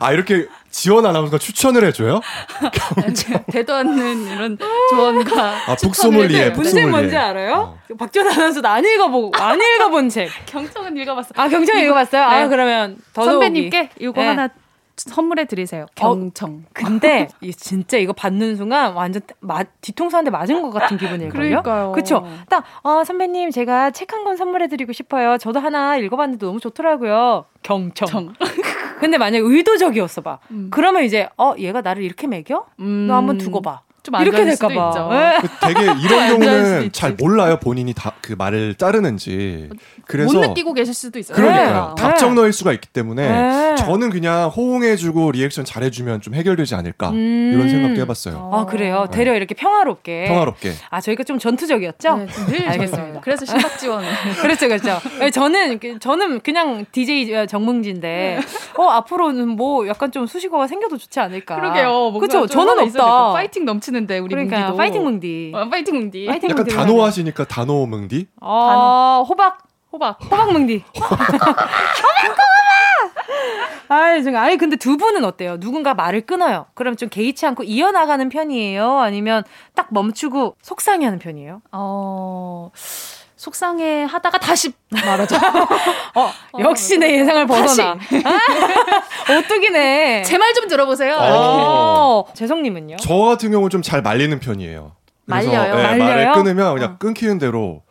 아 0.00 0.12
이렇게 0.12 0.48
지원 0.74 1.06
아나운서가 1.06 1.38
추천을 1.38 1.84
해줘요? 1.86 2.20
되도 3.52 3.74
않는 3.74 4.26
이런 4.26 4.58
조언과 4.90 5.56
아 5.68 5.76
북소믈리에 5.76 6.50
문제. 6.50 6.84
뭔지 6.86 7.16
알아요? 7.16 7.78
어. 7.90 7.96
박지원 7.96 8.28
아나운서도 8.28 8.66
안 8.66 8.84
읽어보고 8.84 9.30
안 9.40 9.56
읽어본 9.60 10.08
책. 10.08 10.30
경청은 10.46 10.96
읽어봤어. 10.96 11.30
아 11.36 11.48
경청 11.48 11.78
읽어봤어요? 11.78 12.22
아 12.24 12.42
네. 12.42 12.48
그러면 12.48 12.96
더더욱이. 13.12 13.32
선배님께 13.32 13.90
이거 14.00 14.20
네. 14.20 14.26
하나 14.26 14.48
선물해 14.96 15.46
드리세요. 15.46 15.86
경청. 15.94 16.64
근데 16.72 17.28
이 17.40 17.52
진짜 17.52 17.96
이거 17.98 18.12
받는 18.12 18.56
순간 18.56 18.92
완전 18.94 19.22
마, 19.40 19.62
뒤통수 19.80 20.16
한대 20.16 20.30
맞은 20.30 20.62
것 20.62 20.70
같은 20.70 20.96
기분일걸요? 20.96 21.32
그러니까요. 21.62 21.92
그쵸? 21.92 22.26
딱, 22.48 22.64
어, 22.82 23.02
선배님, 23.04 23.50
제가 23.50 23.90
책 23.90 24.12
한 24.12 24.24
권 24.24 24.36
선물해 24.36 24.68
드리고 24.68 24.92
싶어요. 24.92 25.36
저도 25.38 25.60
하나 25.60 25.96
읽어봤는데 25.96 26.46
너무 26.46 26.60
좋더라고요. 26.60 27.44
경청. 27.62 28.06
청. 28.08 28.32
근데 29.00 29.18
만약 29.18 29.40
의도적이었어 29.42 30.20
봐. 30.22 30.38
음. 30.50 30.68
그러면 30.70 31.02
이제, 31.04 31.28
어, 31.36 31.54
얘가 31.58 31.80
나를 31.82 32.02
이렇게 32.02 32.26
매겨? 32.26 32.66
음. 32.80 33.06
너 33.08 33.14
한번 33.16 33.38
두고 33.38 33.60
봐. 33.62 33.82
좀안 34.04 34.22
이렇게 34.22 34.44
될까 34.44 34.68
봐. 34.68 35.08
예. 35.12 35.40
그 35.40 35.48
되게 35.66 35.80
이런 36.00 36.28
경우는. 36.28 36.92
잘 36.92 37.14
몰라요 37.18 37.58
본인이 37.60 37.92
다 37.94 38.12
그 38.24 38.34
말을 38.38 38.74
자르는지 38.76 39.68
그래서 40.06 40.32
못 40.32 40.40
느끼고 40.48 40.72
계실 40.72 40.94
수도 40.94 41.18
있어요. 41.18 41.36
그러니까요 41.36 41.94
네. 41.94 42.02
답정너일 42.02 42.52
수가 42.54 42.72
있기 42.72 42.88
때문에 42.88 43.28
네. 43.28 43.74
저는 43.76 44.08
그냥 44.10 44.48
호응해주고 44.48 45.32
리액션 45.32 45.64
잘해주면 45.66 46.22
좀 46.22 46.34
해결되지 46.34 46.74
않을까 46.74 47.10
음. 47.10 47.50
이런 47.54 47.68
생각도 47.68 48.00
해봤어요 48.00 48.50
아, 48.52 48.64
그래요? 48.64 49.08
되려 49.12 49.34
이렇게 49.34 49.54
평화롭게. 49.54 50.24
평화롭게 50.28 50.72
아, 50.88 51.00
저희가 51.02 51.24
좀 51.24 51.38
전투적이었죠? 51.38 52.16
네, 52.16 52.26
늘 52.46 52.68
알겠습니다. 52.68 53.20
그래서 53.20 53.44
심박 53.44 53.78
지원을. 53.78 54.08
그렇죠, 54.40 54.68
그렇죠. 54.68 54.98
예, 55.20 55.30
저는 55.30 55.78
그- 55.80 55.98
저는 55.98 56.40
그냥 56.40 56.86
DJ 56.92 57.46
정뭉지인데 57.46 58.40
어 58.78 58.84
앞으로는 58.88 59.48
뭐 59.48 59.86
약간 59.88 60.10
좀 60.12 60.26
수식어가 60.26 60.66
생겨도 60.66 60.96
좋지 60.96 61.20
않을까. 61.20 61.56
그러게요. 61.56 62.12
그렇죠. 62.14 62.46
좀 62.46 62.66
저는 62.66 62.78
없다. 62.84 63.32
파이팅 63.32 63.64
넘치 63.66 63.90
는데 63.94 64.18
우리 64.18 64.34
그러니까 64.34 64.58
뭉디도. 64.58 64.76
파이팅 64.76 65.04
뭉디. 65.04 65.52
어, 65.54 65.68
파이팅 65.68 65.94
뭉디. 65.96 66.26
파이팅 66.26 66.50
약간 66.50 66.64
뭉디. 66.64 66.76
단호하시니까 66.76 67.44
단호 67.44 67.86
뭉디 67.86 68.26
어 68.40 69.24
호박 69.28 69.58
호박. 69.92 70.18
호박 70.24 70.52
뭉디. 70.52 70.82
호박 70.94 71.18
아이, 73.88 74.22
정 74.24 74.34
아니 74.36 74.56
근데 74.56 74.76
두 74.76 74.96
분은 74.96 75.24
어때요? 75.24 75.60
누군가 75.60 75.94
말을 75.94 76.22
끊어요. 76.22 76.66
그럼 76.74 76.96
좀 76.96 77.08
개의치 77.08 77.46
않고 77.46 77.62
이어나가는 77.64 78.28
편이에요? 78.28 78.98
아니면 78.98 79.44
딱 79.74 79.88
멈추고 79.90 80.56
속상해 80.62 81.04
하는 81.04 81.18
편이에요? 81.18 81.60
어. 81.72 82.70
속상해 83.44 84.04
하다가 84.04 84.38
다시 84.38 84.72
말하죠. 84.90 85.36
어, 86.16 86.30
역시 86.60 86.96
내 86.96 87.18
예상을 87.18 87.46
벗어나. 87.46 87.90
아, 87.92 89.32
오뚜기네. 89.38 90.22
제 90.22 90.38
말 90.38 90.54
좀 90.54 90.66
들어보세요. 90.68 91.16
어, 91.20 92.24
재성님은요? 92.34 92.96
저 93.00 93.14
같은 93.16 93.50
경우는 93.50 93.68
좀 93.70 93.82
잘 93.82 94.00
말리는 94.00 94.38
편이에요 94.40 94.92
그래서 95.26 95.48
말려요? 95.50 95.74
네, 95.76 95.82
말을 95.82 95.98
말려요? 95.98 96.32
끊으면 96.34 96.74
그냥 96.74 96.96
끊기는 96.98 97.38
대로 97.38 97.82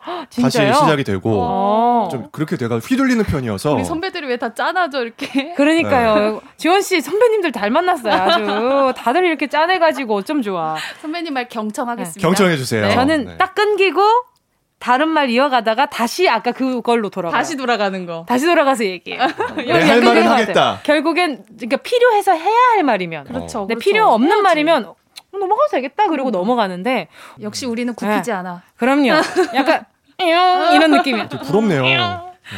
다시? 0.42 0.58
시작이 0.60 1.04
되고 1.04 1.30
어. 1.42 2.08
좀 2.12 2.28
그렇게 2.32 2.58
돼가 2.58 2.78
휘둘리는 2.80 3.24
편이어서 3.26 3.74
우리 3.74 3.84
선배들이 3.84 4.28
왜 4.28 4.38
다 4.38 4.54
짠하죠 4.56 5.02
이렇게? 5.04 5.54
그러니까요. 5.56 6.42
지원 6.58 6.82
씨 6.82 7.02
선배님들 7.02 7.52
잘 7.52 7.70
만났어요. 7.70 8.14
아주 8.14 8.94
다들 8.98 9.26
이렇게 9.26 9.48
짠해가지고 9.48 10.16
어쩜 10.16 10.42
좋아. 10.42 10.76
선배님 11.02 11.34
말 11.34 11.48
경청하겠습니다. 11.50 12.28
경청해 12.28 12.58
주세요. 12.58 12.88
네. 12.88 12.94
저는 12.94 13.26
네. 13.26 13.38
딱 13.38 13.54
끊기고 13.56 14.02
다른 14.84 15.08
말 15.08 15.30
이어가다가 15.30 15.86
다시 15.86 16.28
아까 16.28 16.52
그걸로 16.52 17.10
돌아가. 17.10 17.38
다시 17.38 17.56
돌아가는 17.56 18.06
거. 18.06 18.26
다시 18.28 18.46
돌아가서 18.46 18.84
얘기해. 18.84 19.18
네, 19.56 19.72
할 19.72 20.02
말은 20.02 20.28
하겠다. 20.28 20.82
결국엔 20.84 21.46
그러니까 21.56 21.78
필요해서 21.78 22.34
해야 22.34 22.60
할 22.74 22.84
말이면. 22.84 23.24
그렇죠. 23.24 23.60
근데 23.60 23.76
그렇죠. 23.76 23.80
필요 23.80 24.08
없는 24.10 24.30
해야지. 24.30 24.42
말이면 24.42 24.86
어, 24.88 24.96
넘어가도 25.32 25.72
되겠다. 25.72 26.08
그리고 26.10 26.32
넘어가는데 26.32 27.08
역시 27.42 27.66
우리는 27.66 27.94
굽히지 27.94 28.32
네. 28.32 28.36
않아. 28.36 28.62
그럼요. 28.76 29.14
약간 29.56 29.86
이런 30.20 30.92
느낌이야. 30.92 31.30
부럽네요. 31.30 31.82
네, 31.84 31.98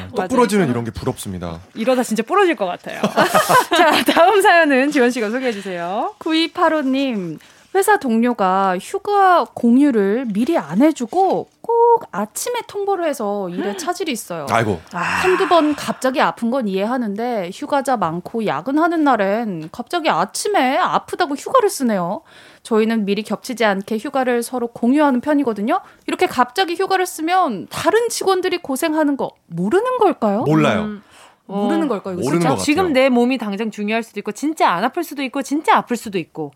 똑 0.08 0.18
맞아요. 0.18 0.28
부러지는 0.30 0.68
이런 0.68 0.84
게 0.84 0.90
부럽습니다. 0.90 1.60
이러다 1.76 2.02
진짜 2.02 2.24
부러질 2.24 2.56
것 2.56 2.66
같아요. 2.66 3.02
자, 3.78 4.04
다음 4.14 4.42
사연은 4.42 4.90
지원 4.90 5.12
씨가 5.12 5.30
소개해 5.30 5.52
주세요. 5.52 6.16
9285님. 6.18 7.38
회사 7.76 7.98
동료가 7.98 8.78
휴가 8.80 9.46
공유를 9.54 10.28
미리 10.34 10.58
안 10.58 10.82
해주고 10.82 11.50
꼭 11.62 12.08
아침에 12.12 12.62
통보를 12.68 13.06
해서 13.06 13.50
일에 13.50 13.76
차질이 13.76 14.14
있어요. 14.14 14.46
아이고. 14.50 14.80
한두 14.92 15.48
번 15.50 15.76
갑자기 15.76 16.22
아픈 16.22 16.52
건 16.52 16.70
이해하는데 16.70 17.50
휴가자 17.54 17.98
많고 17.98 18.46
야근하는 18.46 19.04
날엔 19.04 19.70
갑자기 19.74 20.10
아침에 20.10 20.78
아프다고 20.78 21.36
휴가를 21.36 21.70
쓰네요. 21.70 22.22
저희는 22.64 23.04
미리 23.06 23.24
겹치지 23.24 23.66
않게 23.66 23.98
휴가를 23.98 24.42
서로 24.42 24.68
공유하는 24.68 25.20
편이거든요. 25.20 25.82
이렇게 26.08 26.28
갑자기 26.28 26.76
휴가를 26.76 27.06
쓰면 27.06 27.68
다른 27.70 28.08
직원들이 28.08 28.60
고생하는 28.60 29.18
거 29.18 29.32
모르는 29.48 29.98
걸까요? 29.98 30.44
몰라요. 30.44 30.82
음. 30.84 31.04
모르는 31.48 31.92
어. 31.92 32.02
모르는 32.02 32.22
진짜? 32.24 32.38
것 32.38 32.44
같아요. 32.44 32.58
지금 32.58 32.94
내 32.94 33.10
몸이 33.10 33.38
당장 33.38 33.70
중요할 33.70 34.02
수도 34.04 34.20
있고 34.20 34.32
진짜 34.32 34.70
안 34.70 34.84
아플 34.84 35.04
수도 35.04 35.22
있고 35.24 35.44
진짜 35.44 35.78
아플 35.78 35.96
수도 35.96 36.18
있고 36.18 36.52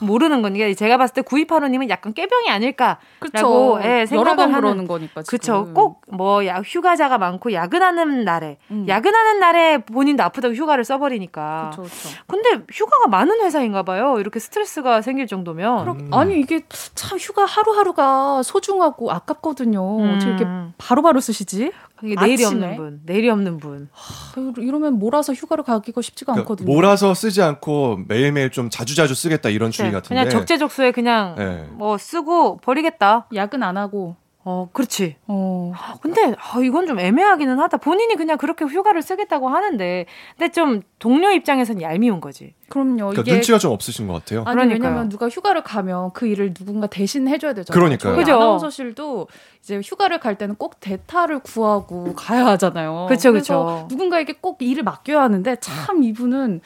모르는 0.00 0.42
거니까 0.42 0.72
제가 0.74 0.98
봤을 0.98 1.14
때 1.14 1.22
구이파로님은 1.22 1.88
약간 1.88 2.12
꾀병이 2.12 2.50
아닐까라고 2.50 2.98
그쵸. 3.20 3.78
예, 3.82 3.88
여러 3.88 4.06
생각을 4.06 4.36
번 4.36 4.48
하는 4.48 4.60
그러는 4.60 4.86
거니까. 4.86 5.22
지금. 5.22 5.38
그쵸. 5.38 5.72
꼭뭐 5.74 6.42
휴가자가 6.64 7.18
많고 7.18 7.52
야근하는 7.52 8.24
날에 8.24 8.58
음. 8.70 8.86
야근하는 8.86 9.40
날에 9.40 9.78
본인도 9.78 10.22
아프다고 10.22 10.54
휴가를 10.54 10.84
써버리니까. 10.84 11.70
그쵸, 11.70 11.82
그쵸. 11.82 12.08
근데 12.26 12.62
휴가가 12.70 13.08
많은 13.08 13.40
회사인가 13.40 13.82
봐요. 13.84 14.18
이렇게 14.20 14.38
스트레스가 14.38 15.00
생길 15.00 15.26
정도면. 15.26 15.80
그럼, 15.80 16.08
아니 16.12 16.38
이게 16.38 16.62
참 16.94 17.18
휴가 17.18 17.46
하루하루가 17.46 18.42
소중하고 18.42 19.10
아깝거든요. 19.10 19.98
음. 19.98 20.14
어떻게 20.14 20.30
이렇게 20.30 20.46
바로바로 20.78 21.20
쓰시지? 21.20 21.72
내일이? 22.02 22.44
없는 22.44 22.76
분, 22.76 23.00
내일이 23.04 23.28
없는 23.30 23.58
분. 23.58 23.88
하, 23.92 24.52
이러면 24.58 24.98
몰아서 24.98 25.32
휴가를 25.32 25.64
가기가 25.64 26.02
쉽지가 26.02 26.32
그러니까 26.32 26.52
않거든요. 26.52 26.66
몰아서 26.72 27.14
쓰지 27.14 27.42
않고 27.42 28.00
매일매일 28.06 28.50
좀 28.50 28.70
자주자주 28.70 29.14
쓰겠다 29.14 29.48
이런 29.48 29.70
주의 29.70 29.90
같은데. 29.90 30.08
그냥 30.08 30.30
적재적소에 30.30 30.92
그냥 30.92 31.34
네. 31.36 31.66
뭐 31.72 31.96
쓰고 31.98 32.58
버리겠다. 32.58 33.28
야근 33.34 33.62
안 33.62 33.76
하고. 33.76 34.16
어, 34.48 34.68
그렇지. 34.72 35.16
어. 35.26 35.72
근데 36.00 36.32
아, 36.38 36.60
이건 36.62 36.86
좀 36.86 37.00
애매하기는 37.00 37.58
하다. 37.58 37.78
본인이 37.78 38.14
그냥 38.14 38.38
그렇게 38.38 38.64
휴가를 38.64 39.02
쓰겠다고 39.02 39.48
하는데, 39.48 40.06
근데 40.38 40.52
좀 40.52 40.82
동료 41.00 41.32
입장에선 41.32 41.82
얄미운 41.82 42.20
거지. 42.20 42.54
그럼요. 42.68 42.96
그러니까 42.96 43.22
이게 43.22 43.32
눈치가 43.32 43.58
좀 43.58 43.72
없으신 43.72 44.06
것 44.06 44.12
같아요. 44.12 44.44
아니 44.46 44.54
그러니까요. 44.54 44.78
왜냐면 44.80 45.08
누가 45.08 45.28
휴가를 45.28 45.64
가면 45.64 46.12
그 46.12 46.28
일을 46.28 46.54
누군가 46.54 46.86
대신 46.86 47.26
해줘야 47.26 47.54
되잖아요. 47.54 47.76
그러니까요. 47.76 48.14
저희 48.14 48.24
그죠. 48.24 48.36
아나운서실도 48.36 49.26
이제 49.62 49.80
휴가를 49.84 50.20
갈 50.20 50.38
때는 50.38 50.54
꼭 50.54 50.78
대타를 50.78 51.40
구하고 51.40 52.14
가야 52.14 52.46
하잖아요. 52.46 53.06
그쵸, 53.08 53.32
그래서 53.32 53.64
그쵸. 53.64 53.86
누군가에게 53.90 54.34
꼭 54.40 54.62
일을 54.62 54.84
맡겨야 54.84 55.22
하는데 55.22 55.56
참 55.56 56.04
이분은 56.04 56.60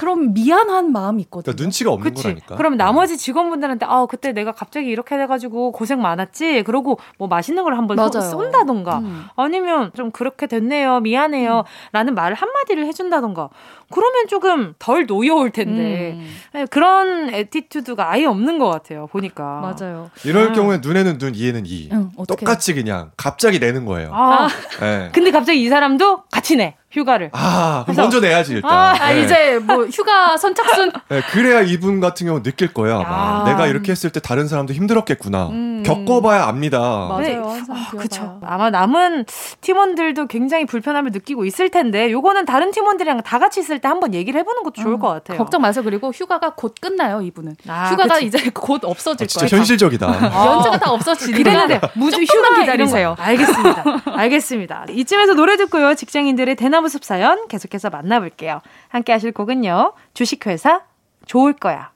그런 0.00 0.32
미안한 0.32 0.92
마음이 0.92 1.20
있거든요. 1.24 1.52
그러니까 1.52 1.62
눈치가 1.62 1.92
없는 1.92 2.14
그치. 2.14 2.22
거라니까. 2.22 2.56
그럼 2.56 2.78
나머지 2.78 3.18
직원분들한테 3.18 3.84
아 3.86 4.06
그때 4.06 4.32
내가 4.32 4.50
갑자기 4.50 4.88
이렇게 4.88 5.18
돼가지고 5.18 5.72
고생 5.72 6.00
많았지. 6.00 6.62
그러고 6.62 6.98
뭐 7.18 7.28
맛있는 7.28 7.64
걸 7.64 7.76
한번 7.76 7.96
맞아요. 7.96 8.22
쏜다던가 8.22 9.00
음. 9.00 9.26
아니면 9.36 9.90
좀 9.94 10.10
그렇게 10.10 10.46
됐네요, 10.46 11.00
미안해요.라는 11.00 12.14
말을 12.14 12.34
한 12.34 12.48
마디를 12.50 12.86
해준다던가. 12.86 13.50
그러면 13.92 14.26
조금 14.26 14.72
덜 14.78 15.04
노여울 15.04 15.50
텐데 15.50 16.12
음. 16.16 16.26
네, 16.54 16.64
그런 16.64 17.28
attitude가 17.34 18.10
아예 18.10 18.24
없는 18.24 18.58
것 18.58 18.70
같아요. 18.70 19.06
보니까 19.08 19.60
맞아요. 19.60 20.10
이럴 20.24 20.48
아. 20.48 20.52
경우에 20.54 20.78
눈에는 20.78 21.18
눈, 21.18 21.34
이에는 21.34 21.64
이. 21.66 21.90
똑같이 22.26 22.72
그냥 22.72 23.10
갑자기 23.18 23.58
내는 23.58 23.84
거예요. 23.84 24.10
아, 24.14 24.48
네. 24.80 25.10
근데 25.12 25.30
갑자기 25.30 25.62
이 25.62 25.68
사람도 25.68 26.22
같이 26.30 26.56
내 26.56 26.76
휴가를. 26.90 27.30
아, 27.32 27.84
그럼 27.86 27.96
먼저 27.96 28.20
내야지 28.20 28.54
일단. 28.54 28.70
아, 28.70 28.96
아 28.98 29.12
네. 29.12 29.22
이제 29.22 29.58
뭐 29.60 29.86
휴가 29.86 30.36
선착순 30.36 30.90
네, 31.08 31.20
그래야 31.30 31.60
이분 31.60 32.00
같은 32.00 32.26
경우 32.26 32.38
는 32.38 32.42
느낄 32.42 32.72
거야. 32.74 32.96
아마. 32.96 33.42
아. 33.42 33.44
내가 33.44 33.68
이렇게 33.68 33.92
했을 33.92 34.10
때 34.10 34.18
다른 34.18 34.48
사람도 34.48 34.72
힘들었겠구나. 34.74 35.48
음. 35.48 35.82
겪어봐야 35.86 36.44
압니다. 36.44 36.78
맞아요. 36.80 37.20
네. 37.20 37.38
아. 37.68 37.90
그쵸. 37.96 38.40
아마 38.42 38.70
남은 38.70 39.24
팀원들도 39.60 40.26
굉장히 40.26 40.66
불편함을 40.66 41.12
느끼고 41.12 41.44
있을 41.44 41.70
텐데, 41.70 42.10
요거는 42.10 42.44
다른 42.44 42.72
팀원들이랑 42.72 43.22
다 43.22 43.38
같이 43.38 43.60
있을 43.60 43.78
때 43.78 43.86
한번 43.86 44.12
얘기를 44.12 44.38
해보는 44.40 44.64
것도 44.64 44.82
좋을 44.82 44.94
음, 44.94 44.98
것 44.98 45.08
같아요. 45.08 45.38
걱정 45.38 45.60
마세요. 45.62 45.84
그리고 45.84 46.10
휴가가 46.10 46.54
곧 46.56 46.74
끝나요. 46.80 47.22
이분은 47.22 47.56
아, 47.68 47.90
휴가가 47.90 48.14
그치. 48.14 48.26
이제 48.26 48.50
곧 48.52 48.84
없어질 48.84 49.24
아, 49.24 49.28
진짜 49.28 49.46
거예요. 49.46 49.60
현실적이다. 49.60 50.06
연차가 50.06 50.78
다 50.78 50.90
없어지니까 50.90 51.38
그랬는데 51.38 51.80
무주 51.94 52.20
휴가 52.22 52.60
기다리세요. 52.60 53.14
알겠습니다. 53.18 53.84
알겠습니다. 54.06 54.86
이쯤에서 54.90 55.34
노래 55.34 55.56
듣고요. 55.56 55.94
직장인들의 55.94 56.56
대나무숲 56.56 57.04
사연 57.04 57.48
계속해서 57.48 57.90
만나볼게요. 57.90 58.60
함께 58.88 59.12
하실 59.12 59.32
곡은요. 59.32 59.92
주식회사 60.14 60.82
좋을 61.26 61.52
거야. 61.52 61.92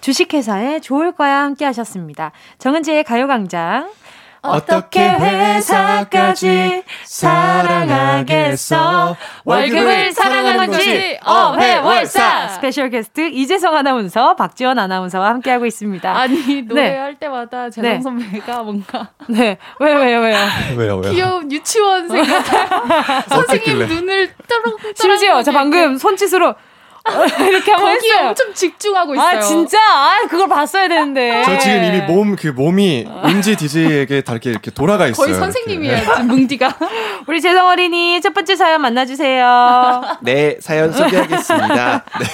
주식회사의 0.00 0.80
좋을 0.80 1.12
거야 1.12 1.42
함께 1.42 1.64
하셨습니다. 1.64 2.32
정은지의 2.58 3.04
가요광장. 3.04 3.90
어떻게 4.42 5.08
회사까지 5.08 6.82
사랑하겠어? 7.04 9.16
월급을 9.44 10.12
사랑하는 10.12 10.66
거지 10.66 11.18
어회월사 11.24 12.48
special 12.48 12.90
guest 12.90 13.28
이재성 13.30 13.74
아나운서 13.74 14.36
박지원 14.36 14.78
아나운서와 14.78 15.28
함께하고 15.30 15.66
있습니다. 15.66 16.16
아니 16.16 16.62
노래할 16.62 17.16
때마다 17.16 17.70
재성 17.70 17.90
네. 17.90 18.00
선배가 18.00 18.62
뭔가 18.62 19.08
네 19.28 19.58
왜요 19.80 19.98
왜요 19.98 20.20
왜요 20.20 20.36
왜요, 20.76 20.96
왜요? 20.98 21.12
귀여운 21.12 21.50
유치원 21.50 22.08
생각 22.08 22.44
선생님? 23.28 23.78
눈을 23.88 24.30
떠렁 24.48 24.76
심지어 24.94 25.42
저 25.42 25.50
방금 25.52 25.98
손짓으로 25.98 26.54
이렇게 27.48 27.72
한번 27.72 27.94
거기에 27.94 28.10
했어요. 28.12 28.28
엄청 28.28 28.54
집중하고 28.54 29.14
있어요. 29.14 29.38
아 29.38 29.40
진짜 29.40 29.78
아 29.78 30.20
그걸 30.28 30.48
봤어야 30.48 30.88
되는데. 30.88 31.42
저 31.44 31.58
지금 31.58 31.84
이미 31.84 32.00
몸, 32.02 32.36
그 32.36 32.48
몸이 32.48 33.06
은지 33.24 33.56
DJ에게 33.56 34.22
다 34.22 34.32
이렇게, 34.32 34.50
이렇게 34.50 34.70
돌아가 34.70 35.06
있어요. 35.06 35.26
거의. 35.26 35.38
선생님이에요. 35.38 35.98
지금 36.00 36.26
뭉디가. 36.28 36.76
우리 37.26 37.40
재성 37.40 37.66
어린이 37.68 38.20
첫 38.20 38.32
번째 38.34 38.56
사연 38.56 38.80
만나주세요. 38.80 40.02
네, 40.22 40.56
사연 40.60 40.92
소개하겠습니다. 40.92 42.04
네. 42.20 42.26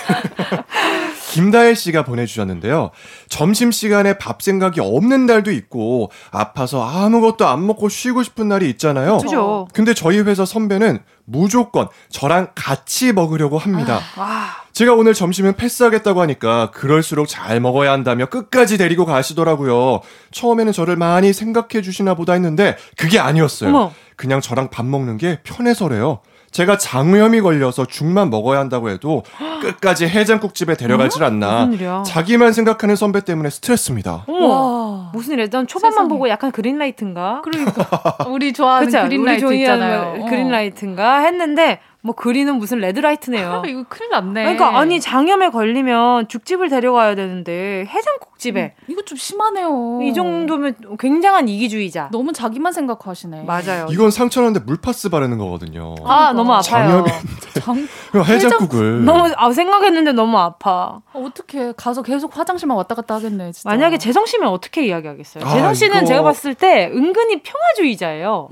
김다혜 1.31 1.75
씨가 1.75 2.05
보내주셨는데요. 2.05 2.91
점심 3.29 3.73
시간에 3.73 4.19
밥 4.19 4.41
생각이 4.41 4.81
없는 4.81 5.27
날도 5.27 5.51
있고, 5.51 6.11
아파서 6.31 6.87
아무것도 6.87 7.47
안 7.47 7.67
먹고 7.67 7.89
쉬고 7.89 8.23
싶은 8.23 8.49
날이 8.49 8.69
있잖아요. 8.71 9.19
그죠. 9.19 9.67
근데 9.73 9.95
저희 9.95 10.21
회사 10.21 10.45
선배는 10.45 11.01
무조건 11.25 11.89
저랑 12.11 12.49
같이 12.55 13.13
먹으려고 13.13 13.59
합니다. 13.59 14.01
와. 14.17 14.49
제가 14.73 14.95
오늘 14.95 15.15
점심은 15.15 15.55
패스하겠다고 15.55 16.21
하니까 16.21 16.71
그럴수록 16.73 17.29
잘 17.29 17.61
먹어야 17.61 17.93
한다며 17.93 18.27
끝까지 18.27 18.77
데리고 18.77 19.05
가시더라고요. 19.07 20.01
처음에는 20.33 20.73
저를 20.73 20.97
많이 20.97 21.33
생각해 21.33 21.83
주시나 21.83 22.15
보다 22.15 22.33
했는데 22.35 22.77
그게 22.97 23.19
아니었어요. 23.19 23.71
어머. 23.71 23.93
그냥 24.17 24.41
저랑 24.41 24.71
밥 24.71 24.85
먹는 24.85 25.17
게 25.17 25.41
편해서래요. 25.45 26.21
제가 26.55 26.79
장염이 26.79 27.41
걸려서 27.41 27.85
죽만 27.85 28.31
먹어야 28.31 28.61
한다고 28.61 28.89
해도 28.89 29.25
끝까지 29.61 30.07
해장국집에 30.07 30.77
데려가질 30.77 31.25
않나. 31.25 31.65
무슨 31.67 31.73
일이야? 31.73 32.05
자기만 32.07 32.53
생각하는 32.53 32.95
선배 32.95 33.23
때문에 33.25 33.51
스트레스입니다. 33.51 34.25
와. 34.29 35.11
무슨 35.13 35.33
일이야? 35.35 35.49
난 35.49 35.67
초반만 35.67 35.93
세상에. 35.93 36.09
보고 36.09 36.29
약간 36.29 36.53
그린라이트인가? 36.53 37.43
그러니까 37.43 38.19
우리 38.29 38.53
좋아하는 38.53 38.87
그쵸? 38.87 39.03
그린라이트 39.03 39.45
우리 39.47 39.61
있잖아요. 39.63 40.23
어. 40.23 40.27
그린라이트인가 40.27 41.19
했는데 41.23 41.81
뭐 42.05 42.15
그린은 42.15 42.57
무슨 42.57 42.81
레드라이트네요. 42.81 43.63
아, 43.65 43.67
이거 43.67 43.83
큰일 43.89 44.11
났네. 44.11 44.43
그러니까 44.43 44.79
아니 44.79 45.01
장염에 45.01 45.49
걸리면 45.49 46.29
죽집을 46.29 46.69
데려가야 46.69 47.15
되는데 47.15 47.87
해장국집에 47.89 48.75
이거 48.89 49.01
좀 49.07 49.17
심하네요. 49.17 50.01
이 50.03 50.13
정도면 50.13 50.75
굉장한 51.01 51.49
이기주의자. 51.49 52.11
너무 52.13 52.35
자기만 52.35 52.75
생각하시네. 52.75 53.45
맞아요. 53.45 53.87
이건 53.91 54.11
상처는데 54.11 54.61
물파스 54.61 55.09
바르는 55.09 55.39
거거든요. 55.39 55.95
아 56.05 56.35
너무 56.35 56.53
아파요. 56.53 56.63
장염이 56.63 57.09
장... 57.65 57.89
해장국을 58.23 59.07
너무 59.07 59.33
아 59.39 59.51
생각했는데 59.51 60.13
너무 60.13 60.37
아파. 60.37 61.01
어떻게 61.15 61.73
가서 61.75 62.03
계속 62.03 62.37
화장실만 62.37 62.77
왔다 62.77 62.95
갔다 62.95 63.15
하겠네. 63.15 63.53
진짜. 63.53 63.71
만약에 63.71 63.97
재성 63.97 64.27
씨면 64.27 64.51
어떻게 64.51 64.85
이야기하겠어요? 64.87 65.43
아, 65.43 65.49
재성 65.55 65.73
씨는 65.73 65.97
이거- 65.99 66.07
제가 66.07 66.23
봤을 66.23 66.55
때 66.55 66.91
은근히 66.93 67.41
평화주의자예요. 67.43 68.51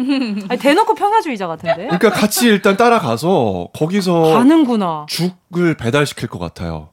아니, 0.48 0.58
대놓고 0.58 0.94
평화주의자 0.94 1.46
같은데. 1.48 1.88
그러니까 1.88 2.08
같이 2.10 2.46
일단 2.46 2.78
따라가서 2.78 3.41
거기서 3.74 4.34
가는구나. 4.34 5.06
죽을 5.08 5.76
배달시킬 5.76 6.28
것 6.28 6.38
같아요. 6.38 6.88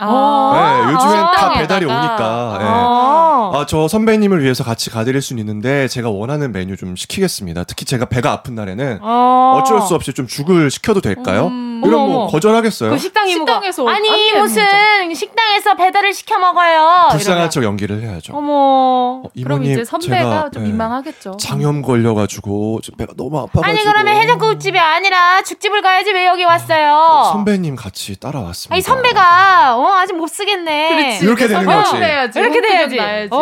아, 0.00 0.84
네, 0.86 0.92
요즘엔 0.92 1.12
다 1.24 1.32
식당에다가. 1.32 1.58
배달이 1.60 1.84
오니까. 1.86 2.56
네. 2.60 2.64
아, 2.64 3.50
아, 3.54 3.66
저 3.66 3.88
선배님을 3.88 4.42
위해서 4.42 4.62
같이 4.62 4.90
가드릴 4.90 5.20
수는 5.20 5.40
있는데 5.40 5.88
제가 5.88 6.08
원하는 6.10 6.52
메뉴 6.52 6.76
좀 6.76 6.94
시키겠습니다. 6.94 7.64
특히 7.64 7.84
제가 7.84 8.04
배가 8.04 8.30
아픈 8.32 8.54
날에는 8.54 9.00
어. 9.02 9.58
어쩔 9.60 9.80
수 9.82 9.94
없이 9.96 10.12
좀 10.12 10.26
죽을 10.28 10.70
시켜도 10.70 11.00
될까요? 11.00 11.48
음, 11.48 11.67
이런 11.84 12.08
뭐 12.08 12.26
거절하겠어요? 12.28 12.90
그 12.90 12.98
식당 12.98 13.28
이모가 13.28 13.54
식당에서 13.54 13.88
아니 13.88 14.32
무슨 14.38 15.14
식당에서 15.14 15.74
배달을 15.74 16.12
시켜 16.12 16.38
먹어요. 16.38 17.08
불쌍한. 17.10 17.50
척 17.50 17.64
연기를 17.64 18.02
해야죠. 18.02 18.34
어머. 18.36 18.52
어, 18.52 19.22
그럼 19.34 19.58
이모님, 19.62 19.72
이제 19.72 19.84
선배가 19.84 20.16
제가, 20.18 20.50
좀 20.50 20.62
예, 20.62 20.66
민망하겠죠. 20.68 21.36
장염 21.38 21.82
걸려가지고 21.82 22.80
좀 22.82 22.96
배가 22.96 23.14
너무 23.16 23.38
아파가지고 23.38 23.66
아니 23.66 23.84
그러면 23.84 24.14
해장국집이 24.16 24.78
아니라 24.78 25.42
죽집을 25.42 25.82
가야지 25.82 26.12
왜 26.12 26.26
여기 26.26 26.44
왔어요? 26.44 27.30
선배님 27.32 27.76
같이 27.76 28.18
따라왔습니다. 28.18 28.74
아니 28.74 28.82
선배가 28.82 29.76
어 29.76 29.92
아직 29.94 30.14
못 30.14 30.26
쓰겠네. 30.28 30.88
그렇지. 30.96 31.24
이렇게 31.24 31.48
되는 31.48 31.64
거지. 31.64 31.92
그래야지. 31.92 32.38
이렇게 32.38 32.60
돼야지. 32.60 32.98
어, 33.30 33.38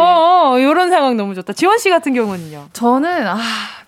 어 0.54 0.58
이런 0.58 0.90
상황 0.90 1.16
너무 1.16 1.34
좋다. 1.34 1.52
지원 1.52 1.78
씨 1.78 1.90
같은 1.90 2.14
경우는요. 2.14 2.68
저는 2.72 3.26
아 3.26 3.38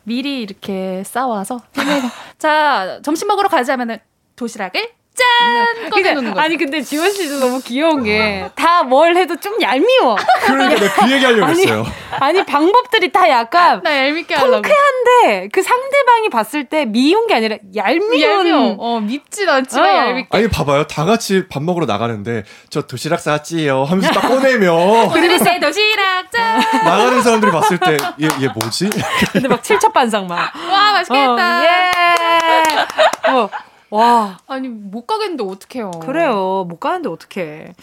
미리 0.04 0.40
이렇게 0.42 1.02
싸와서 1.04 1.60
자 2.38 2.98
점심 3.02 3.28
먹으러 3.28 3.48
가자면은 3.48 3.98
도시락을 4.38 4.90
짠 5.18 5.90
꺼내놓는 5.90 6.32
거. 6.34 6.40
아니 6.40 6.56
근데 6.56 6.80
지원 6.80 7.10
씨도 7.10 7.40
너무 7.40 7.60
귀여운 7.60 8.04
게 8.04 8.48
다 8.54 8.84
뭘 8.84 9.16
해도 9.16 9.34
좀 9.34 9.60
얄미워. 9.60 10.16
그러니까 10.46 10.80
내가 10.80 10.94
그 11.06 11.12
얘기하려고 11.12 11.46
아니, 11.46 11.62
했어요. 11.62 11.84
아니 12.20 12.44
방법들이 12.46 13.10
다 13.10 13.28
약간 13.28 13.80
나 13.82 13.96
얄밉게 14.06 14.32
하려고. 14.36 14.62
통쾌한데 14.62 15.48
그 15.52 15.60
상대방이 15.60 16.28
봤을 16.30 16.64
때 16.66 16.84
미운 16.84 17.26
게 17.26 17.34
아니라 17.34 17.56
얄미운. 17.74 18.20
얄미워. 18.20 18.76
어 18.78 19.00
밉진 19.00 19.48
않지만 19.48 19.84
어. 19.84 19.96
얄밉게. 20.08 20.28
아니 20.30 20.48
봐봐요. 20.48 20.86
다 20.86 21.04
같이 21.04 21.48
밥 21.48 21.64
먹으러 21.64 21.86
나가는데 21.86 22.44
저 22.70 22.82
도시락 22.82 23.18
쌌지요 23.18 23.82
하면서 23.82 24.12
딱 24.12 24.28
꺼내면 24.28 25.08
그리고 25.12 25.36
새 25.42 25.58
도시락 25.58 26.30
짠. 26.30 26.60
나가는 26.84 27.20
사람들이 27.20 27.50
봤을 27.50 27.78
때 27.78 27.96
얘 28.20 28.28
얘 28.40 28.48
뭐지? 28.54 28.88
근데 29.32 29.48
막 29.48 29.64
칠첩반상 29.64 30.28
막. 30.28 30.52
와 30.70 30.92
맛있겠다. 30.92 31.58
어, 31.60 31.64
예. 31.64 33.30
어, 33.32 33.50
와. 33.90 34.38
아니 34.46 34.68
못 34.68 35.06
가겠는데 35.06 35.44
어떡해요. 35.44 35.90
그래요. 36.00 36.64
못 36.68 36.78
가는데 36.78 37.08
어떡해. 37.08 37.74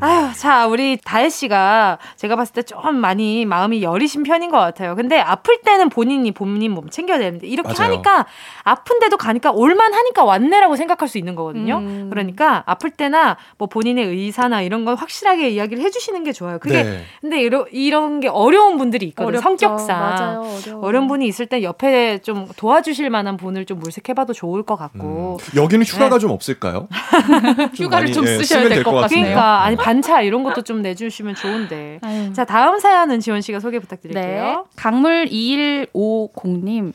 아유, 0.00 0.30
자, 0.36 0.66
우리 0.66 0.96
다혜 1.04 1.28
씨가 1.28 1.98
제가 2.16 2.36
봤을 2.36 2.54
때 2.54 2.62
좀 2.62 2.96
많이 2.96 3.44
마음이 3.46 3.82
여리신 3.82 4.22
편인 4.22 4.50
것 4.50 4.58
같아요. 4.58 4.94
근데 4.94 5.18
아플 5.18 5.60
때는 5.62 5.88
본인이 5.88 6.30
본인 6.30 6.72
몸 6.72 6.88
챙겨야 6.88 7.18
되는데 7.18 7.46
이렇게 7.46 7.72
맞아요. 7.76 7.92
하니까 7.92 8.26
아픈데도 8.64 9.16
가니까 9.16 9.50
올만 9.50 9.92
하니까 9.94 10.24
왔네라고 10.24 10.76
생각할 10.76 11.08
수 11.08 11.18
있는 11.18 11.34
거거든요. 11.34 11.78
음. 11.78 12.08
그러니까 12.10 12.62
아플 12.66 12.90
때나 12.90 13.36
뭐 13.58 13.66
본인의 13.68 14.06
의사나 14.06 14.62
이런 14.62 14.84
걸 14.84 14.94
확실하게 14.94 15.50
이야기를 15.50 15.82
해주시는 15.82 16.22
게 16.24 16.32
좋아요. 16.32 16.58
그게 16.58 16.82
네. 16.82 17.04
근데 17.20 17.40
이러, 17.40 17.66
이런 17.72 18.20
게 18.20 18.28
어려운 18.28 18.76
분들이 18.78 19.06
있거든요. 19.06 19.38
어렵죠. 19.38 19.42
성격상. 19.42 19.98
맞아요. 19.98 20.40
어려워. 20.66 20.86
어려운 20.86 21.08
분이 21.08 21.26
있을 21.26 21.46
때 21.46 21.62
옆에 21.62 22.18
좀 22.18 22.46
도와주실 22.56 23.10
만한 23.10 23.36
분을 23.36 23.64
좀 23.64 23.78
물색해봐도 23.78 24.32
좋을 24.34 24.62
것 24.64 24.76
같고. 24.76 25.38
음, 25.40 25.58
여기는 25.60 25.84
휴가가 25.86 26.16
네. 26.16 26.18
좀 26.20 26.30
없을까요? 26.30 26.86
휴가를 27.74 28.04
많이, 28.04 28.12
좀 28.12 28.26
예, 28.26 28.36
쓰셔야 28.38 28.62
될될것것 28.68 29.08
같네요. 29.08 29.24
그러니까 29.24 29.62
아니 29.70 29.76
반차 29.76 30.20
이런 30.22 30.42
것도 30.42 30.62
좀 30.62 30.82
내주시면 30.82 31.36
좋은데. 31.36 32.00
아유. 32.02 32.32
자 32.32 32.44
다음 32.44 32.78
사연은 32.78 33.20
지원 33.20 33.40
씨가 33.40 33.60
소개 33.60 33.78
부탁드릴게요. 33.78 34.22
네. 34.22 34.56
강물 34.76 35.26
2150님. 35.26 36.92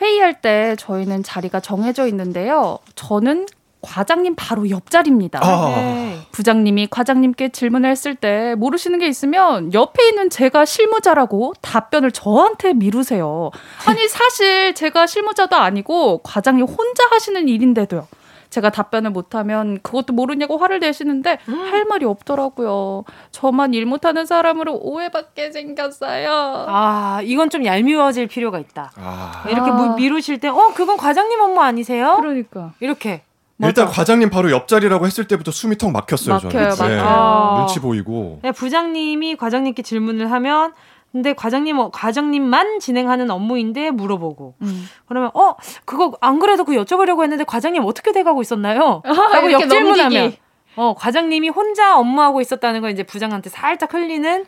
회의할 0.00 0.40
때 0.40 0.76
저희는 0.78 1.22
자리가 1.22 1.60
정해져 1.60 2.06
있는데요. 2.06 2.78
저는 2.94 3.46
과장님 3.82 4.34
바로 4.36 4.68
옆자리입니다. 4.68 5.40
아. 5.42 5.74
네. 5.76 6.18
부장님이 6.32 6.88
과장님께 6.90 7.50
질문을 7.50 7.90
했을 7.90 8.14
때 8.14 8.54
모르시는 8.56 8.98
게 8.98 9.06
있으면 9.06 9.72
옆에 9.72 10.08
있는 10.08 10.28
제가 10.28 10.64
실무자라고 10.64 11.54
답변을 11.60 12.10
저한테 12.10 12.72
미루세요. 12.72 13.50
아니 13.86 14.08
사실 14.08 14.74
제가 14.74 15.06
실무자도 15.06 15.56
아니고 15.56 16.18
과장님 16.24 16.66
혼자 16.66 17.04
하시는 17.10 17.48
일인데도요. 17.48 18.08
제가 18.50 18.70
답변을 18.70 19.10
못하면 19.10 19.78
그것도 19.82 20.12
모르냐고 20.12 20.56
화를 20.58 20.80
내시는데 20.80 21.38
할 21.70 21.84
말이 21.84 22.04
없더라고요. 22.04 23.04
저만 23.30 23.74
일 23.74 23.86
못하는 23.86 24.26
사람으로 24.26 24.78
오해받게 24.80 25.52
생겼어요. 25.52 26.30
아 26.68 27.20
이건 27.24 27.50
좀 27.50 27.64
얄미워질 27.64 28.26
필요가 28.28 28.58
있다. 28.58 28.92
아. 28.96 29.44
이렇게 29.48 29.70
아. 29.70 29.74
무- 29.74 29.94
미루실 29.96 30.38
때, 30.40 30.48
어 30.48 30.72
그건 30.74 30.96
과장님 30.96 31.40
업무 31.40 31.60
아니세요? 31.60 32.16
그러니까. 32.20 32.72
이렇게. 32.80 33.22
일단 33.62 33.86
과장님 33.88 34.28
바로 34.28 34.50
옆자리라고 34.50 35.06
했을 35.06 35.26
때부터 35.26 35.50
숨이 35.50 35.78
턱 35.78 35.90
막혔어요. 35.90 36.34
막혀요, 36.34 36.70
저는. 36.72 36.96
네. 36.96 37.02
막혀요. 37.02 37.56
눈치 37.58 37.80
보이고. 37.80 38.38
네, 38.42 38.52
부장님이 38.52 39.36
과장님께 39.36 39.80
질문을 39.82 40.30
하면, 40.30 40.74
근데 41.16 41.32
과장님 41.32 41.78
어, 41.78 41.90
과장님만 41.90 42.78
진행하는 42.78 43.30
업무인데 43.30 43.90
물어보고 43.90 44.56
음. 44.60 44.86
그러면 45.06 45.30
어 45.32 45.54
그거 45.86 46.12
안 46.20 46.38
그래도 46.38 46.64
그 46.64 46.74
여쭤보려고 46.74 47.22
했는데 47.22 47.42
과장님 47.44 47.82
어떻게 47.86 48.12
돼가고 48.12 48.42
있었나요? 48.42 49.00
라고 49.32 49.50
역질문하면. 49.50 50.34
어 50.76 50.94
과장님이 50.94 51.48
혼자 51.48 51.96
업무하고 51.98 52.42
있었다는 52.42 52.82
걸 52.82 52.90
이제 52.90 53.02
부장한테 53.02 53.48
살짝 53.48 53.94
흘리는 53.94 54.44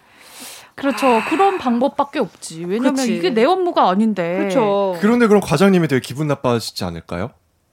그렇죠. 0.74 1.22
그런 1.30 1.56
방법밖에 1.56 2.18
없지. 2.18 2.66
왜냐면 2.66 2.96
그치. 2.96 3.16
이게 3.16 3.30
내 3.30 3.44
업무가 3.44 3.88
아닌데. 3.88 4.36
그렇죠. 4.36 4.94
그런데 5.00 5.26
그럼 5.26 5.40
과장님이 5.40 5.88
되게 5.88 6.00
기분 6.00 6.28
나빠지지 6.28 6.84
않을까요? 6.84 7.30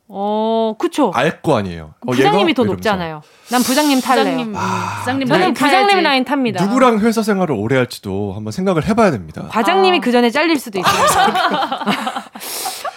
어 0.08 0.76
그쵸. 0.78 1.12
알 1.16 1.42
거 1.42 1.58
아니에요. 1.58 1.96
어, 2.06 2.12
부장님이 2.12 2.52
얘가? 2.52 2.62
더. 2.64 2.64
높잖아요. 2.66 3.22
난 3.50 3.62
부장님 3.64 4.02
탈래요. 4.02 4.24
부장님, 4.38 4.54
아, 4.56 4.98
부장님 5.00 5.28
저는 5.28 5.42
라인 5.42 5.54
부장님 5.56 5.88
타야지. 5.88 6.02
라인 6.04 6.26
탑니다. 6.26 6.64
누구랑 6.66 7.00
회사 7.00 7.24
생활을 7.24 7.56
오래 7.56 7.76
할지도 7.76 8.34
한번 8.36 8.52
생각을 8.52 8.86
해봐야 8.88 9.10
됩니다. 9.12 9.48
과장님이 9.50 9.98
아. 9.98 10.02
그 10.02 10.12
전에 10.12 10.30
잘릴 10.30 10.60
수도 10.60 10.80
있어요. 10.80 10.94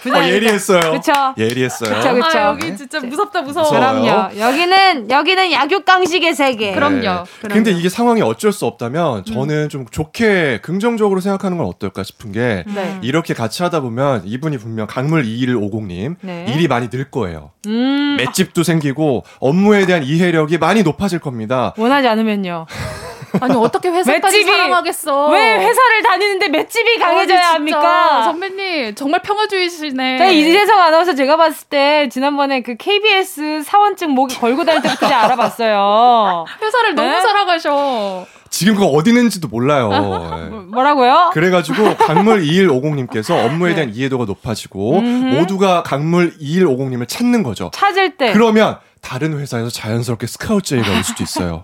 어, 0.07 0.23
예리했어요. 0.23 0.91
그쵸. 0.93 1.11
예리했어요. 1.37 1.95
그쵸, 1.95 2.13
그쵸. 2.13 2.37
아, 2.37 2.47
여기 2.49 2.75
진짜 2.77 2.99
무섭다, 2.99 3.41
무서워. 3.41 3.69
그럼요. 3.69 4.37
여기는 4.39 5.09
여기는 5.09 5.51
약육 5.51 5.85
강식의 5.85 6.35
세계. 6.35 6.73
그럼요. 6.73 7.01
네. 7.01 7.47
근데 7.49 7.71
이게 7.71 7.89
상황이 7.89 8.21
어쩔 8.21 8.51
수 8.51 8.65
없다면 8.65 9.25
저는 9.25 9.69
좀 9.69 9.85
좋게 9.89 10.59
긍정적으로 10.61 11.19
생각하는 11.19 11.57
건 11.57 11.67
어떨까 11.67 12.03
싶은 12.03 12.31
게 12.31 12.63
네. 12.67 12.99
이렇게 13.01 13.33
같이 13.33 13.63
하다 13.63 13.81
보면 13.81 14.23
이분이 14.25 14.57
분명 14.57 14.87
강물 14.87 15.23
2150님 15.25 16.15
네. 16.21 16.45
일이 16.49 16.67
많이 16.67 16.89
늘 16.89 17.09
거예요. 17.11 17.51
음, 17.67 18.15
맷집도 18.17 18.63
생기고 18.63 19.23
업무에 19.39 19.85
대한 19.85 20.03
이해력이 20.03 20.57
많이 20.57 20.83
높아질 20.83 21.19
겁니다. 21.19 21.73
원하지 21.77 22.07
않으면요. 22.07 22.65
아니, 23.41 23.55
어떻게 23.55 23.89
회사까지 23.89 24.41
맷집이- 24.41 24.45
사랑하겠어. 24.45 25.27
왜 25.29 25.57
회사를 25.57 26.03
다니는데 26.03 26.47
맷집이 26.49 26.97
강해져야 26.99 27.39
아니. 27.39 27.47
합니까? 27.53 28.23
선배님, 28.23 28.95
정말 28.95 29.21
평화주의시네. 29.21 30.17
네, 30.17 30.33
이재성 30.33 30.79
아나운서 30.79 31.15
제가 31.15 31.37
봤을 31.37 31.67
때 31.69 32.09
지난번에 32.11 32.61
그 32.61 32.75
KBS 32.75 33.63
사원증 33.63 34.11
목에 34.11 34.35
걸고 34.35 34.65
다닐 34.65 34.81
때부터 34.81 35.05
알아봤어요. 35.07 36.45
회사를 36.61 36.95
너무 36.95 37.09
네? 37.09 37.21
사랑하셔. 37.21 38.25
지금 38.51 38.73
그거 38.73 38.87
어디 38.87 39.11
있는지도 39.11 39.47
몰라요. 39.47 39.91
예. 39.93 40.49
뭐라고요? 40.49 41.29
그래가지고 41.33 41.97
강물 41.97 42.41
2150님께서 42.41 43.45
업무에 43.45 43.75
대한 43.75 43.93
이해도가 43.93 44.25
높아지고 44.25 44.97
음흠. 44.97 45.35
모두가 45.35 45.83
강물 45.83 46.33
2150님을 46.39 47.07
찾는 47.07 47.43
거죠. 47.43 47.69
찾을 47.73 48.17
때 48.17 48.33
그러면 48.33 48.79
다른 49.01 49.37
회사에서 49.39 49.69
자연스럽게 49.69 50.25
스카우트 50.27 50.69
제의가 50.69 50.91
올 50.91 51.03
수도 51.03 51.23
있어요. 51.23 51.63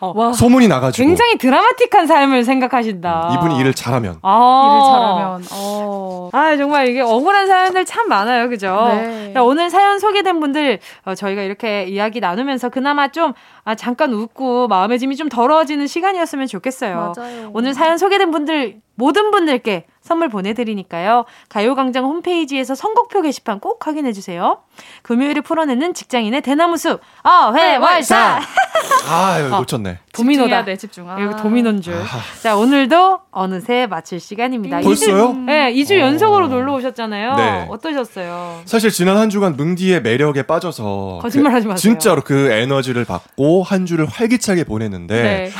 와, 0.00 0.32
소문이 0.32 0.68
나가지고 0.68 1.06
굉장히 1.06 1.38
드라마틱한 1.38 2.06
삶을 2.06 2.44
생각하신다. 2.44 3.30
이분이 3.34 3.58
일을 3.58 3.74
잘하면 3.74 4.18
아. 4.22 4.68
일을 4.70 4.86
잘하면. 4.86 5.44
어. 5.52 6.30
아 6.32 6.56
정말 6.56 6.88
이게 6.88 7.00
억울한 7.00 7.46
사연들 7.46 7.84
참 7.84 8.08
많아요, 8.08 8.48
그죠? 8.48 8.88
네. 8.92 9.32
자, 9.32 9.42
오늘 9.42 9.70
사연 9.70 9.98
소개된 9.98 10.40
분들 10.40 10.78
어, 11.04 11.14
저희가 11.14 11.42
이렇게 11.42 11.84
이야기 11.84 12.20
나누면서 12.20 12.68
그나마 12.68 13.08
좀 13.08 13.32
아, 13.64 13.74
잠깐 13.74 14.12
웃고 14.12 14.68
마음의 14.68 14.98
짐이 14.98 15.16
좀 15.16 15.28
덜어지는 15.28 15.86
시간이었으면 15.86 16.46
좋겠어요. 16.46 17.14
맞아요. 17.16 17.50
오늘 17.52 17.74
사연 17.74 17.98
소개된 17.98 18.30
분들 18.30 18.80
모든 18.94 19.30
분들께 19.30 19.86
선물 20.06 20.28
보내드리니까요. 20.28 21.24
가요광장 21.48 22.04
홈페이지에서 22.04 22.74
선곡표 22.74 23.22
게시판 23.22 23.58
꼭 23.60 23.86
확인해 23.86 24.12
주세요. 24.12 24.58
금요일에 25.02 25.40
풀어내는 25.40 25.94
직장인의 25.94 26.42
대나무숲 26.42 27.00
어 27.24 27.52
회 27.54 27.76
월 27.76 28.02
사 28.02 28.40
아 29.08 29.38
놓쳤네. 29.58 29.98
도미노다. 30.12 30.44
집중해야 30.46 30.64
돼, 30.64 30.76
집중. 30.76 31.10
아. 31.10 31.18
이거 31.20 31.36
도미노인 31.36 31.80
줄. 31.82 31.94
자 32.42 32.56
오늘도 32.56 33.20
어느새 33.30 33.86
마칠 33.86 34.20
시간입니다. 34.20 34.80
벌써요? 34.80 35.32
네, 35.32 35.72
2주 35.74 35.96
어. 35.96 36.00
연속으로 36.00 36.48
놀러 36.48 36.74
오셨잖아요. 36.74 37.34
네. 37.36 37.66
어떠셨어요? 37.70 38.62
사실 38.64 38.90
지난 38.90 39.16
한 39.16 39.30
주간 39.30 39.56
뭉디의 39.56 40.02
매력에 40.02 40.42
빠져서 40.42 41.18
거짓말 41.22 41.52
하지 41.52 41.64
그- 41.66 41.72
마세요. 41.72 41.80
진짜로 41.80 42.22
그 42.22 42.50
에너지를 42.50 43.04
받고 43.04 43.62
한 43.62 43.86
주를 43.86 44.06
활기차게 44.06 44.64
보냈는데 44.64 45.22
네. 45.22 45.50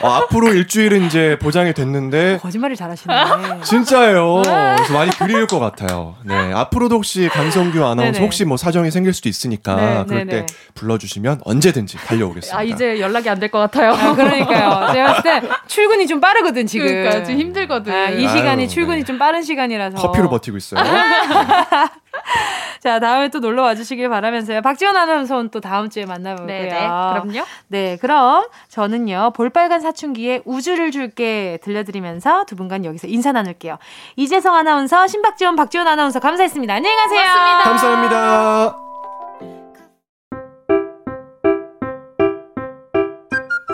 어, 0.00 0.08
앞으로 0.10 0.52
일주일은 0.52 1.04
이제 1.06 1.36
보장이 1.40 1.74
됐는데 1.74 2.38
거짓말을 2.40 2.76
잘하시네. 2.76 3.14
진짜예요. 3.64 4.42
그래서 4.44 4.92
많이 4.92 5.10
그리울 5.10 5.46
것 5.46 5.58
같아요. 5.58 6.14
네. 6.24 6.34
앞으로도 6.54 6.96
혹시 6.96 7.28
강성규 7.28 7.78
아나운서 7.84 8.12
네네. 8.12 8.18
혹시 8.20 8.44
뭐 8.44 8.56
사정이 8.56 8.90
생길 8.92 9.12
수도 9.12 9.28
있으니까 9.28 9.74
네, 9.74 10.04
그럴 10.06 10.26
네네. 10.26 10.46
때 10.46 10.46
불러주시면 10.74 11.40
언제든지 11.44 11.96
달려오겠습니다. 11.98 12.56
아, 12.58 12.62
이제 12.62 13.00
연락이 13.00 13.28
안 13.28 13.38
될 13.40 13.48
것 13.50 13.58
같아요. 13.58 13.92
아, 13.92 14.14
그러니까요. 14.14 14.92
제가 14.92 15.06
봤을 15.14 15.22
때 15.22 15.48
출근이 15.68 16.06
좀 16.06 16.20
빠르거든, 16.20 16.66
지금. 16.66 16.86
그러니까 16.86 17.22
지금 17.24 17.40
힘들거든. 17.40 17.92
아, 17.92 18.10
이 18.10 18.20
시간이 18.28 18.62
아유, 18.62 18.68
출근이 18.68 18.98
네. 19.00 19.04
좀 19.04 19.18
빠른 19.18 19.42
시간이라서. 19.42 19.96
커피로 19.96 20.28
버티고 20.28 20.56
있어요. 20.58 20.82
자, 22.80 23.00
다음에 23.00 23.28
또 23.28 23.40
놀러 23.40 23.62
와주시길 23.62 24.08
바라면서요. 24.08 24.62
박지원 24.62 24.96
아나운서는 24.96 25.50
또 25.50 25.60
다음 25.60 25.90
주에 25.90 26.06
만나보고요. 26.06 26.46
네, 26.46 26.62
네. 26.68 26.78
그럼요. 26.78 27.44
네, 27.68 27.96
그럼 28.00 28.46
저는요, 28.68 29.32
볼빨간 29.34 29.80
사춘기에 29.80 30.42
우주를 30.44 30.90
줄게 30.90 31.58
들려드리면서 31.62 32.44
두 32.44 32.56
분간 32.56 32.84
여기서 32.84 33.08
인사 33.08 33.32
나눌게요. 33.32 33.78
이재성 34.16 34.54
아나운서, 34.54 35.06
신박지원, 35.06 35.56
박지원 35.56 35.88
아나운서 35.88 36.20
감사했습니다. 36.20 36.74
안녕히 36.74 36.96
가세요. 36.96 37.20
고맙습니다. 37.20 37.64
감사합니다. 37.64 38.88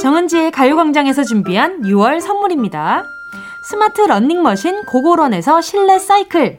정은지의 0.01 0.51
가요광장에서 0.51 1.25
준비한 1.25 1.81
6월 1.83 2.21
선물입니다. 2.21 3.05
스마트 3.71 4.03
러닝머신 4.03 4.85
고고런에서 4.85 5.63
실내 5.63 5.99
사이클, 5.99 6.59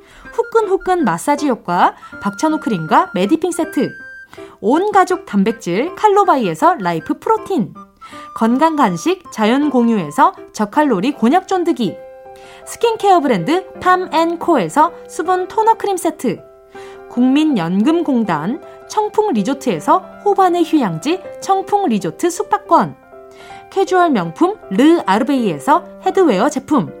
후끈후끈 0.33 1.03
마사지 1.03 1.47
효과 1.47 1.95
박찬호 2.21 2.59
크림과 2.59 3.11
메디핑 3.13 3.51
세트, 3.51 3.91
온 4.61 4.91
가족 4.91 5.25
단백질 5.25 5.95
칼로바이에서 5.95 6.75
라이프 6.79 7.19
프로틴, 7.19 7.73
건강 8.35 8.75
간식 8.75 9.31
자연 9.31 9.69
공유에서 9.69 10.33
저칼로리 10.53 11.13
곤약 11.13 11.47
쫀득이, 11.47 11.95
스킨케어 12.65 13.19
브랜드 13.19 13.71
팜앤코에서 13.79 14.93
수분 15.07 15.47
토너 15.47 15.75
크림 15.75 15.97
세트, 15.97 16.39
국민연금공단 17.09 18.61
청풍 18.87 19.33
리조트에서 19.33 19.99
호반의 20.23 20.63
휴양지 20.63 21.21
청풍 21.41 21.87
리조트 21.87 22.29
숙박권, 22.29 22.95
캐주얼 23.69 24.11
명품 24.11 24.55
르 24.69 25.01
아르베이에서 25.05 26.01
headwear 26.05 26.49
제품, 26.49 27.00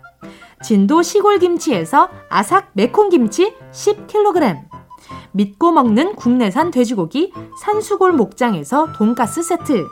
진도 0.63 1.01
시골 1.01 1.39
김치에서 1.39 2.09
아삭 2.29 2.69
매콤 2.73 3.09
김치 3.09 3.53
10kg, 3.71 4.57
믿고 5.31 5.71
먹는 5.71 6.15
국내산 6.15 6.71
돼지고기 6.71 7.33
산수골 7.61 8.11
목장에서 8.13 8.93
돈가스 8.93 9.41
세트, 9.41 9.87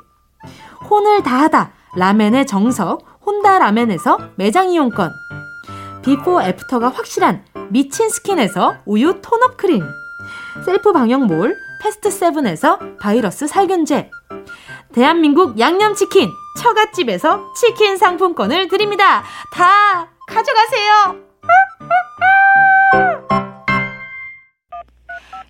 혼을 0.90 1.24
다하다 1.24 1.72
라멘의 1.96 2.46
정석 2.46 3.04
혼다 3.26 3.60
라멘에서 3.60 4.20
매장 4.36 4.70
이용권, 4.70 5.12
비포 6.04 6.42
애프터가 6.42 6.90
확실한 6.90 7.44
미친 7.70 8.10
스킨에서 8.10 8.76
우유 8.86 9.22
tone-up 9.22 9.58
크림, 9.58 9.84
셀프 10.66 10.94
방역몰 10.94 11.56
패스트 11.82 12.12
세븐에서 12.12 12.80
바이러스 13.00 13.48
살균제, 13.48 14.12
대한민국 14.94 15.60
양념치킨 15.60 16.30
처갓집에서 16.58 17.54
치킨 17.54 17.98
상품권을 17.98 18.68
드립니다. 18.68 19.24
다 19.54 20.10
가져가세요. 20.30 21.30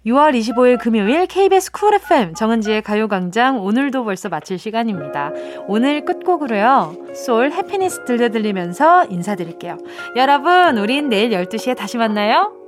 6월 0.05 0.33
25일 0.33 0.79
금요일 0.79 1.27
KBS 1.27 1.71
쿨 1.71 1.93
FM 1.93 2.33
정은지의 2.33 2.81
가요광장 2.81 3.63
오늘도 3.63 4.05
벌써 4.05 4.29
마칠 4.29 4.57
시간입니다. 4.57 5.31
오늘 5.67 6.05
끝곡으로요. 6.05 6.95
솔 7.13 7.51
Happiness 7.51 8.05
들려드리면서 8.05 9.05
인사드릴게요. 9.09 9.77
여러분, 10.15 10.77
우린 10.77 11.09
내일 11.09 11.31
12시에 11.31 11.75
다시 11.75 11.97
만나요. 11.97 12.58